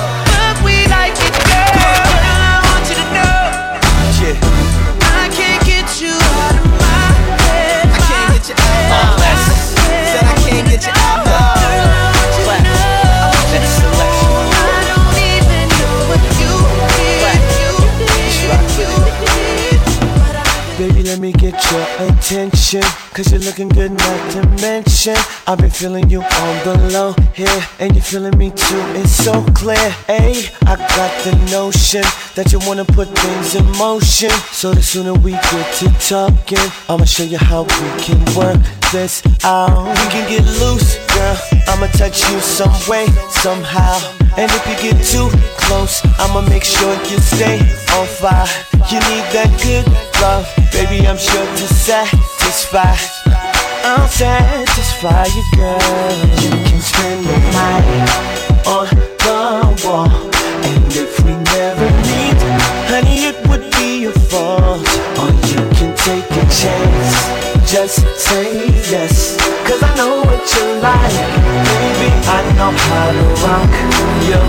Me 21.23 21.31
get 21.31 21.55
your 21.71 21.87
attention. 22.09 22.83
Cause 23.15 23.31
you're 23.31 23.41
looking 23.43 23.69
good, 23.69 23.93
not 23.93 24.33
to 24.33 24.43
mention. 24.61 25.15
I've 25.47 25.59
been 25.59 25.71
feeling 25.71 26.11
you 26.11 26.21
on 26.21 26.55
the 26.65 26.91
low 26.93 27.15
here, 27.33 27.63
and 27.79 27.95
you're 27.95 28.03
feeling 28.03 28.37
me 28.37 28.51
too. 28.51 28.83
It's 28.99 29.13
so 29.13 29.45
clear, 29.55 29.77
ayy. 30.09 30.51
I 30.67 30.75
got 30.75 31.13
the 31.23 31.33
notion 31.53 32.03
that 32.35 32.51
you 32.51 32.59
wanna 32.67 32.85
put 32.85 33.07
things 33.17 33.55
in 33.55 33.65
motion. 33.79 34.31
So 34.51 34.75
the 34.75 34.83
sooner 34.83 35.15
we 35.15 35.33
get 35.33 35.67
to 35.79 35.89
talking, 36.09 36.67
I'ma 36.89 37.05
show 37.05 37.23
you 37.23 37.39
how 37.39 37.63
we 37.63 37.89
can 38.03 38.19
work 38.35 38.59
this 38.91 39.23
out. 39.45 39.91
We 39.91 40.07
can 40.11 40.29
get 40.29 40.45
loose, 40.59 40.99
girl. 41.15 41.39
I'ma 41.69 41.87
touch 41.99 42.29
you 42.29 42.41
some 42.41 42.75
way, 42.89 43.07
somehow. 43.31 43.95
And 44.37 44.51
if 44.51 44.63
you 44.67 44.91
get 44.91 44.99
too 45.07 45.29
close, 45.57 46.03
I'ma 46.19 46.41
make 46.49 46.65
sure 46.65 46.95
you 47.07 47.19
stay 47.21 47.61
on 47.95 48.07
fire. 48.19 48.49
You 48.91 48.99
need 48.99 49.25
that 49.31 49.51
good 49.63 50.12
love, 50.23 50.47
baby. 50.71 51.07
I'm 51.07 51.19
sure 51.19 51.47
to 51.61 51.67
satisfy. 51.87 52.95
I'll 53.85 54.09
satisfy 54.09 55.27
you, 55.37 55.45
girl. 55.57 56.13
You 56.43 56.51
can 56.67 56.81
spend 56.81 57.21
the 57.27 57.39
night 57.59 58.11
on 58.77 58.87
the 59.25 59.39
wall, 59.83 60.15
and 60.69 60.85
if 61.03 61.13
we 61.25 61.33
never 61.57 61.89
meet, 62.09 62.41
honey, 62.91 63.19
it 63.31 63.39
would 63.49 63.67
be 63.77 63.89
your 64.05 64.19
fault. 64.31 64.87
Or 65.21 65.31
you 65.51 65.63
can 65.79 65.91
take 66.07 66.29
a 66.43 66.45
chance. 66.61 67.15
Just 67.73 67.99
say 68.27 68.47
yes, 68.95 69.37
cause 69.67 69.83
I 69.83 69.91
know 69.97 70.15
what 70.27 70.43
you 70.55 70.67
like. 70.87 71.19
Baby, 71.67 72.09
I 72.37 72.41
know 72.59 72.73
how 72.87 73.07
to 73.17 73.25
rock 73.43 73.73
you. 74.29 74.41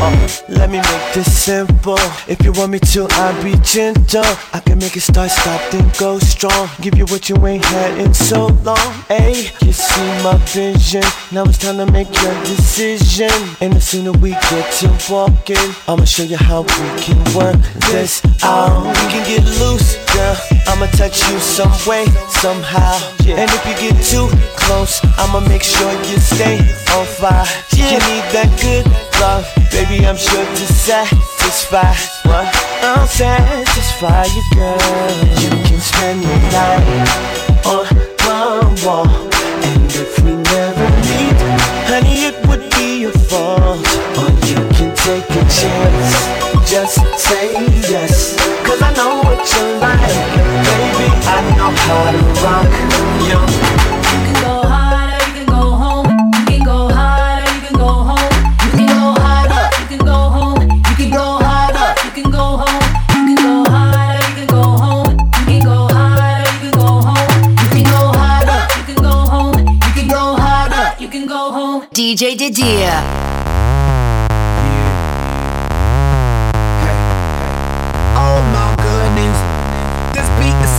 Uh, 0.00 0.28
let 0.48 0.70
me 0.70 0.78
make 0.78 1.12
this 1.12 1.26
simple. 1.44 1.98
If 2.28 2.44
you 2.44 2.52
want 2.52 2.70
me 2.70 2.78
to, 2.78 3.08
I'll 3.10 3.42
be 3.42 3.56
gentle. 3.64 4.22
I 4.52 4.60
can 4.60 4.78
make 4.78 4.96
it 4.96 5.00
start, 5.00 5.30
stop, 5.30 5.60
then 5.72 5.90
go 5.98 6.20
strong. 6.20 6.68
Give 6.80 6.96
you 6.96 7.04
what 7.06 7.28
you 7.28 7.34
ain't 7.44 7.64
had 7.64 7.98
in 7.98 8.14
so 8.14 8.46
long. 8.62 8.92
Hey, 9.08 9.50
you 9.60 9.72
see 9.72 10.08
my 10.22 10.36
vision. 10.54 11.02
Now 11.32 11.42
it's 11.44 11.58
time 11.58 11.78
to 11.78 11.90
make 11.90 12.14
your 12.22 12.34
decision. 12.44 13.34
And 13.60 13.72
the 13.72 13.80
sooner 13.80 14.12
we 14.12 14.30
get 14.30 14.70
to 14.78 14.88
walking, 15.10 15.68
I'ma 15.88 16.04
show 16.04 16.22
you 16.22 16.36
how 16.36 16.62
we 16.62 16.88
can 17.02 17.18
work 17.34 17.58
this 17.90 18.22
out. 18.44 18.86
We 18.86 19.04
can 19.10 19.26
get 19.26 19.44
loose, 19.58 19.98
girl. 20.14 20.36
I'ma 20.68 20.86
touch 20.94 21.28
you 21.28 21.40
some 21.40 21.74
way, 21.88 22.06
somehow. 22.28 22.94
And 23.26 23.50
if 23.50 23.62
you 23.66 23.74
get 23.90 23.96
too 24.06 24.28
close, 24.54 25.00
I'ma 25.18 25.40
make 25.48 25.64
sure 25.64 25.90
you 26.06 26.18
stay 26.20 26.58
on 26.94 27.04
fire. 27.18 27.46
You 27.74 27.98
need 28.10 28.24
that 28.36 28.50
good 28.60 28.86
love, 29.18 29.46
baby. 29.72 29.87
I'm 29.90 30.18
sure 30.18 30.44
to 30.44 30.66
satisfy. 30.66 31.94
What? 32.28 32.54
I'll 32.82 33.06
satisfy 33.06 34.26
you, 34.26 34.42
girl. 34.54 34.76
You 35.40 35.48
can 35.48 35.80
spend 35.80 36.22
your 36.22 36.36
night 36.52 37.08
on 37.64 37.86
my 38.20 38.84
wall, 38.84 39.08
and 39.08 39.90
if 39.90 40.18
we 40.20 40.32
never 40.36 40.88
meet, 41.08 41.40
honey, 41.88 42.26
it 42.26 42.46
would 42.48 42.70
be 42.76 43.00
your 43.00 43.12
fault. 43.12 43.80
Or 44.18 44.28
you 44.44 44.60
can 44.76 44.94
take 44.94 45.24
a 45.24 45.44
chance. 45.56 46.68
Just 46.68 47.00
say 47.16 47.52
yes, 47.88 48.36
cause 48.66 48.82
I 48.82 48.92
know 48.92 49.22
what 49.24 49.40
you 49.54 49.64
like, 49.80 50.00
baby. 50.68 51.08
I 51.24 51.40
know 51.56 51.72
how 51.72 52.12
to 52.12 52.20
rock 52.44 53.92
you. 53.92 53.97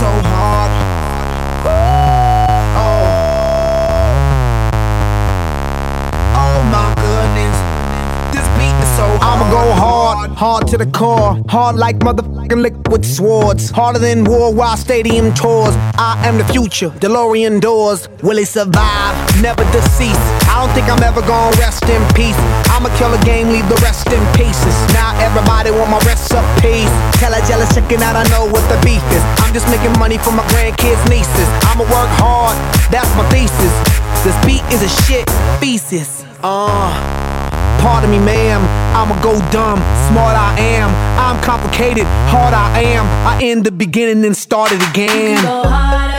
So 0.00 0.06
hard. 0.06 0.72
Oh 6.42 6.54
my 6.74 6.94
goodness. 6.98 7.50
This 8.32 8.46
beat 8.58 8.76
is 8.80 8.88
so 8.96 9.06
hard. 9.12 9.12
Oh. 9.14 9.14
Oh 9.14 9.16
I'ma 9.22 9.50
go 9.50 9.72
hard, 9.72 10.30
hard 10.30 10.66
to 10.68 10.78
the 10.78 10.86
core, 10.86 11.40
hard 11.48 11.76
like 11.76 11.98
motherfucking 12.50 12.62
liquid 12.62 13.04
swords, 13.04 13.70
harder 13.70 13.98
than 13.98 14.24
worldwide 14.24 14.78
stadium 14.78 15.32
tours. 15.34 15.74
I 15.98 16.20
am 16.26 16.38
the 16.38 16.44
future, 16.44 16.90
DeLorean 16.90 17.60
doors. 17.60 18.08
Will 18.22 18.36
he 18.36 18.44
survive? 18.44 19.42
Never 19.42 19.64
deceased. 19.72 20.20
I 20.48 20.64
don't 20.64 20.74
think 20.74 20.88
I'm 20.88 21.02
ever 21.02 21.20
gonna 21.22 21.56
rest 21.58 21.84
in 21.84 22.02
peace. 22.14 22.36
I'ma 22.70 22.88
kill 22.98 23.12
a 23.12 23.22
game, 23.24 23.48
leave 23.48 23.68
the 23.68 23.80
rest 23.82 24.08
in 24.08 24.20
pieces. 24.34 24.74
Now 24.92 25.16
everybody 25.20 25.70
want 25.70 25.90
my 25.90 26.00
recipes. 26.00 26.90
Tell 27.20 27.32
a 27.32 27.40
jealous 27.46 27.72
chicken 27.74 28.02
out 28.02 28.16
I 28.16 28.24
know 28.30 28.46
what 28.46 28.66
the 28.68 28.78
beef 28.84 29.04
is. 29.12 29.22
I'm 29.40 29.52
just 29.54 29.68
making 29.68 29.92
money 29.98 30.18
for 30.18 30.32
my 30.32 30.44
grandkids, 30.48 31.00
nieces. 31.08 31.48
I'ma 31.70 31.84
work 31.84 32.10
hard, 32.18 32.56
that's 32.90 33.10
my 33.16 33.28
thesis. 33.30 33.74
This 34.24 34.36
beat 34.44 34.64
is 34.72 34.82
a 34.82 34.90
shit 35.06 35.26
thesis. 35.60 36.24
Uh. 36.42 37.29
Pardon 37.80 38.10
me, 38.10 38.18
ma'am. 38.18 38.62
I'ma 38.94 39.20
go 39.22 39.38
dumb. 39.50 39.78
Smart 40.08 40.36
I 40.36 40.54
am. 40.58 40.90
I'm 41.18 41.40
complicated. 41.42 42.04
Hard 42.28 42.52
I 42.54 42.82
am. 42.82 43.06
I 43.26 43.42
end 43.42 43.64
the 43.64 43.72
beginning 43.72 44.24
and 44.24 44.36
start 44.36 44.72
it 44.72 44.82
again. 44.90 46.09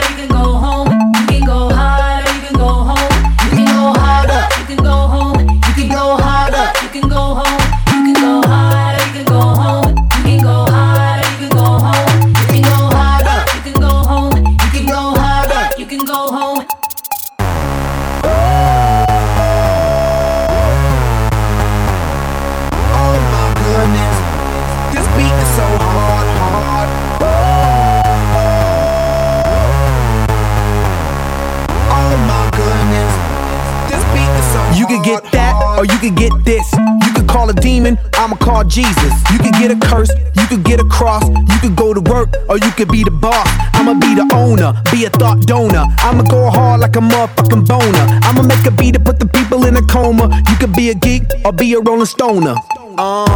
Or 35.82 35.86
you 35.86 35.98
could 35.98 36.14
get 36.14 36.32
this. 36.44 36.72
You 37.04 37.12
could 37.12 37.26
call 37.26 37.50
a 37.50 37.52
demon, 37.52 37.98
I'ma 38.14 38.36
call 38.36 38.62
Jesus. 38.62 39.12
You 39.32 39.38
could 39.38 39.54
get 39.54 39.72
a 39.72 39.78
curse, 39.90 40.10
you 40.38 40.46
could 40.46 40.62
get 40.62 40.78
a 40.78 40.84
cross. 40.84 41.26
You 41.26 41.58
could 41.60 41.74
go 41.74 41.92
to 41.92 42.00
work, 42.00 42.30
or 42.48 42.56
you 42.56 42.70
could 42.78 42.88
be 42.88 43.02
the 43.02 43.10
boss. 43.10 43.48
I'ma 43.74 43.94
be 43.94 44.14
the 44.14 44.30
owner, 44.32 44.70
be 44.92 45.06
a 45.06 45.10
thought 45.10 45.40
donor. 45.42 45.84
I'ma 45.98 46.22
go 46.22 46.50
hard 46.50 46.80
like 46.80 46.94
a 46.94 47.00
motherfucking 47.00 47.66
boner. 47.66 48.04
I'ma 48.22 48.42
make 48.42 48.64
a 48.64 48.70
beat 48.70 48.94
to 48.94 49.00
put 49.00 49.18
the 49.18 49.26
people 49.26 49.66
in 49.66 49.74
a 49.74 49.82
coma. 49.82 50.30
You 50.48 50.56
could 50.56 50.72
be 50.72 50.90
a 50.90 50.94
geek, 50.94 51.24
or 51.44 51.52
be 51.52 51.74
a 51.74 51.80
rolling 51.80 52.06
stoner. 52.06 52.54
Uh, 52.96 53.26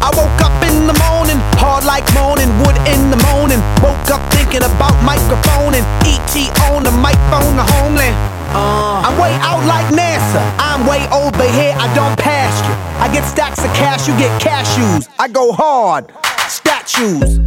I 0.00 0.08
woke 0.16 0.40
up 0.40 0.56
in 0.64 0.86
the 0.86 0.96
morning, 1.04 1.36
hard 1.60 1.84
like 1.84 2.06
moaning, 2.14 2.48
wood 2.64 2.80
in 2.88 3.10
the 3.12 3.20
morning. 3.28 3.60
Woke 3.84 4.08
up 4.08 4.24
thinking 4.32 4.64
about 4.64 4.96
microphone 5.04 5.76
and 5.76 5.84
ET 6.08 6.32
on 6.72 6.82
the 6.82 6.92
microphone, 6.92 7.56
the 7.56 7.66
homeland. 7.76 8.43
Uh, 8.54 9.02
I'm 9.04 9.18
way 9.20 9.34
out 9.42 9.64
like 9.66 9.86
NASA. 9.92 10.42
I'm 10.58 10.86
way 10.86 11.06
over 11.10 11.42
here. 11.58 11.74
I 11.78 11.92
don't 11.94 12.16
pass 12.18 12.54
you. 12.66 12.74
I 13.02 13.12
get 13.12 13.24
stacks 13.24 13.58
of 13.64 13.72
cash. 13.74 14.06
You 14.08 14.16
get 14.16 14.30
cashews. 14.40 15.08
I 15.18 15.28
go 15.28 15.52
hard. 15.52 16.12
Statues. 16.48 17.40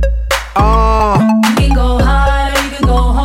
Uh, 0.55 1.19
You 1.49 1.55
can 1.55 1.73
go 1.75 1.99
harder, 1.99 2.59
you 2.63 2.69
can 2.77 2.85
go 2.87 2.97
home. 2.97 3.16